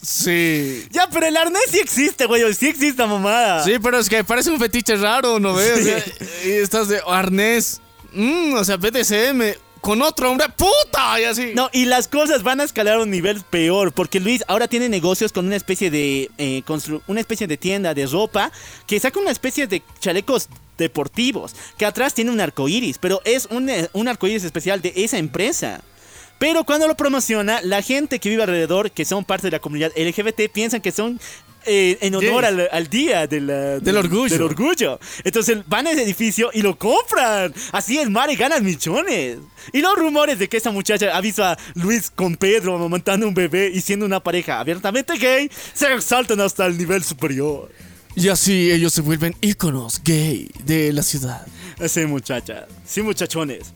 [0.02, 0.84] Sí.
[0.90, 2.52] Ya, pero el arnés sí existe, güey.
[2.54, 3.62] Sí existe, mamada.
[3.62, 5.78] Sí, pero es que parece un fetiche raro, ¿no ves?
[5.78, 6.04] O sea,
[6.44, 7.80] y estás de arnés.
[8.12, 10.48] Mm, o sea, BDSM con otro hombre.
[10.56, 11.20] ¡Puta!
[11.20, 11.52] Y así.
[11.54, 14.88] No, y las cosas van a escalar a un nivel peor, porque Luis ahora tiene
[14.88, 16.62] negocios con una especie de eh,
[17.06, 18.50] una especie de tienda de ropa
[18.86, 20.48] que saca una especie de chalecos
[20.78, 24.80] deportivos, que atrás tiene un arco iris, pero es un, eh, un arco iris especial
[24.80, 25.82] de esa empresa.
[26.42, 29.92] Pero cuando lo promociona, la gente que vive alrededor, que son parte de la comunidad
[29.96, 31.20] LGBT, piensan que son
[31.64, 34.32] eh, en honor al, al día de la- Del orgullo.
[34.34, 34.98] Del orgullo.
[35.22, 37.54] Entonces van a ese edificio y lo compran.
[37.70, 39.38] Así es, Mare gana millones.
[39.72, 43.34] Y los rumores de que esa muchacha ha visto a Luis con Pedro amamantando un
[43.34, 47.70] bebé y siendo una pareja abiertamente gay se exaltan hasta el nivel superior.
[48.16, 51.46] Y así ellos se vuelven íconos gay de la ciudad.
[51.88, 52.66] Sí, muchacha.
[52.84, 53.72] Sí, muchachones.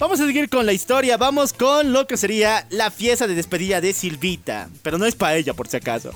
[0.00, 1.18] Vamos a seguir con la historia.
[1.18, 4.70] Vamos con lo que sería la fiesta de despedida de Silvita.
[4.82, 6.10] Pero no es para ella, por si acaso.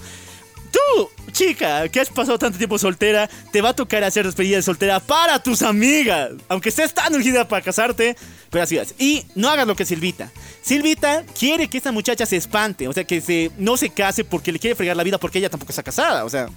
[0.72, 4.62] Tú, chica, que has pasado tanto tiempo soltera, te va a tocar hacer despedida de
[4.62, 6.30] soltera para tus amigas.
[6.48, 8.16] Aunque estés tan urgida para casarte,
[8.48, 8.94] pero así es.
[8.98, 10.32] Y no hagas lo que Silvita.
[10.62, 14.50] Silvita quiere que esta muchacha se espante, o sea, que se, no se case porque
[14.50, 16.48] le quiere fregar la vida porque ella tampoco está casada, o sea.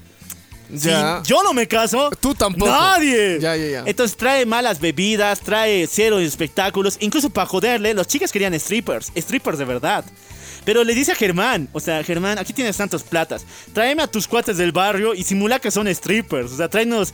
[0.70, 1.22] Ya.
[1.24, 2.70] Si yo no me caso, Tú tampoco.
[2.72, 3.40] Nadie.
[3.40, 3.84] Ya, ya, ya.
[3.86, 6.98] Entonces trae malas bebidas, trae cero espectáculos.
[7.00, 10.06] Incluso para joderle, los chicas querían strippers, strippers de verdad.
[10.66, 13.46] Pero le dice a Germán, o sea, Germán, aquí tienes tantos platas.
[13.72, 16.52] Tráeme a tus cuates del barrio y simula que son strippers.
[16.52, 17.14] O sea, tráenos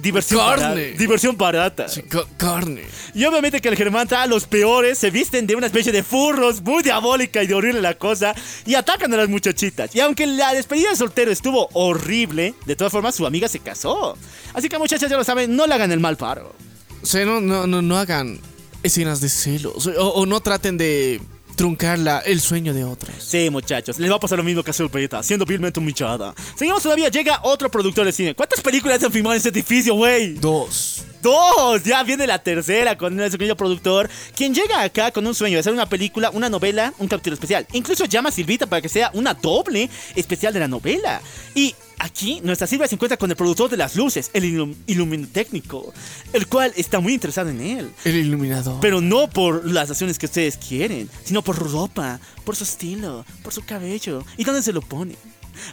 [0.00, 0.64] diversión, Carne.
[0.64, 1.88] barata, diversión barata.
[1.88, 2.82] Sí, ca- carne.
[3.14, 6.02] Y obviamente que el Germán trae a los peores, se visten de una especie de
[6.02, 8.34] furros, muy diabólica y de horrible la cosa,
[8.66, 9.94] y atacan a las muchachitas.
[9.94, 14.16] Y aunque la despedida de soltero estuvo horrible, de todas formas su amiga se casó.
[14.54, 16.54] Así que muchachas ya lo saben, no le hagan el mal paro.
[17.02, 18.38] O sea, no, no, no, no hagan
[18.82, 19.86] escenas de celos.
[19.86, 21.20] O, o no traten de
[21.60, 23.14] truncar la- el sueño de otros.
[23.18, 26.34] Sí, muchachos, les va a pasar lo mismo que a Sulpeta, siendo vilmente humillada.
[26.56, 28.34] Seguimos todavía, llega otro productor de cine.
[28.34, 30.32] ¿Cuántas películas han filmado en ese edificio, güey?
[30.36, 31.02] Dos.
[31.20, 35.56] Dos, ya viene la tercera con nuestro querido productor, quien llega acá con un sueño
[35.56, 37.66] de hacer una película, una novela, un capítulo especial.
[37.74, 41.20] Incluso llama a Silvita para que sea una doble especial de la novela.
[41.54, 45.92] Y aquí nuestra Silvia se encuentra con el productor de las luces, el ilum- iluminécnico,
[46.32, 47.90] el cual está muy interesado en él.
[48.04, 48.78] El iluminador.
[48.80, 53.24] Pero no por las acciones que ustedes quieren, sino por su ropa, por su estilo,
[53.42, 55.14] por su cabello y dónde se lo pone.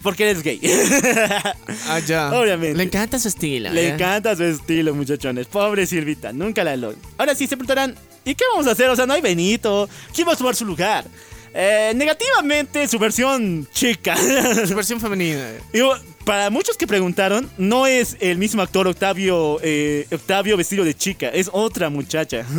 [0.04, 0.60] Porque eres gay.
[1.88, 2.32] ah, ya.
[2.38, 2.76] Obviamente.
[2.78, 3.70] Le encanta su estilo.
[3.70, 3.94] Le ¿eh?
[3.94, 5.48] encanta su estilo, muchachones.
[5.48, 6.98] Pobre Silvita, nunca la logró.
[7.18, 7.96] Ahora sí se preguntarán,
[8.26, 8.90] ¿y qué vamos a hacer?
[8.90, 9.88] O sea, no hay Benito.
[10.14, 11.06] ¿Quién va a tomar su lugar?
[11.54, 14.18] Eh, negativamente, su versión chica.
[14.68, 15.48] Su versión femenina.
[15.74, 15.96] Y, oh,
[16.28, 21.30] para muchos que preguntaron, no es el mismo actor Octavio, eh, Octavio vestido de chica,
[21.30, 22.46] es otra muchacha.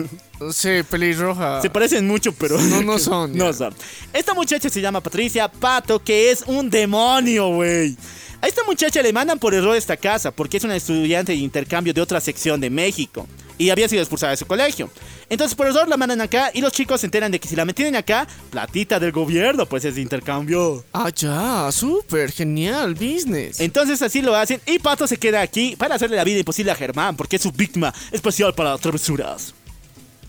[0.53, 1.61] Sí, pelirroja.
[1.61, 3.75] Se parecen mucho, pero No, no son, No son.
[4.13, 7.97] Esta muchacha se llama Patricia Pato, que es un demonio, güey.
[8.41, 11.93] A esta muchacha le mandan por error esta casa porque es una estudiante de intercambio
[11.93, 13.27] de otra sección de México
[13.59, 14.89] y había sido expulsada de su colegio.
[15.29, 17.65] Entonces por error la mandan acá y los chicos se enteran de que si la
[17.65, 20.85] mantienen acá, platita del gobierno, pues es de intercambio.
[20.93, 21.69] Ah, ya.
[21.73, 22.31] Súper.
[22.31, 22.95] Genial.
[22.95, 23.59] Business.
[23.59, 26.77] Entonces así lo hacen y Pato se queda aquí para hacerle la vida imposible a
[26.77, 29.53] Germán porque es su víctima especial para travesuras.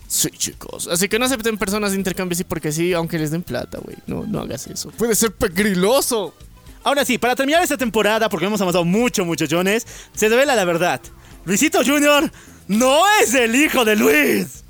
[0.08, 0.88] Sí, chicos.
[0.88, 3.96] Así que no acepten personas de intercambio así porque sí, aunque les den plata, güey.
[4.08, 4.90] No, no hagas eso.
[4.90, 6.34] Puede ser pegriloso.
[6.82, 11.00] Ahora sí, para terminar esta temporada, porque hemos avanzado mucho, muchachones, se revela la verdad.
[11.44, 12.30] Luisito Jr.
[12.68, 14.64] no es el hijo de Luis.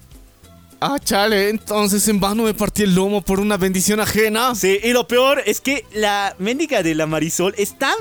[0.80, 1.50] Ah, chale.
[1.50, 4.54] Entonces en vano me partí el lomo por una bendición ajena.
[4.54, 7.94] Sí, y lo peor es que la mendiga de la Marisol es tan...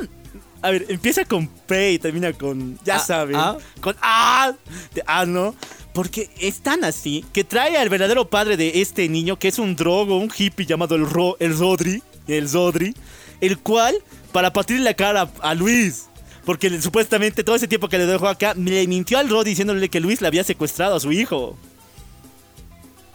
[0.61, 2.79] A ver, empieza con P y termina con...
[2.85, 3.35] Ya Ah, saben.
[3.37, 3.57] ah.
[3.81, 4.53] Con A.
[4.93, 5.55] De A, ¿no?
[5.93, 9.75] Porque es tan así que trae al verdadero padre de este niño, que es un
[9.75, 12.01] drogo, un hippie llamado el, Ro, el Rodri.
[12.27, 12.93] El Zodri.
[13.41, 13.95] El cual,
[14.31, 16.05] para partirle la cara a, Luis...
[16.45, 19.99] Porque supuestamente todo ese tiempo que le dejó acá, le mintió al Rodri diciéndole que
[19.99, 21.55] Luis le había secuestrado a su hijo.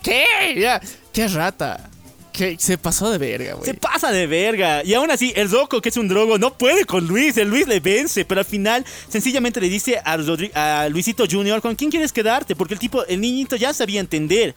[0.01, 0.23] ¿Qué?
[0.57, 0.79] Ya.
[1.11, 1.89] Qué rata.
[2.31, 3.65] Que se pasó de verga, güey.
[3.65, 4.83] Se pasa de verga.
[4.85, 7.35] Y aún así, el Rocco, que es un drogo, no puede con Luis.
[7.35, 8.23] El Luis le vence.
[8.23, 12.55] Pero al final, sencillamente le dice a, Rodri- a Luisito Jr., ¿con quién quieres quedarte?
[12.55, 14.55] Porque el tipo, el niñito ya sabía entender.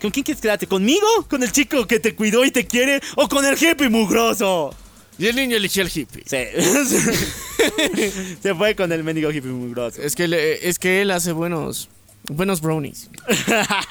[0.00, 0.66] ¿Con quién quieres quedarte?
[0.66, 1.06] ¿Conmigo?
[1.28, 3.00] ¿Con el chico que te cuidó y te quiere?
[3.16, 4.74] ¿O con el hippie mugroso?
[5.18, 6.22] Y el niño eligió al hippie.
[6.26, 6.36] Sí.
[8.42, 10.02] Se fue con el mendigo hippie mugroso.
[10.02, 11.88] Es que, le- es que él hace buenos,
[12.28, 13.10] buenos brownies.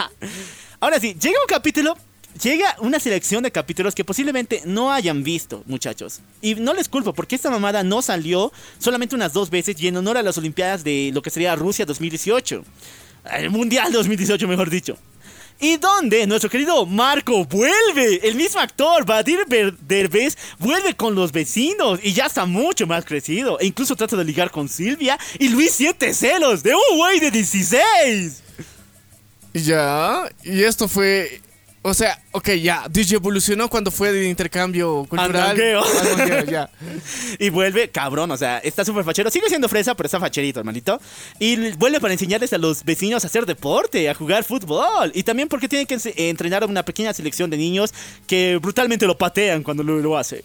[0.80, 1.98] Ahora sí, llega un capítulo.
[2.42, 6.20] Llega una selección de capítulos que posiblemente no hayan visto, muchachos.
[6.42, 9.98] Y no les culpo, porque esta mamada no salió solamente unas dos veces y en
[9.98, 12.66] honor a las Olimpiadas de lo que sería Rusia 2018.
[13.38, 14.98] El Mundial 2018, mejor dicho.
[15.64, 19.46] Y donde nuestro querido Marco vuelve, el mismo actor, Badir
[19.80, 23.58] Derbez, vuelve con los vecinos y ya está mucho más crecido.
[23.62, 27.32] E incluso trata de ligar con Silvia y Luis siente celos de un güey de
[27.32, 28.44] 16.
[29.54, 30.30] Ya.
[30.44, 31.40] Y esto fue.
[31.86, 32.88] O sea, ok, ya.
[32.90, 35.50] DJ evolucionó cuando fue de intercambio cultural.
[35.52, 36.70] Andongueo, ya.
[37.40, 39.30] Y vuelve, cabrón, o sea, está súper fachero.
[39.30, 41.02] Sigue siendo fresa, pero está facherito, hermanito.
[41.40, 45.12] Y vuelve para enseñarles a los vecinos a hacer deporte, a jugar fútbol.
[45.14, 45.98] Y también porque tiene que
[46.30, 47.94] entrenar a una pequeña selección de niños
[48.28, 50.42] que brutalmente lo patean cuando lo, lo hace.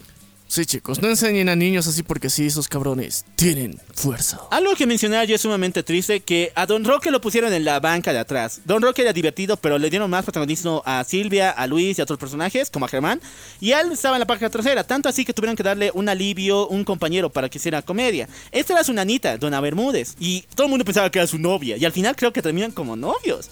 [0.51, 4.41] Sí, chicos, no enseñen a niños así porque sí, esos cabrones tienen fuerza.
[4.51, 7.81] Algo que mencionar yo es sumamente triste, que a Don Roque lo pusieron en la
[7.81, 8.63] banca de atrás.
[8.65, 12.05] Don Roque era divertido, pero le dieron más protagonismo a Silvia, a Luis y a
[12.05, 13.21] otros personajes, como a Germán.
[13.61, 16.67] Y él estaba en la banca trasera, tanto así que tuvieron que darle un alivio,
[16.69, 18.27] un compañero para que hiciera comedia.
[18.51, 21.77] Esta era su nanita, Dona Bermúdez, y todo el mundo pensaba que era su novia,
[21.77, 23.51] y al final creo que terminan como novios.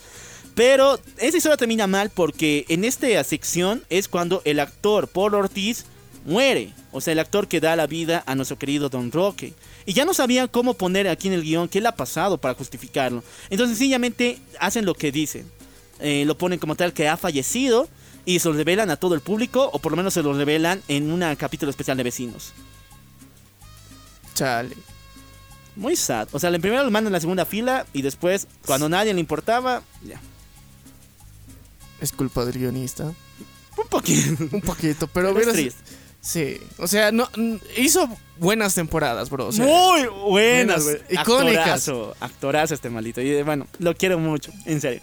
[0.55, 5.85] Pero esa historia termina mal porque en esta sección es cuando el actor Paul Ortiz
[6.27, 6.73] muere.
[6.93, 9.55] O sea, el actor que da la vida a nuestro querido Don Roque.
[9.87, 12.55] Y ya no sabían cómo poner aquí en el guion qué le ha pasado para
[12.55, 13.23] justificarlo.
[13.49, 15.51] Entonces sencillamente hacen lo que dicen.
[16.01, 17.89] Eh, lo ponen como tal que ha fallecido
[18.27, 20.83] y se lo revelan a todo el público o por lo menos se lo revelan
[20.89, 22.53] en un capítulo especial de vecinos.
[24.35, 24.77] Chale.
[25.77, 26.29] Muy sad.
[26.33, 29.21] O sea, en primero lo mandan en la segunda fila y después, cuando nadie le
[29.21, 30.21] importaba, ya.
[32.01, 33.05] Es culpa del guionista.
[33.05, 34.45] Un poquito.
[34.53, 35.81] Un poquito, pero Pero es verás- triste.
[36.21, 37.29] Sí, o sea, no
[37.77, 39.47] hizo buenas temporadas, bro.
[39.47, 41.59] o sea, Muy buenas, buenas, icónicas.
[41.59, 43.21] Actorazo, actorazo este maldito.
[43.21, 45.03] Y bueno, lo quiero mucho, en serio.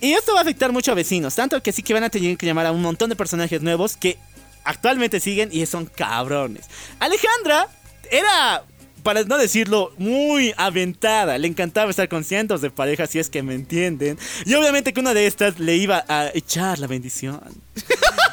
[0.00, 2.36] Y esto va a afectar mucho a vecinos, tanto que sí que van a tener
[2.36, 4.18] que llamar a un montón de personajes nuevos que
[4.64, 6.66] actualmente siguen y son cabrones.
[6.98, 7.68] Alejandra
[8.10, 8.64] era,
[9.02, 11.36] para no decirlo, muy aventada.
[11.38, 14.18] Le encantaba estar con cientos de parejas, si es que me entienden.
[14.46, 17.40] Y obviamente que una de estas le iba a echar la bendición.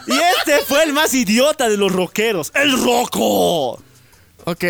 [0.07, 3.81] Y este fue el más idiota de los rockeros, el Rocco.
[4.49, 4.63] Ok,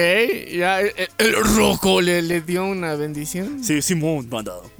[0.57, 3.64] ya el, el roco le, le dio una bendición.
[3.64, 4.64] Sí, Simón, mandado.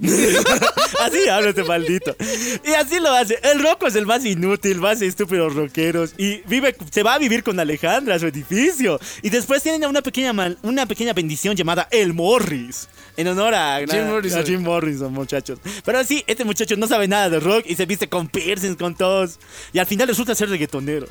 [1.00, 2.16] así habla este maldito.
[2.64, 3.38] Y así lo hace.
[3.44, 6.14] El Rocco es el más inútil, más estúpido rockeros.
[6.18, 8.98] Y vive, se va a vivir con Alejandra a su edificio.
[9.22, 12.88] Y después tienen una pequeña, mal- una pequeña bendición llamada El Morris.
[13.18, 14.40] En honor a Jim Morrison.
[14.40, 15.58] a Jim Morrison, muchachos.
[15.84, 18.94] Pero sí, este muchacho no sabe nada de rock y se viste con piercings, con
[18.94, 19.40] todos.
[19.72, 21.08] Y al final resulta ser reggaetonero.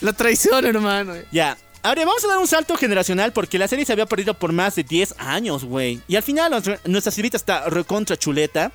[0.00, 1.14] La traición, hermano.
[1.30, 1.56] Ya.
[1.82, 4.74] Ahora vamos a dar un salto generacional porque la serie se había perdido por más
[4.74, 6.00] de 10 años, güey.
[6.08, 6.50] Y al final
[6.84, 8.72] nuestra, Silvita está recontra chuleta.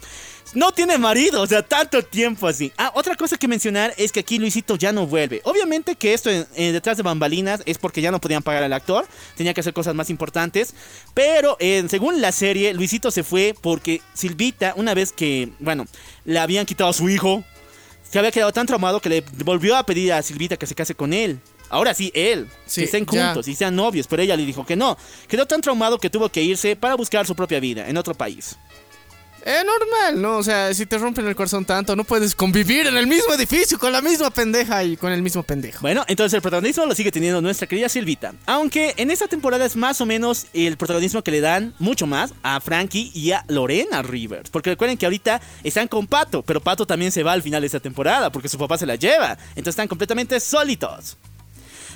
[0.53, 2.71] No tiene marido, o sea, tanto tiempo así.
[2.77, 5.41] Ah, otra cosa que mencionar es que aquí Luisito ya no vuelve.
[5.43, 8.71] Obviamente que esto en- en detrás de bambalinas es porque ya no podían pagar al
[8.71, 9.05] actor.
[9.35, 10.73] Tenía que hacer cosas más importantes.
[11.13, 15.87] Pero eh, según la serie, Luisito se fue porque Silvita, una vez que, bueno,
[16.23, 17.43] le habían quitado a su hijo,
[18.09, 20.95] se había quedado tan traumado que le volvió a pedir a Silvita que se case
[20.95, 21.39] con él.
[21.69, 22.47] Ahora sí, él.
[22.67, 23.25] Sí, que estén ya.
[23.27, 24.95] juntos y sean novios, pero ella le dijo que no.
[25.27, 28.55] Quedó tan traumado que tuvo que irse para buscar su propia vida en otro país.
[29.45, 30.37] Es normal, ¿no?
[30.37, 33.77] O sea, si te rompen el corazón tanto, no puedes convivir en el mismo edificio
[33.77, 35.81] con la misma pendeja y con el mismo pendejo.
[35.81, 38.33] Bueno, entonces el protagonismo lo sigue teniendo nuestra querida Silvita.
[38.47, 42.33] Aunque en esta temporada es más o menos el protagonismo que le dan mucho más
[42.41, 44.49] a Frankie y a Lorena Rivers.
[44.49, 47.67] Porque recuerden que ahorita están con Pato, pero Pato también se va al final de
[47.67, 49.37] esta temporada porque su papá se la lleva.
[49.49, 51.17] Entonces están completamente solitos.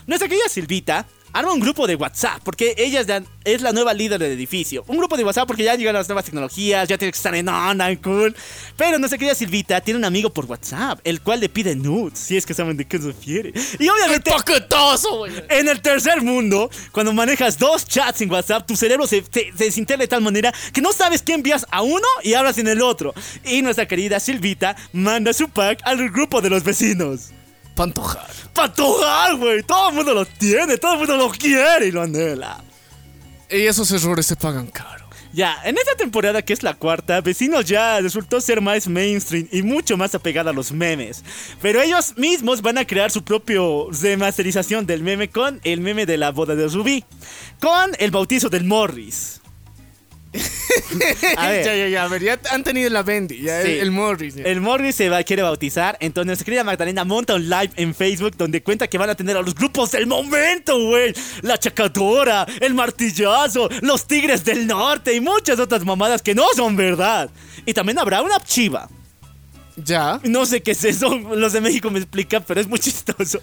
[0.06, 3.94] Nuestra querida Silvita arma un grupo de WhatsApp porque ella es la, es la nueva
[3.94, 4.84] líder del edificio.
[4.88, 7.48] Un grupo de WhatsApp porque ya llegan las nuevas tecnologías, ya tiene que estar en
[7.50, 8.36] onda, en cool.
[8.78, 12.38] Pero nuestra querida Silvita tiene un amigo por WhatsApp, el cual le pide nudes, si
[12.38, 13.54] es que saben de qué se refiere.
[13.80, 14.32] Y obviamente...
[14.32, 15.34] paquetoso, güey!
[15.50, 19.66] En el tercer mundo, cuando manejas dos chats en WhatsApp, tu cerebro se, se, se
[19.66, 22.82] desintegra de tal manera que no sabes qué envías a uno y hablas en el
[22.82, 23.14] otro.
[23.46, 27.32] Y nuestra querida Silvita manda su pack al grupo de los vecinos.
[27.80, 28.28] Pantojar.
[28.54, 29.64] ¡Patojar, güey!
[29.64, 32.62] Todo el mundo lo tiene, todo el mundo lo quiere y lo anhela.
[33.50, 35.06] Y esos errores se pagan caro.
[35.32, 39.62] Ya, en esta temporada que es la cuarta, Vecinos ya resultó ser más mainstream y
[39.62, 41.24] mucho más apegada a los memes.
[41.62, 46.18] Pero ellos mismos van a crear su propio remasterización del meme con el meme de
[46.18, 47.06] la boda de Rubí.
[47.62, 49.40] Con el bautizo del Morris.
[51.38, 51.66] A ver.
[51.66, 52.04] ya, ya, ya.
[52.04, 53.72] A ver, ya han tenido la Bendy, ya Sí.
[53.72, 54.36] el, el Morris.
[54.36, 54.44] ya.
[54.44, 58.36] El Morris se va, quiere bautizar, entonces nuestra querida Magdalena monta un live en Facebook
[58.38, 61.14] donde cuenta que van a tener a los grupos del momento, güey.
[61.42, 66.76] La Chacadora, el Martillazo, los Tigres del Norte y muchas otras mamadas que no son
[66.76, 67.30] verdad.
[67.66, 68.88] Y también habrá una chiva.
[69.78, 70.20] Ya.
[70.26, 73.40] No sé qué es eso, los de México me explican, pero es muy chistoso.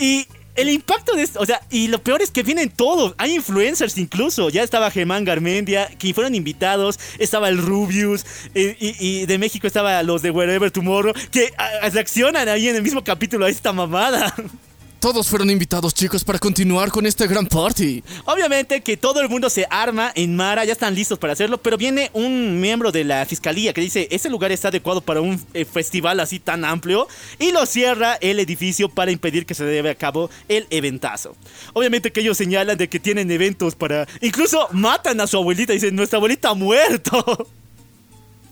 [0.00, 0.26] Y
[0.58, 3.96] el impacto de esto, o sea, y lo peor es que vienen todos, hay influencers
[3.96, 9.68] incluso, ya estaba Germán Garmendia, que fueron invitados, estaba el Rubius, eh, y, de México
[9.68, 13.72] estaba los de Wherever Tomorrow, que ah, reaccionan ahí en el mismo capítulo a esta
[13.72, 14.34] mamada.
[15.00, 18.02] Todos fueron invitados, chicos, para continuar con este gran party.
[18.24, 21.76] Obviamente que todo el mundo se arma en Mara, ya están listos para hacerlo, pero
[21.76, 25.64] viene un miembro de la fiscalía que dice, ese lugar está adecuado para un eh,
[25.64, 27.06] festival así tan amplio,
[27.38, 31.36] y lo cierra el edificio para impedir que se lleve a cabo el eventazo.
[31.74, 34.08] Obviamente que ellos señalan de que tienen eventos para...
[34.20, 37.48] Incluso matan a su abuelita, dicen, nuestra abuelita ha muerto.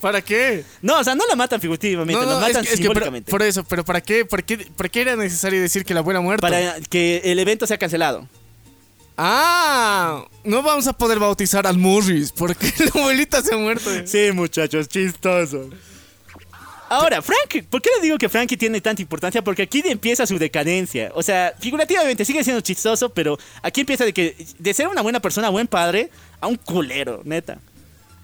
[0.06, 0.62] ¿Para qué?
[0.82, 3.84] No, o sea, no la matan figurativamente, la matan es que- es por eso, pero
[3.84, 4.24] ¿para qué?
[4.24, 6.42] ¿Para qué, ¿Para qué era necesario decir que la abuela ha muerto?
[6.42, 8.28] para que el evento sea cancelado.
[9.18, 13.90] Ah, no vamos a poder bautizar al Morris porque la abuelita se ha muerto.
[14.04, 15.70] Sí, muchachos, chistoso.
[16.88, 19.42] Ahora, Frank, ¿por qué le digo que Frankie tiene tanta importancia?
[19.42, 21.10] Porque aquí empieza su decadencia.
[21.16, 25.18] O sea, figurativamente sigue siendo chistoso, pero aquí empieza de que de ser una buena
[25.18, 26.10] persona, buen padre,
[26.40, 27.58] a un culero, neta.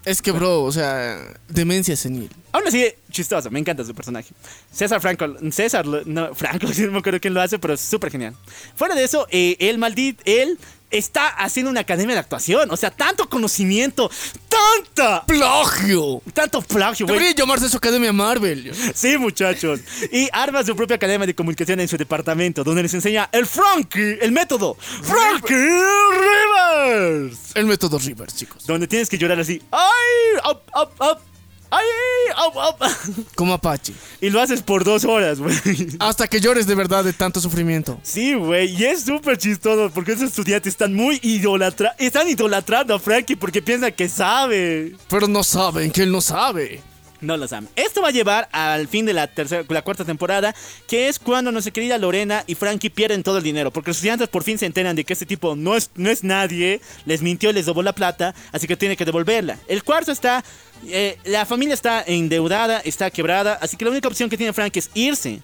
[0.05, 1.17] Es que, bro, o sea,
[1.47, 2.29] demencia senil.
[2.51, 4.33] Aún así, chistoso, me encanta su personaje.
[4.71, 8.35] César Franco, César, no, Franco, no me acuerdo quién lo hace, pero es súper genial.
[8.75, 10.59] Fuera de eso, eh, él, maldito, él
[10.93, 12.69] está haciendo una academia de actuación.
[12.71, 14.09] O sea, tanto conocimiento,
[14.47, 16.21] tanta, ¡Plagio!
[16.33, 17.17] tanto plagio, güey.
[17.17, 18.71] Debería llamarse su academia Marvel.
[18.93, 19.79] Sí, muchachos.
[20.11, 24.19] Y arma su propia academia de comunicación en su departamento, donde les enseña el Frankie,
[24.21, 27.55] el método Frankie Rivers.
[27.55, 28.65] El método Rivers, chicos.
[28.65, 29.61] Donde tienes que llorar así.
[29.71, 30.51] ¡Ay!
[30.51, 31.32] ¡Up, up, up!
[31.73, 32.03] ¡Ay!
[33.35, 33.93] Como Apache.
[34.21, 35.55] Y lo haces por dos horas, güey.
[35.99, 37.99] Hasta que llores de verdad de tanto sufrimiento.
[38.03, 38.73] Sí, güey.
[38.75, 41.95] Y es súper chistoso porque esos estudiantes están muy idolatrados.
[41.99, 44.95] Están idolatrando a Frankie porque piensan que sabe.
[45.09, 46.81] Pero no saben que él no sabe.
[47.23, 47.69] No lo saben.
[47.77, 50.53] Esto va a llevar al fin de la tercera, la cuarta temporada,
[50.87, 54.27] que es cuando nuestra querida Lorena y Frankie pierden todo el dinero, porque los estudiantes
[54.27, 57.53] por fin se enteran de que este tipo no es, no es nadie, les mintió,
[57.53, 59.57] les robó la plata, así que tiene que devolverla.
[59.69, 60.43] El cuarto está,
[60.85, 64.79] eh, la familia está endeudada, está quebrada, así que la única opción que tiene Frankie
[64.79, 65.39] es irse.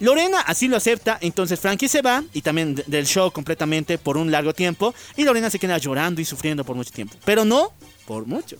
[0.00, 4.18] Lorena así lo acepta, entonces Frankie se va y también de- del show completamente por
[4.18, 7.72] un largo tiempo y Lorena se queda llorando y sufriendo por mucho tiempo, pero no
[8.04, 8.56] por mucho.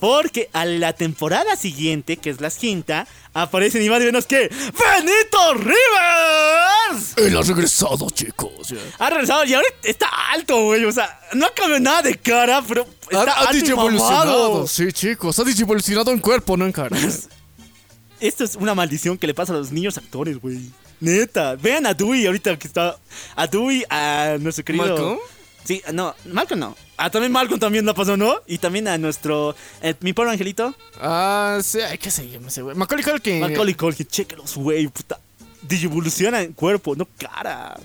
[0.00, 4.48] Porque a la temporada siguiente, que es la quinta, aparece ni más ni menos que
[4.48, 7.16] ¡Benito Rivers!
[7.16, 8.74] Él ha regresado, chicos.
[8.98, 10.84] Ha regresado y ahora está alto, güey.
[10.84, 14.66] O sea, no ha cambiado nada de cara, pero está Ha, alto mamado.
[14.66, 15.38] Sí, chicos.
[15.38, 16.96] Ha digievolucionado en cuerpo, no en cara.
[18.20, 20.70] Esto es una maldición que le pasa a los niños actores, güey.
[21.00, 21.56] Neta.
[21.56, 22.96] Vean a Dewey ahorita que está.
[23.36, 24.86] A Dewey, a nuestro querido.
[24.86, 25.18] ¿Malcolm?
[25.64, 26.76] Sí, no, Malcolm no.
[26.96, 28.36] Ah, también Malcolm también la pasó, ¿no?
[28.46, 29.54] Y también a nuestro.
[29.82, 30.74] eh, mi pobre angelito.
[31.00, 31.80] ah, sí.
[31.80, 32.76] Ay, ¿Qué se llama ese güey?
[32.76, 33.40] Macaulay Culkin.
[33.40, 35.18] Macaulay Culkin, chéquelos, güey, puta.
[35.62, 37.76] Digivoluciona en cuerpo, no cara.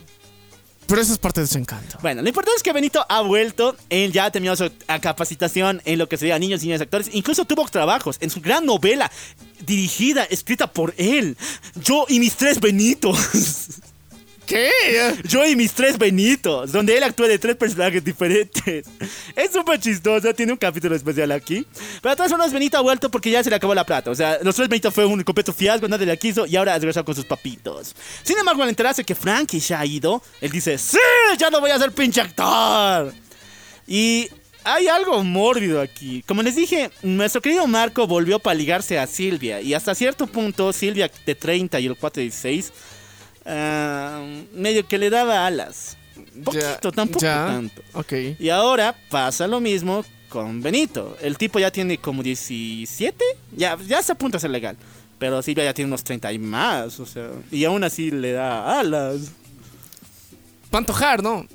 [0.85, 1.97] Pero eso es parte de su encanto.
[2.01, 3.75] Bueno, lo importante es que Benito ha vuelto.
[3.89, 7.09] Él ya ha terminado su a- capacitación en lo que sería niños y niñas actores.
[7.13, 9.11] Incluso tuvo trabajos en su gran novela
[9.65, 11.37] dirigida, escrita por él.
[11.83, 13.17] Yo y mis tres Benitos.
[14.49, 14.71] ¿Qué?
[15.25, 18.87] Yo y mis tres Benitos, donde él actúa de tres personajes diferentes.
[19.35, 21.67] Es súper chistoso, tiene un capítulo especial aquí.
[22.01, 24.09] Pero todas formas, Benito ha vuelto porque ya se le acabó la plata.
[24.09, 26.79] O sea, los tres Benitos fue un completo fiasco, nadie la quiso y ahora ha
[26.79, 27.95] regresado con sus papitos.
[28.23, 30.97] Sin embargo, al enterarse que Frankie se ha ido, él dice: ¡Sí!
[31.37, 33.13] ¡Ya no voy a ser pinche actor!
[33.85, 34.29] Y
[34.63, 36.23] hay algo mórbido aquí.
[36.23, 39.61] Como les dije, nuestro querido Marco volvió para ligarse a Silvia.
[39.61, 42.73] Y hasta cierto punto, Silvia de 30 y el 4 de 16,
[43.49, 44.23] ah,
[44.53, 45.97] medio que le daba alas.
[46.43, 47.47] Poquito, tampoco ya.
[47.47, 47.81] tanto.
[47.93, 48.13] Ok.
[48.39, 51.17] Y ahora pasa lo mismo con Benito.
[51.21, 53.23] El tipo ya tiene como 17,
[53.55, 54.77] ya, ya está a punto de ser legal.
[55.17, 58.79] Pero Silvia ya tiene unos 30 y más, o sea, y aún así le da
[58.79, 59.33] alas.
[60.69, 61.45] Pantojar, ¿no?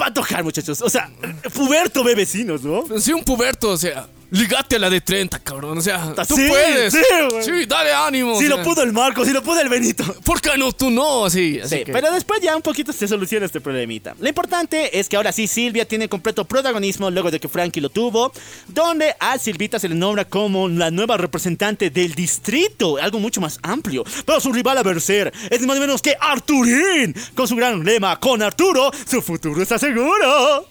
[0.00, 0.80] Va a tocar, muchachos.
[0.82, 1.10] O sea,
[1.54, 2.84] puberto ve vecinos, ¿no?
[2.98, 4.08] Sí, un puberto, o sea.
[4.30, 5.78] Ligate a la de 30, cabrón.
[5.78, 6.92] O sea, tú Sí, puedes.
[6.92, 6.98] sí,
[7.30, 7.42] güey.
[7.44, 8.38] Sí, dale ánimo.
[8.38, 10.04] Si o lo pudo el Marco, si lo pudo el Benito.
[10.24, 10.72] ¿Por qué no?
[10.72, 11.60] Tú no, sí.
[11.62, 14.14] Así Sí, que- pero después ya un poquito se soluciona este problemita.
[14.18, 17.88] Lo importante es que ahora sí Silvia tiene completo protagonismo luego de que Frankie lo
[17.88, 18.32] tuvo,
[18.66, 23.58] donde a Silvita se le nombra como la nueva representante del distrito, algo mucho más
[23.62, 24.04] amplio.
[24.24, 28.18] Pero su rival a vencer es más ni menos que Arturín, con su gran lema,
[28.18, 30.68] con Arturo, su futuro está seguro.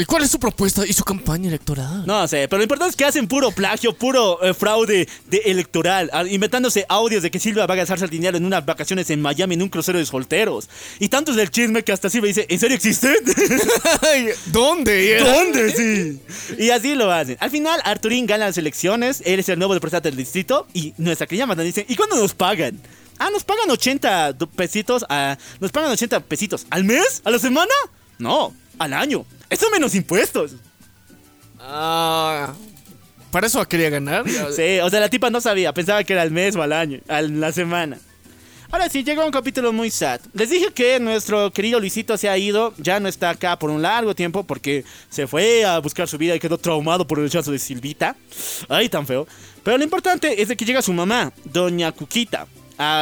[0.00, 2.04] ¿Y cuál es su propuesta y su campaña electoral?
[2.06, 6.08] No sé, pero lo importante es que hacen puro plagio, puro eh, fraude de electoral,
[6.12, 9.20] ah, inventándose audios de que Silvia va a gastarse el dinero en unas vacaciones en
[9.20, 10.68] Miami en un crucero de solteros.
[11.00, 13.16] Y tanto es del chisme que hasta Silvia dice, ¿en serio existen?
[14.02, 15.18] Ay, ¿Dónde?
[15.24, 15.72] ¿Dónde?
[15.74, 16.20] Sí.
[16.62, 17.36] Y así lo hacen.
[17.40, 21.26] Al final, Arturín gana las elecciones, él es el nuevo representante del distrito y nuestra
[21.26, 22.80] querida Madame dice, ¿y cuándo nos pagan?
[23.18, 26.66] Ah, nos pagan 80 do- pesitos, a, nos pagan 80 pesitos.
[26.70, 27.20] ¿Al mes?
[27.24, 27.72] ¿A la semana?
[28.18, 29.26] No, al año.
[29.50, 30.52] Eso menos impuestos.
[31.60, 32.54] Ah,
[33.30, 34.24] ¿Para eso quería ganar?
[34.28, 37.00] Sí, o sea, la tipa no sabía, pensaba que era al mes o al año,
[37.08, 37.98] a la semana.
[38.70, 40.20] Ahora sí, llega un capítulo muy sad.
[40.34, 43.80] Les dije que nuestro querido Luisito se ha ido, ya no está acá por un
[43.80, 47.50] largo tiempo porque se fue a buscar su vida y quedó traumado por el rechazo
[47.50, 48.14] de Silvita.
[48.68, 49.26] Ay, tan feo.
[49.64, 52.46] Pero lo importante es de que llega su mamá, doña Cuquita,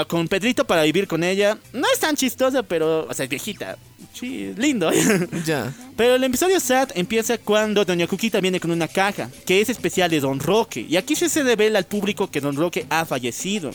[0.06, 1.58] con Pedrito para vivir con ella.
[1.72, 3.76] No es tan chistosa, pero, o sea, es viejita.
[4.18, 4.90] Sí, lindo.
[5.44, 5.72] Ya.
[5.96, 10.10] Pero el episodio sad empieza cuando Doña Cuquita viene con una caja, que es especial
[10.10, 10.80] de Don Roque.
[10.88, 13.70] Y aquí se revela al público que Don Roque ha fallecido,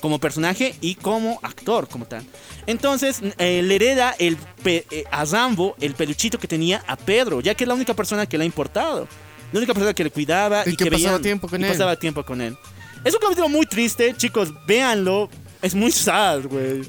[0.00, 2.24] como personaje y como actor, como tal.
[2.66, 7.54] Entonces, eh, le hereda el eh, a Rambo el peluchito que tenía a Pedro, ya
[7.54, 9.08] que es la única persona que le ha importado.
[9.52, 11.70] La única persona que le cuidaba Y y, que pasaba veían- tiempo con y él.
[11.70, 12.56] pasaba tiempo con él.
[13.04, 15.30] Es un capítulo muy triste, chicos, véanlo.
[15.62, 16.82] Es muy sad, güey.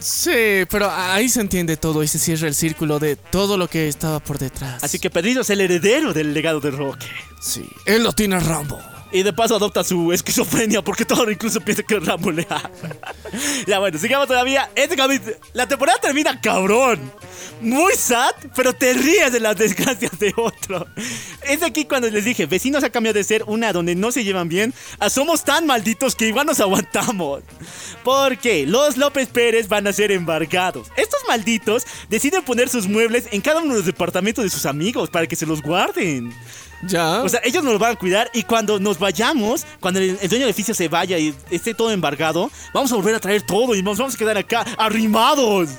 [0.00, 3.88] Sí, pero ahí se entiende todo y se cierra el círculo de todo lo que
[3.88, 4.82] estaba por detrás.
[4.82, 7.06] Así que Pedrito es el heredero del legado de Roque.
[7.40, 8.80] Sí, él lo tiene Rambo.
[9.10, 12.46] Y de paso adopta su esquizofrenia porque todo incluso piensa que Rambo le
[13.66, 14.70] ya bueno, sigamos todavía.
[14.74, 14.96] Este
[15.52, 17.10] la temporada termina cabrón.
[17.60, 20.86] Muy sad, pero te ríes de las desgracias de otro.
[21.42, 24.48] Es aquí cuando les dije, vecinos ha cambiado de ser una donde no se llevan
[24.48, 24.74] bien
[25.08, 27.42] somos tan malditos que igual nos aguantamos.
[28.04, 30.88] Porque los López Pérez van a ser embargados.
[30.96, 35.10] Estos malditos deciden poner sus muebles en cada uno de los departamentos de sus amigos
[35.10, 36.32] para que se los guarden.
[36.82, 37.22] Ya.
[37.22, 40.44] O sea, ellos nos van a cuidar y cuando nos vayamos, cuando el, el dueño
[40.44, 43.82] del edificio se vaya y esté todo embargado, vamos a volver a traer todo y
[43.82, 45.70] nos vamos a quedar acá arrimados.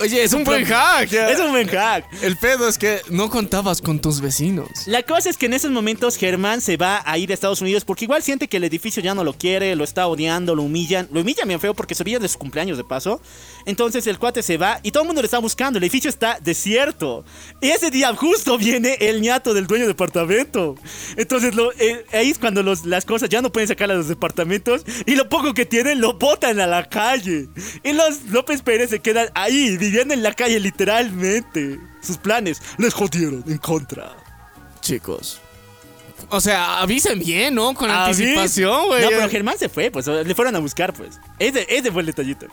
[0.00, 1.12] Oye, es un buen hack.
[1.12, 2.06] Es un buen hack.
[2.22, 4.68] El pedo es que no contabas con tus vecinos.
[4.86, 7.84] La cosa es que en esos momentos Germán se va a ir a Estados Unidos
[7.84, 11.08] porque igual siente que el edificio ya no lo quiere, lo está odiando, lo humillan.
[11.12, 13.20] Lo humillan bien feo porque se veía de su cumpleaños de paso.
[13.66, 15.78] Entonces el cuate se va y todo el mundo le está buscando.
[15.78, 17.24] El edificio está desierto.
[17.60, 20.74] Y ese día justo viene el ñato del dueño del departamento.
[21.16, 24.08] Entonces lo- eh, ahí es cuando los- las cosas ya no pueden sacar a los
[24.08, 27.48] departamentos y lo poco que tienen lo botan a la calle.
[27.82, 31.78] Y los López Pérez se quedan ahí, viviendo en la calle literalmente.
[32.02, 34.16] Sus planes les jodieron en contra.
[34.80, 35.40] Chicos.
[36.28, 37.74] O sea, avisen bien, ¿no?
[37.74, 39.02] Con anticipación, güey.
[39.02, 41.18] No, pero Germán se fue, pues le fueron a buscar, pues.
[41.38, 42.46] Ese, ese fue el detallito.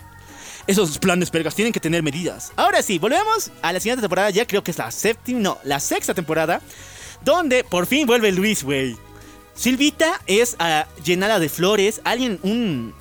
[0.69, 2.51] Esos planes, vergas, tienen que tener medidas.
[2.55, 5.79] Ahora sí, volvemos a la siguiente temporada, ya creo que es la séptima, no, la
[5.79, 6.61] sexta temporada,
[7.25, 8.95] donde por fin vuelve Luis, güey.
[9.55, 12.93] Silvita es ah, llenada de flores, alguien, un...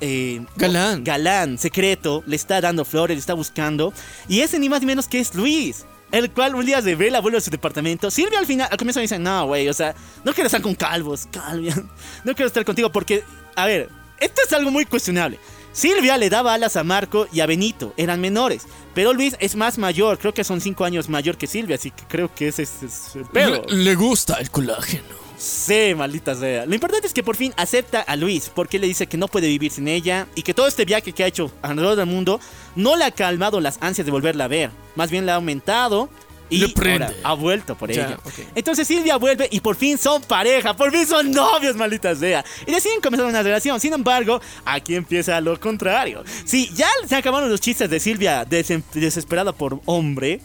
[0.00, 1.04] eh, Galán.
[1.04, 3.92] Galán, secreto, le está dando flores, le está buscando.
[4.26, 5.84] Y ese ni más ni menos que es Luis.
[6.12, 8.10] El cual un día de vela vuelve a su departamento.
[8.10, 9.94] Silvia al final, al comienzo dice, no, güey, o sea,
[10.24, 11.76] no quiero estar con calvos, Calvia.
[12.24, 13.22] No quiero estar contigo porque,
[13.54, 15.38] a ver, esto es algo muy cuestionable.
[15.72, 18.66] Silvia le daba alas a Marco y a Benito, eran menores.
[18.94, 22.04] Pero Luis es más mayor, creo que son cinco años mayor que Silvia, así que
[22.08, 23.64] creo que ese es, es el pedo.
[23.68, 25.20] Le, le gusta el colágeno.
[25.40, 26.66] Sí, maldita sea.
[26.66, 29.48] Lo importante es que por fin acepta a Luis porque le dice que no puede
[29.48, 32.40] vivir sin ella y que todo este viaje que ha hecho alrededor del mundo
[32.76, 34.70] no le ha calmado las ansias de volverla a ver.
[34.96, 36.10] Más bien le ha aumentado
[36.50, 38.18] y ahora ha vuelto por Ya, ella.
[38.24, 38.32] ok.
[38.54, 42.44] Entonces Silvia vuelve y por fin son pareja, por fin son novios, maldita sea.
[42.66, 43.78] Y deciden comenzar una relación.
[43.80, 46.24] Sin embargo, aquí empieza lo contrario.
[46.44, 50.40] Sí, ya se acabaron los chistes de Silvia desesperada por hombre.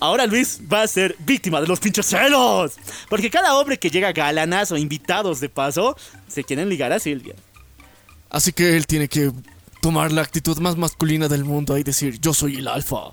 [0.00, 2.72] Ahora Luis va a ser víctima de los pinches celos.
[3.08, 5.96] Porque cada hombre que llega galanas o invitados de paso
[6.28, 7.34] se quieren ligar a Silvia.
[8.28, 9.30] Así que él tiene que
[9.80, 13.10] tomar la actitud más masculina del mundo y decir, yo soy el alfa.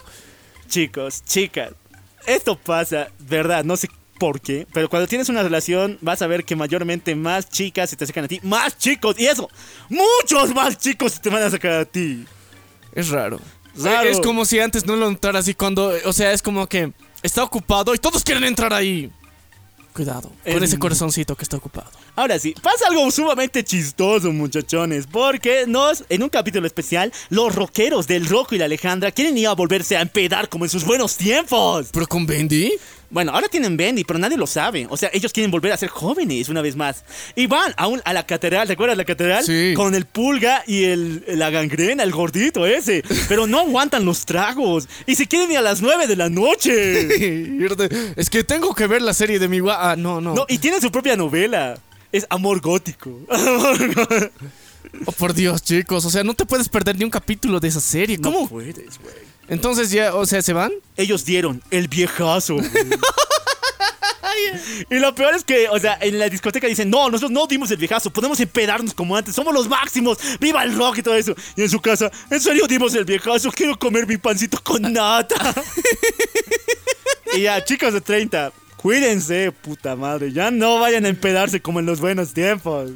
[0.67, 1.73] Chicos, chicas,
[2.25, 3.89] esto pasa, verdad, no sé
[4.19, 7.95] por qué, pero cuando tienes una relación vas a ver que mayormente más chicas se
[7.95, 9.49] te acercan a ti, más chicos, y eso,
[9.89, 12.25] muchos más chicos se te van a acercar a ti.
[12.93, 13.39] Es raro.
[13.75, 14.09] Raro.
[14.09, 16.91] Es como si antes no lo notara así cuando, o sea, es como que
[17.23, 19.11] está ocupado y todos quieren entrar ahí.
[19.93, 20.63] Cuidado con Em.
[20.63, 21.89] ese corazoncito que está ocupado.
[22.15, 28.07] Ahora sí, pasa algo sumamente chistoso, muchachones, porque nos, en un capítulo especial, los rockeros
[28.07, 31.17] del Rocco y la Alejandra quieren ir a volverse a empedar como en sus buenos
[31.17, 31.89] tiempos.
[31.91, 32.71] Pero con Bendy,
[33.11, 34.87] Bueno, ahora tienen Bendy, pero nadie lo sabe.
[34.89, 37.03] O sea, ellos quieren volver a ser jóvenes una vez más.
[37.35, 39.43] Y van a, un- a la catedral, ¿te acuerdas de la catedral?
[39.43, 39.73] Sí.
[39.75, 43.03] Con el pulga y el, la gangrena, el gordito ese.
[43.27, 44.87] Pero no aguantan los tragos.
[45.05, 47.41] Y se quieren ir a las 9 de la noche.
[48.15, 50.33] es que tengo que ver la serie de mi Ah, no, no.
[50.33, 51.77] No, y tienen su propia novela.
[52.11, 53.19] Es amor gótico.
[53.29, 54.35] Amor gótico.
[55.05, 56.03] Oh, por Dios, chicos.
[56.05, 58.17] O sea, no te puedes perder ni un capítulo de esa serie.
[58.17, 58.49] No ¿Cómo?
[58.49, 59.30] puedes, güey.
[59.51, 60.71] Entonces ya, o sea, ¿se van?
[60.95, 62.55] Ellos dieron el viejazo.
[64.89, 67.69] Y lo peor es que, o sea, en la discoteca dicen, no, nosotros no dimos
[67.69, 71.35] el viejazo, podemos empedarnos como antes, somos los máximos, viva el rock y todo eso.
[71.57, 73.51] Y en su casa, ¿en serio dimos el viejazo?
[73.51, 75.53] Quiero comer mi pancito con nata.
[77.35, 81.85] y ya, chicos de 30, cuídense, puta madre, ya no vayan a empedarse como en
[81.85, 82.91] los buenos tiempos.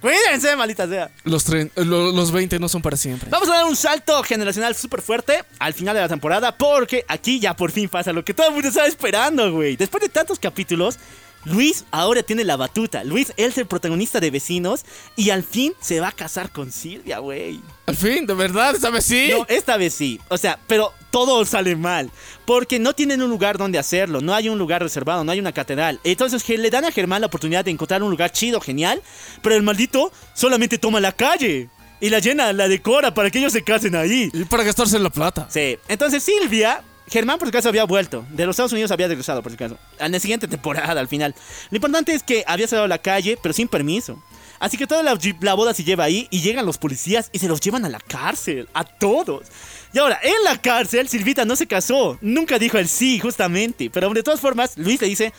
[0.00, 1.10] Cuídense, maldita sea.
[1.24, 3.28] Los, tre- lo- los 20 no son para siempre.
[3.30, 7.38] Vamos a dar un salto generacional súper fuerte al final de la temporada porque aquí
[7.38, 9.76] ya por fin pasa lo que todo el mundo estaba esperando, güey.
[9.76, 10.98] Después de tantos capítulos,
[11.44, 13.04] Luis ahora tiene la batuta.
[13.04, 14.84] Luis es el protagonista de Vecinos
[15.16, 17.60] y al fin se va a casar con Silvia, güey.
[17.86, 19.30] Al fin, de verdad, esta vez sí.
[19.32, 20.20] No, esta vez sí.
[20.28, 22.10] O sea, pero todo sale mal.
[22.44, 24.20] Porque no tienen un lugar donde hacerlo.
[24.20, 25.98] No hay un lugar reservado, no hay una catedral.
[26.04, 29.02] Entonces que le dan a Germán la oportunidad de encontrar un lugar chido, genial.
[29.42, 31.68] Pero el maldito solamente toma la calle.
[32.02, 34.30] Y la llena, la decora para que ellos se casen ahí.
[34.32, 35.46] Y para gastarse la plata.
[35.50, 35.78] Sí.
[35.88, 38.24] Entonces Silvia, Germán por si acaso había vuelto.
[38.30, 39.78] De los Estados Unidos había regresado por si acaso.
[39.98, 41.34] En la siguiente temporada al final.
[41.70, 44.22] Lo importante es que había salido a la calle, pero sin permiso.
[44.60, 47.48] Así que toda la, la boda se lleva ahí y llegan los policías y se
[47.48, 48.68] los llevan a la cárcel.
[48.74, 49.46] A todos.
[49.92, 52.16] Y ahora, en la cárcel, Silvita no se casó.
[52.20, 53.90] Nunca dijo el sí, justamente.
[53.90, 55.32] Pero de todas formas, Luis le dice,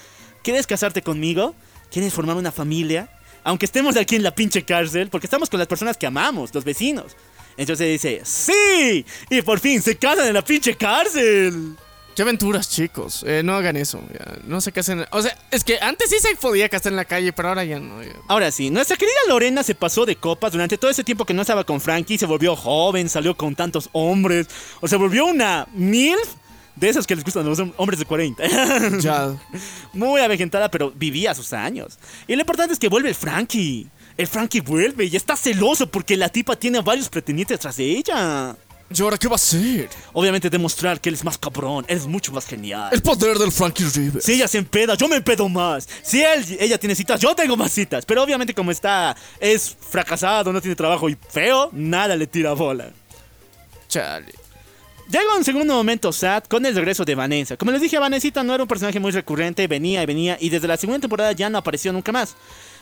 [0.43, 1.55] ¿quieres casarte conmigo?
[1.89, 3.09] ¿Quieres formar una familia?
[3.43, 6.63] Aunque estemos aquí en la pinche cárcel, porque estamos con las personas que amamos, los
[6.63, 7.15] vecinos.
[7.61, 9.05] Entonces dice, ¡sí!
[9.29, 11.75] Y por fin se casan en la pinche cárcel.
[12.15, 13.23] Qué aventuras, chicos.
[13.25, 14.01] Eh, no hagan eso.
[14.13, 14.37] ya.
[14.45, 15.05] No se casen.
[15.11, 17.79] O sea, es que antes sí se podía casar en la calle, pero ahora ya
[17.79, 18.03] no.
[18.03, 18.11] ya.
[18.27, 21.41] Ahora sí, nuestra querida Lorena se pasó de copas durante todo ese tiempo que no
[21.41, 24.47] estaba con Frankie, se volvió joven, salió con tantos hombres,
[24.81, 26.33] o se volvió una MILF
[26.75, 28.43] de esas que les gustan los hom- hombres de 40.
[28.99, 29.33] Ya.
[29.93, 31.97] Muy avejentada, pero vivía sus años.
[32.27, 33.87] Y lo importante es que vuelve el Frankie.
[34.17, 37.85] El Frankie vuelve y está celoso porque la tipa tiene a varios pretendientes tras de
[37.85, 38.55] ella.
[38.93, 39.89] ¿Y ahora qué va a hacer?
[40.11, 42.89] Obviamente demostrar que él es más cabrón, él es mucho más genial.
[42.91, 44.25] El poder del Frankie Rivers.
[44.25, 45.87] Si ella se empeda, yo me empedo más.
[46.03, 48.05] Si él, ella tiene citas, yo tengo más citas.
[48.05, 52.89] Pero obviamente como está, es fracasado, no tiene trabajo y feo, nada le tira bola.
[53.87, 54.33] Chale.
[55.09, 57.57] Llega un segundo momento sad con el regreso de Vanessa.
[57.57, 60.69] Como les dije, Vanessa no era un personaje muy recurrente, venía y venía, y desde
[60.69, 62.35] la segunda temporada ya no apareció nunca más.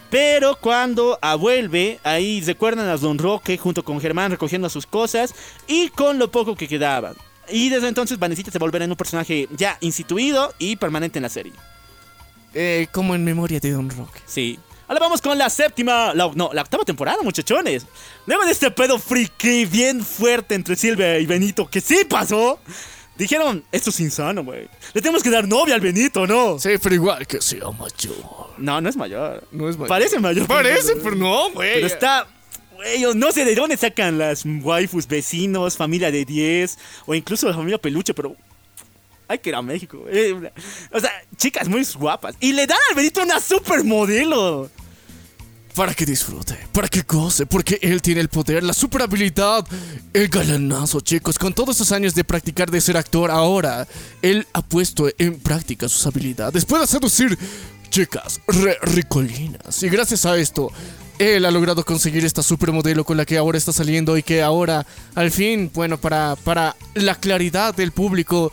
[0.10, 5.36] Pero cuando ah, vuelve, ahí recuerdan a Don Roque junto con Germán recogiendo sus cosas
[5.68, 7.14] y con lo poco que quedaba.
[7.48, 11.30] Y desde entonces Vanessa se volverá en un personaje ya instituido y permanente en la
[11.30, 11.54] serie.
[12.54, 14.16] Eh, como en memoria de Don Rock.
[14.26, 14.58] Sí.
[14.88, 17.86] Ahora vamos con la séptima, la- no, la octava temporada, muchachones.
[18.26, 22.60] Luego de este pedo friki bien fuerte entre Silvia y Benito, que sí pasó,
[23.20, 24.68] dijeron, esto es insano, güey.
[24.94, 26.58] Le tenemos que dar novia al Benito, ¿no?
[26.58, 28.50] Sí, pero igual que sea mayor.
[28.58, 29.48] No, no es mayor.
[29.52, 29.90] No es mayor.
[29.90, 30.48] Parece mayor.
[30.48, 31.76] Parece, pero no, güey.
[31.76, 32.28] Pero está...
[32.76, 37.48] Güey, yo no sé de dónde sacan las waifus, vecinos, familia de 10, o incluso
[37.48, 38.36] la familia peluche, pero...
[39.28, 40.00] Hay que ir a México.
[40.00, 40.32] güey.
[40.92, 42.36] O sea, chicas muy guapas.
[42.40, 44.72] Y le dan al Benito una supermodelo.
[45.76, 49.66] Para que disfrute, para que goce, porque él tiene el poder, la super habilidad,
[50.14, 51.38] el galanazo, chicos.
[51.40, 53.88] Con todos esos años de practicar de ser actor, ahora
[54.22, 56.66] él ha puesto en práctica sus habilidades.
[56.66, 57.38] Puede seducir
[57.90, 58.42] chicas
[58.82, 59.82] ricolinas.
[59.84, 60.72] Y gracias a esto,
[61.20, 64.86] él ha logrado conseguir esta supermodelo con la que ahora está saliendo y que ahora,
[65.16, 68.52] al fin, bueno, para, para la claridad del público,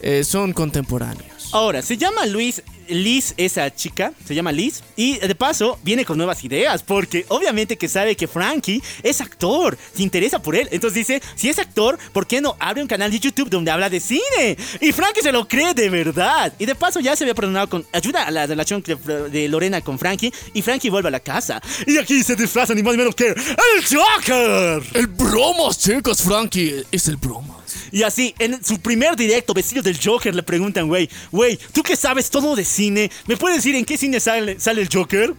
[0.00, 1.50] eh, son contemporáneos.
[1.52, 6.16] Ahora, se llama Luis, Liz esa chica, se llama Liz, y de paso viene con
[6.16, 11.06] nuevas ideas, porque obviamente que sabe que Frankie es actor, se interesa por él, entonces
[11.06, 14.00] dice, si es actor, ¿por qué no abre un canal de YouTube donde habla de
[14.00, 14.56] cine?
[14.80, 17.86] Y Frankie se lo cree de verdad, y de paso ya se había perdonado con
[17.92, 21.98] ayuda a la relación de, Lorena con Frankie, y Frankie vuelve a la casa, y
[21.98, 24.82] aquí se disfraza ni más ni menos que el Joker.
[24.94, 27.65] El bromas, chicos, Frankie, es el bromas.
[27.92, 31.96] Y así, en su primer directo, vestido del Joker, le preguntan, güey, güey, ¿tú que
[31.96, 33.10] sabes todo de cine?
[33.26, 35.34] ¿Me puedes decir en qué cine sale, sale el Joker?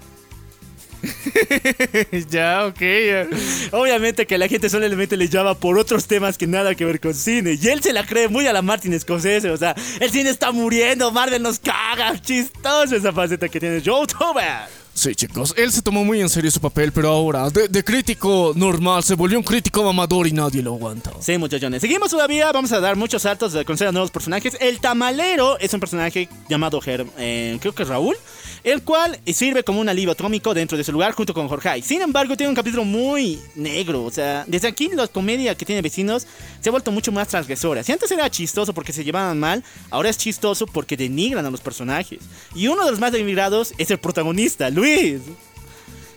[2.29, 2.79] ya, ok.
[2.79, 3.27] ya.
[3.71, 7.13] Obviamente que la gente solamente le llama por otros temas que nada que ver con
[7.13, 7.57] cine.
[7.61, 9.49] Y él se la cree muy a la Martin Scorsese.
[9.49, 12.19] O sea, el cine está muriendo, Marvel nos caga.
[12.21, 14.86] Chistoso esa faceta que tiene YouTuber.
[14.97, 19.03] Sí, chicos, él se tomó muy en serio su papel, pero ahora, de, crítico normal,
[19.03, 21.11] se volvió un crítico mamador y nadie lo aguanta.
[21.19, 21.81] Sí, muchachones.
[21.81, 24.57] Seguimos todavía, vamos a dar muchos saltos de conocer a nuevos personajes.
[24.59, 28.15] El tamalero es un personaje llamado Ger, eh, creo que Raúl,
[28.67, 31.81] el cual sirve como un alivio atómico dentro de su lugar junto con Jorge.
[31.81, 34.03] Sin embargo, tiene un capítulo muy negro.
[34.03, 36.27] O sea, desde aquí la comedia que tiene vecinos
[36.59, 37.81] se ha vuelto mucho más transgresora.
[37.81, 41.61] Si antes era chistoso porque se llevaban mal, ahora es chistoso porque denigran a los
[41.61, 42.19] personajes.
[42.53, 45.21] Y uno de los más denigrados es el protagonista, Luis.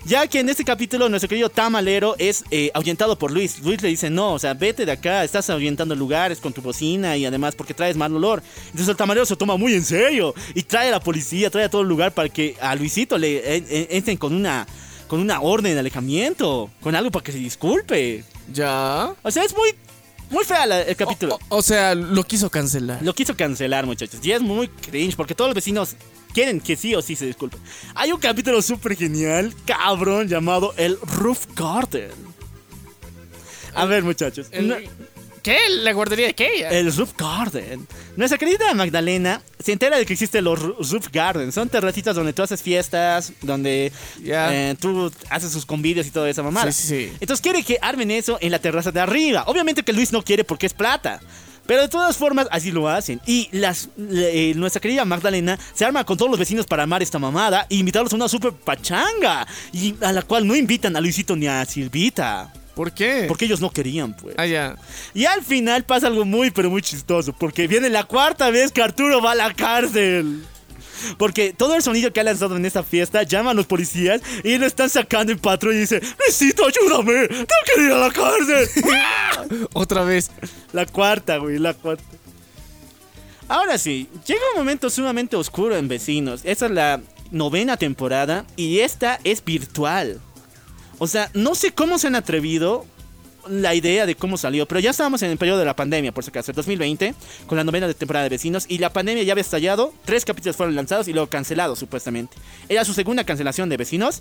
[0.04, 3.60] Ya que en este capítulo nuestro querido tamalero es eh, ahuyentado por Luis.
[3.62, 7.18] Luis le dice, no, o sea, vete de acá, estás ahuyentando lugares con tu bocina
[7.18, 8.42] y además porque traes mal olor.
[8.66, 11.68] Entonces el tamalero se toma muy en serio y trae a la policía, trae a
[11.68, 14.66] todo el lugar para que a Luisito le eh, eh, entren con una,
[15.06, 18.24] con una orden de alejamiento, con algo para que se disculpe.
[18.52, 19.14] ¿Ya?
[19.22, 19.74] O sea, es muy,
[20.30, 21.38] muy fea la- el capítulo.
[21.48, 23.02] O, o sea, lo quiso cancelar.
[23.02, 24.20] Lo quiso cancelar, muchachos.
[24.22, 25.96] Y es muy cringe porque todos los vecinos
[26.32, 27.60] quieren que sí o sí se disculpen.
[27.94, 32.10] Hay un capítulo súper genial, cabrón, llamado El Roof Garden.
[33.74, 34.48] A ver, muchachos.
[34.52, 34.76] no-
[35.42, 35.56] ¿Qué?
[35.70, 36.66] ¿La guardería de qué?
[36.70, 37.86] el Roof Garden.
[38.16, 41.54] Nuestra querida Magdalena se entera de que existen los Roof Gardens.
[41.54, 43.90] Son terracitas donde tú haces fiestas, donde
[44.22, 44.52] Ya.
[44.70, 46.70] eh, tú haces sus convivios y toda esa mamada.
[46.72, 47.12] Sí, sí, sí.
[47.20, 49.44] Entonces quiere que armen eso en la terraza de arriba.
[49.46, 51.20] Obviamente que Luis no quiere porque es plata.
[51.66, 53.20] Pero de todas formas, así lo hacen.
[53.26, 57.18] Y las, eh, nuestra querida Magdalena se arma con todos los vecinos para armar esta
[57.20, 59.46] mamada e invitarlos a una super pachanga.
[59.72, 62.52] Y a la cual no invitan a Luisito ni a Silvita.
[62.80, 63.26] ¿Por qué?
[63.28, 64.36] Porque ellos no querían, pues.
[64.38, 64.74] Ah, ya.
[65.12, 67.34] Y al final pasa algo muy, pero muy chistoso.
[67.34, 70.42] Porque viene la cuarta vez que Arturo va a la cárcel.
[71.18, 74.56] Porque todo el sonido que ha lanzado en esta fiesta llama a los policías y
[74.56, 79.68] lo están sacando en patrón y dice: Luisito, ayúdame, tengo que ir a la cárcel.
[79.74, 80.30] Otra vez.
[80.72, 82.02] la cuarta, güey, la cuarta.
[83.46, 86.40] Ahora sí, llega un momento sumamente oscuro en Vecinos.
[86.44, 90.18] Esta es la novena temporada y esta es virtual.
[91.02, 92.84] O sea, no sé cómo se han atrevido
[93.48, 96.22] la idea de cómo salió, pero ya estábamos en el periodo de la pandemia, por
[96.22, 97.14] si acaso, el 2020,
[97.46, 100.56] con la novena de temporada de Vecinos, y la pandemia ya había estallado, tres capítulos
[100.56, 102.36] fueron lanzados y luego cancelados, supuestamente.
[102.68, 104.20] Era su segunda cancelación de Vecinos,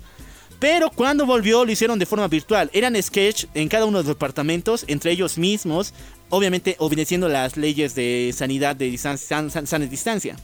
[0.58, 2.70] pero cuando volvió lo hicieron de forma virtual.
[2.72, 5.92] Eran sketch en cada uno de los departamentos, entre ellos mismos,
[6.30, 10.36] obviamente obedeciendo las leyes de sanidad de distancia, san- distancia.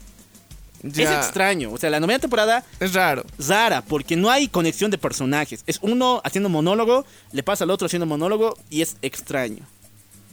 [0.82, 1.04] Ya.
[1.20, 3.24] Es extraño, o sea, la novena temporada Es raro.
[3.38, 5.62] rara, porque no hay conexión de personajes.
[5.66, 9.66] Es uno haciendo monólogo, le pasa al otro haciendo monólogo y es extraño.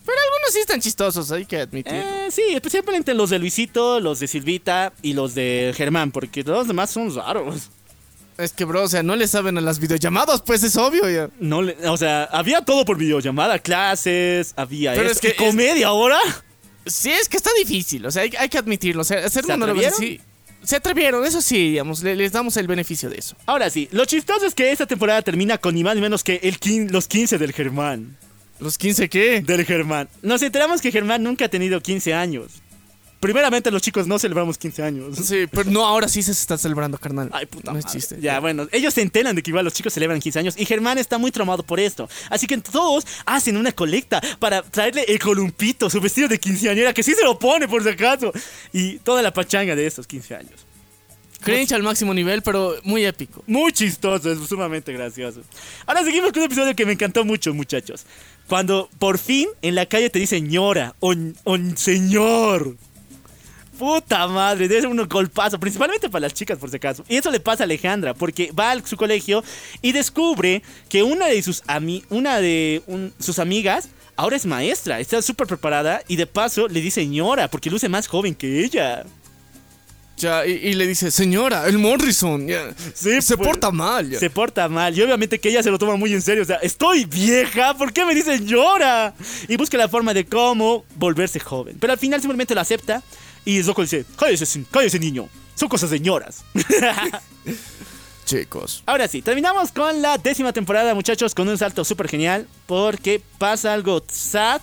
[0.05, 1.93] Pero algunos sí están chistosos, hay que admitir.
[1.95, 6.67] Eh, sí, especialmente los de Luisito, los de Silvita y los de Germán, porque los
[6.67, 7.69] demás son raros.
[8.38, 11.30] Es que, bro, o sea, no le saben a las videollamadas, pues es obvio ya.
[11.39, 15.11] No le- o sea, había todo por videollamada, clases, había Pero eso.
[15.13, 16.17] es que ¿Y comedia ahora.
[16.85, 19.03] Sí, es que está difícil, o sea, hay, hay que admitirlo.
[19.03, 20.25] O sea, hacer ¿Se monólogos atrevieron?
[20.64, 23.35] Se atrevieron, eso sí, digamos, le- les damos el beneficio de eso.
[23.45, 26.40] Ahora sí, lo chistoso es que esta temporada termina con ni más ni menos que
[26.43, 28.17] el quin- los 15 del Germán.
[28.59, 29.42] ¿Los 15 qué?
[29.42, 30.08] Del Germán.
[30.22, 32.61] Nos enteramos que Germán nunca ha tenido 15 años.
[33.24, 35.18] Primeramente los chicos no celebramos 15 años.
[35.18, 37.30] Sí, pero no, ahora sí se está celebrando, carnal.
[37.32, 37.98] Ay, puta No es madre.
[37.98, 38.18] chiste.
[38.19, 40.98] Ya, bueno, ellos se enteran de que igual los chicos celebran 15 años y Germán
[40.98, 42.10] está muy traumado por esto.
[42.30, 47.02] Así que todos hacen una colecta para traerle el columpito, su vestido de quinceañera, que
[47.02, 48.34] sí se lo pone por si acaso.
[48.74, 50.66] Y toda la pachanga de estos 15 años.
[51.40, 53.42] Cringe al máximo nivel, pero muy épico.
[53.48, 55.43] Muy chistoso, es sumamente gracioso.
[55.85, 58.06] Ahora seguimos con un episodio que me encantó mucho, muchachos.
[58.50, 61.14] Cuando por fin en la calle te dicen ñora o,
[61.45, 62.76] o señor.
[63.77, 67.03] Puta madre, debe ser un golpazo, principalmente para las chicas por si acaso.
[67.10, 69.43] Y eso le pasa a Alejandra, porque va a su colegio
[69.82, 75.00] y descubre que una de sus, ami- una de un- sus amigas ahora es maestra,
[75.00, 79.03] está súper preparada y de paso le dice ñora, porque luce más joven que ella.
[80.16, 84.08] Ya, y, y le dice, señora, el Morrison, ya, Sí, se pues, porta mal.
[84.11, 84.19] ya".
[84.19, 84.95] Se porta mal.
[84.98, 86.43] Y obviamente que ella se lo toma muy en serio.
[86.43, 87.76] O sea, estoy vieja.
[87.76, 89.16] ¿Por qué me dicen llora?
[89.50, 91.77] Y busca la forma de cómo volverse joven.
[91.80, 93.02] Pero al final simplemente lo acepta.
[93.45, 95.27] Y Zuko dice, cállese, cállese niño.
[95.55, 96.43] Son cosas señoras.
[98.25, 98.83] Chicos.
[98.85, 102.47] Ahora sí, terminamos con la décima temporada, muchachos, con un salto súper genial.
[102.65, 104.61] Porque pasa algo sad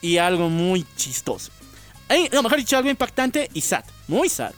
[0.00, 1.50] y algo muy chistoso.
[2.08, 3.84] Ey, no, mejor dicho, algo impactante y sad.
[4.08, 4.52] Muy sad.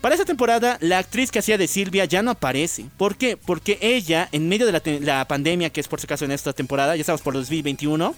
[0.00, 2.86] Para esta temporada, la actriz que hacía de Silvia ya no aparece.
[2.96, 3.36] ¿Por qué?
[3.36, 6.94] Porque ella, en medio de la pandemia, que es por si acaso en esta temporada,
[6.94, 8.14] ya estamos por 2021,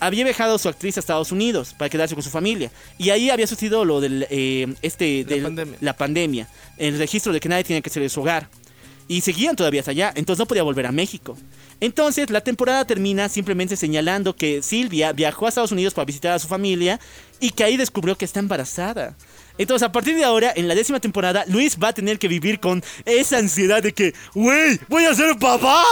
[0.00, 2.70] había viajado su actriz a Estados Unidos para quedarse con su familia.
[2.98, 5.78] Y ahí había sucedido lo del, eh, este, La del- pandemia.
[5.80, 6.48] la pandemia,
[6.78, 8.48] el registro de que nadie tiene que salir de su hogar.
[9.08, 11.36] Y seguían todavía hasta allá, entonces no podía volver a México.
[11.80, 16.38] Entonces la temporada termina simplemente señalando que Silvia viajó a Estados Unidos para visitar a
[16.38, 17.00] su familia
[17.40, 19.16] y que ahí descubrió que está embarazada.
[19.58, 22.60] Entonces a partir de ahora, en la décima temporada, Luis va a tener que vivir
[22.60, 25.82] con esa ansiedad de que, wey, voy a ser papá.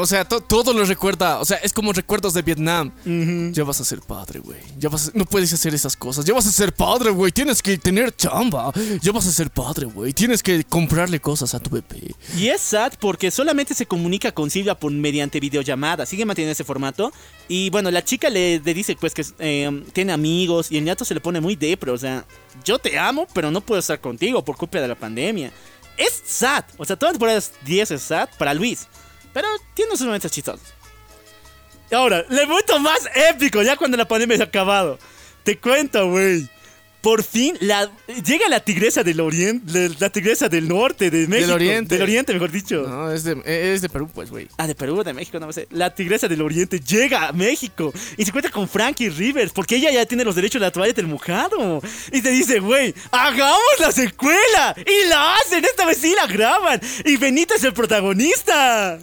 [0.00, 1.38] O sea, to- todo lo recuerda.
[1.40, 2.90] O sea, es como recuerdos de Vietnam.
[3.52, 4.58] Ya vas a ser padre, güey.
[4.78, 6.24] Ya vas a- no puedes hacer esas cosas.
[6.24, 7.32] Ya vas a ser padre, güey.
[7.32, 8.72] Tienes que tener chamba.
[9.02, 10.12] Ya vas a ser padre, güey.
[10.12, 12.14] Tienes que comprarle cosas a tu bebé.
[12.36, 16.06] Y es sad porque solamente se comunica con Silvia por mediante videollamada.
[16.06, 17.12] Sigue manteniendo ese formato.
[17.48, 21.04] Y bueno, la chica le, le dice pues que eh, tiene amigos y el ñato
[21.04, 21.90] se le pone muy depre.
[21.90, 22.24] O sea,
[22.64, 25.52] yo te amo, pero no puedo estar contigo por culpa de la pandemia.
[25.96, 26.64] Es sad.
[26.78, 28.86] O sea, toda la temporada 10 es sad para Luis.
[29.32, 30.66] Pero tiene sus momentos chistosos.
[31.92, 33.00] Ahora, el momento más
[33.30, 34.98] épico, ya cuando la pandemia se ha acabado.
[35.42, 36.48] Te cuento, güey.
[37.00, 37.90] Por fin la,
[38.26, 41.54] llega la tigresa del oriente, la tigresa del norte, de México.
[41.54, 41.94] oriente.
[41.94, 42.84] Del oriente, mejor dicho.
[42.86, 44.48] No, es de, es de Perú, pues, güey.
[44.58, 45.66] Ah, de Perú, de México, no sé.
[45.70, 49.90] La tigresa del oriente llega a México y se encuentra con Frankie Rivers porque ella
[49.90, 51.80] ya tiene los derechos de la toalla del mojado.
[52.12, 54.74] Y te dice, güey, hagamos la secuela.
[54.76, 56.82] Y la hacen, esta vez sí la graban.
[57.06, 58.98] Y Benito es el protagonista.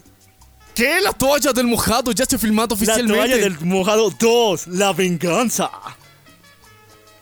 [0.77, 1.01] ¿Qué?
[1.01, 3.15] La toalla del mojado ya se ha filmado La oficialmente.
[3.15, 5.71] toalla del mojado 2, la venganza.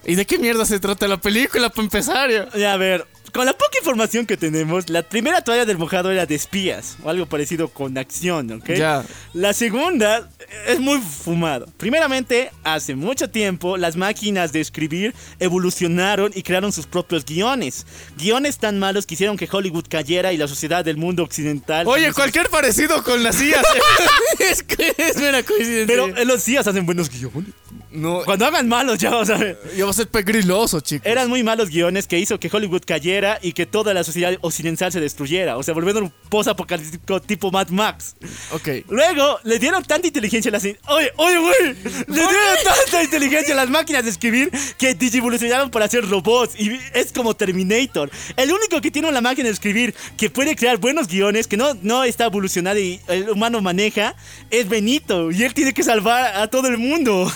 [0.03, 2.29] ¿Y de qué mierda se trata la película para empezar?
[2.53, 2.73] ya?
[2.73, 6.35] A ver, con la poca información que tenemos, la primera toalla del mojado era de
[6.35, 8.73] espías o algo parecido con acción, ¿ok?
[8.73, 9.05] Ya.
[9.33, 10.29] La segunda
[10.65, 11.67] es muy fumado.
[11.77, 17.85] Primeramente, hace mucho tiempo las máquinas de escribir evolucionaron y crearon sus propios guiones.
[18.17, 21.87] Guiones tan malos que hicieron que Hollywood cayera y la sociedad del mundo occidental.
[21.87, 23.63] Oye, cualquier parecido con las sillas.
[24.39, 25.87] es que es mera coincidencia.
[25.87, 27.53] Pero en los días hacen buenos guiones.
[27.95, 29.59] No, Cuando hagan malos, ya vas a ver.
[29.75, 31.05] ya va a ser pegriloso, chicos.
[31.05, 34.91] Eran muy malos guiones que hizo que Hollywood cayera y que toda la sociedad occidental
[34.91, 35.57] se destruyera.
[35.57, 38.15] O sea, volviendo un post-apocalíptico tipo Mad Max.
[38.51, 38.67] Ok.
[38.89, 40.63] Luego le dieron tanta inteligencia a las.
[40.65, 41.73] Oye, oye, güey.
[42.07, 46.59] Le dieron tanta inteligencia a las máquinas de escribir que digivolucionaron para hacer robots.
[46.59, 48.09] Y es como Terminator.
[48.37, 51.73] El único que tiene una máquina de escribir que puede crear buenos guiones, que no,
[51.81, 54.15] no está evolucionado y el humano maneja,
[54.51, 55.31] es Benito.
[55.31, 57.31] Y él tiene que salvar a todo el mundo.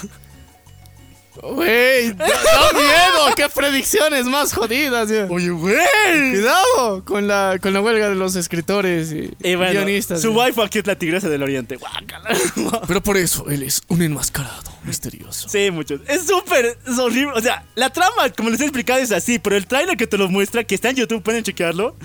[1.41, 3.35] Güey, da, da miedo.
[3.35, 5.09] Qué predicciones más jodidas.
[5.09, 5.25] ya.
[5.29, 5.75] Oye, güey.
[6.31, 10.21] Cuidado con la, con la huelga de los escritores y Y bueno, guionistas.
[10.21, 11.77] su waifu aquí es la tigresa del oriente.
[11.77, 12.29] Guácala.
[12.87, 15.49] Pero por eso él es un enmascarado misterioso.
[15.49, 16.01] Sí, muchos.
[16.07, 17.33] Es súper, es horrible.
[17.35, 20.17] O sea, la trama, como les he explicado, es así, pero el tráiler que te
[20.17, 21.95] lo muestra, que está en YouTube, pueden chequearlo.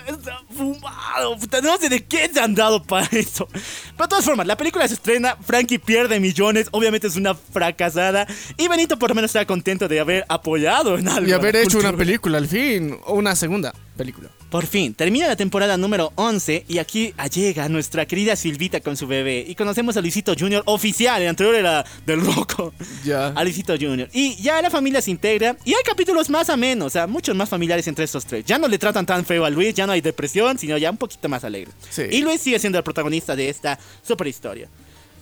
[0.00, 1.38] Está fumado.
[1.38, 3.46] Puta, no sé de qué se han dado para eso.
[3.46, 8.26] Pero de todas formas, la película se estrena, Frankie pierde millones, obviamente es una fracasada.
[8.56, 11.28] Y Benito por lo menos está contento de haber apoyado en algo.
[11.28, 14.30] Y haber hecho una película al fin, o una segunda película.
[14.52, 19.06] Por fin, termina la temporada número 11 y aquí llega nuestra querida Silvita con su
[19.06, 19.42] bebé.
[19.48, 20.62] Y conocemos a Luisito Jr.
[20.66, 22.74] oficial, el anterior era del Roco.
[23.02, 23.28] Ya.
[23.28, 24.10] A Luisito Jr.
[24.12, 27.34] Y ya la familia se integra y hay capítulos más a menos, o sea, muchos
[27.34, 28.44] más familiares entre estos tres.
[28.44, 30.98] Ya no le tratan tan feo a Luis, ya no hay depresión, sino ya un
[30.98, 31.72] poquito más alegre.
[31.88, 32.02] Sí.
[32.10, 34.68] Y Luis sigue siendo el protagonista de esta super historia.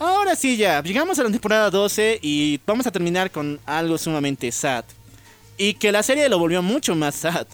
[0.00, 4.50] Ahora sí, ya, llegamos a la temporada 12 y vamos a terminar con algo sumamente
[4.50, 4.84] sad.
[5.56, 7.46] Y que la serie lo volvió mucho más sad.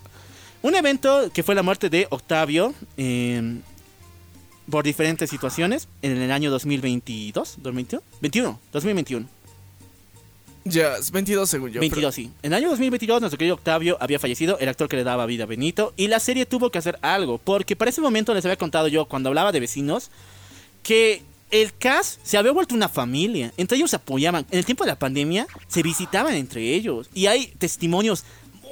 [0.66, 3.60] Un evento que fue la muerte de Octavio eh,
[4.68, 9.28] por diferentes situaciones en el año 2022, 2021, 21, 2021.
[10.64, 11.78] Ya, es 22 según yo.
[11.78, 12.32] 22, sí.
[12.42, 15.44] En el año 2022, nuestro querido Octavio había fallecido, el actor que le daba vida
[15.44, 18.56] a Benito, y la serie tuvo que hacer algo, porque para ese momento les había
[18.56, 20.10] contado yo, cuando hablaba de vecinos,
[20.82, 21.22] que
[21.52, 23.52] el cast se había vuelto una familia.
[23.56, 24.44] Entre ellos se apoyaban.
[24.50, 27.08] En el tiempo de la pandemia, se visitaban entre ellos.
[27.14, 28.24] Y hay testimonios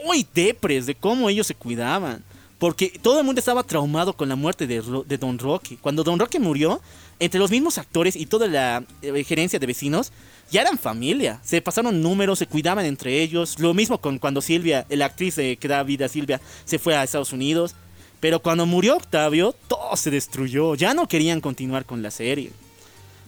[0.04, 2.22] muy depres de cómo ellos se cuidaban.
[2.58, 4.80] Porque todo el mundo estaba traumado con la muerte de,
[5.18, 5.76] Don Rocky.
[5.76, 6.80] Cuando Don Rocky murió,
[7.18, 10.12] entre los mismos actores y toda la eh, gerencia de vecinos,
[10.50, 11.40] ya eran familia.
[11.42, 13.58] Se pasaron números, se cuidaban entre ellos.
[13.58, 16.96] Lo mismo con cuando Silvia, la actriz eh, que da vida a Silvia, se fue
[16.96, 17.74] a Estados Unidos.
[18.20, 20.74] Pero cuando murió Octavio, todo se destruyó.
[20.74, 22.50] Ya no querían continuar con la serie.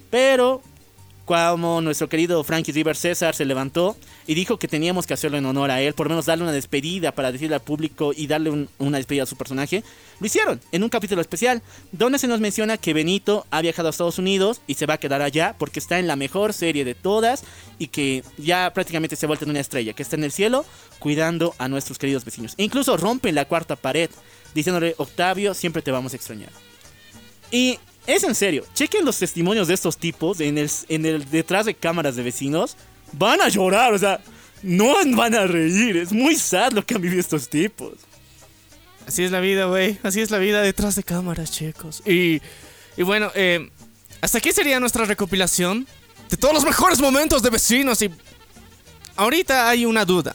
[0.08, 0.62] Pero
[1.26, 3.96] como nuestro querido Frankie River César se levantó
[4.28, 7.12] y dijo que teníamos que hacerlo en honor a él, por menos darle una despedida
[7.12, 9.82] para decirle al público y darle un- una despedida a su personaje,
[10.20, 13.90] lo hicieron en un capítulo especial donde se nos menciona que Benito ha viajado a
[13.90, 16.94] Estados Unidos y se va a quedar allá porque está en la mejor serie de
[16.94, 17.42] todas
[17.78, 20.64] y que ya prácticamente se ha vuelto en una estrella, que está en el cielo
[21.00, 22.54] cuidando a nuestros queridos vecinos.
[22.56, 24.10] E incluso rompen la cuarta pared
[24.54, 26.50] diciéndole, Octavio, siempre te vamos a extrañar.
[27.50, 32.16] Y es en serio, chequen los testimonios de estos tipos en el, detrás de cámaras
[32.16, 32.76] de vecinos.
[33.12, 34.20] Van a llorar, o sea,
[34.62, 35.96] no van a reír.
[35.96, 37.94] Es muy sad lo que han vivido estos tipos.
[39.06, 39.98] Así es la vida, güey.
[40.02, 42.02] Así es la vida detrás de cámaras, chicos.
[42.06, 42.40] Y,
[42.96, 43.70] y bueno, eh,
[44.20, 45.86] hasta aquí sería nuestra recopilación
[46.28, 48.02] de todos los mejores momentos de vecinos.
[48.02, 48.10] Y
[49.16, 50.34] ahorita hay una duda.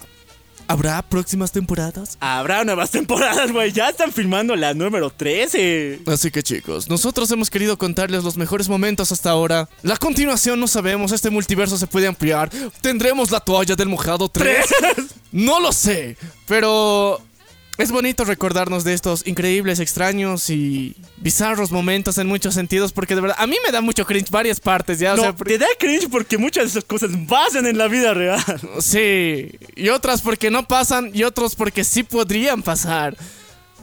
[0.71, 2.17] ¿Habrá próximas temporadas?
[2.21, 3.73] Habrá nuevas temporadas, güey.
[3.73, 5.99] Ya están filmando la número 13.
[6.07, 9.67] Así que chicos, nosotros hemos querido contarles los mejores momentos hasta ahora.
[9.83, 12.49] La continuación no sabemos, este multiverso se puede ampliar.
[12.79, 14.65] ¿Tendremos la toalla del mojado 3?
[15.33, 17.21] No lo sé, pero
[17.77, 23.21] es bonito recordarnos de estos increíbles, extraños y bizarros momentos en muchos sentidos porque de
[23.21, 25.67] verdad a mí me da mucho cringe varias partes ya, o No, sea, te da
[25.79, 28.43] cringe porque muchas de esas cosas pasan en la vida real.
[28.79, 33.15] Sí, y otras porque no pasan y otros porque sí podrían pasar.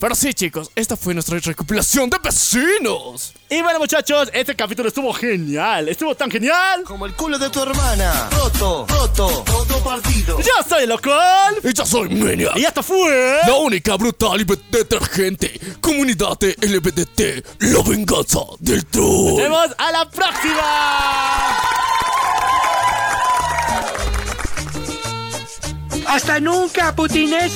[0.01, 3.33] Pero sí, chicos, esta fue nuestra recopilación de vecinos.
[3.51, 5.89] Y bueno, muchachos, este capítulo estuvo genial.
[5.89, 6.85] Estuvo tan genial.
[6.85, 8.29] Como el culo de tu hermana.
[8.31, 10.39] Roto, roto, todo partido.
[10.39, 11.57] Yo soy local.
[11.65, 12.51] Y yo soy Menia.
[12.55, 13.41] Y esto fue.
[13.45, 19.37] La única brutal y detergente comunidad de LBDT, la venganza del Nos troll.
[19.43, 21.59] vemos a la próxima.
[26.07, 27.53] ¡Hasta nunca, putines!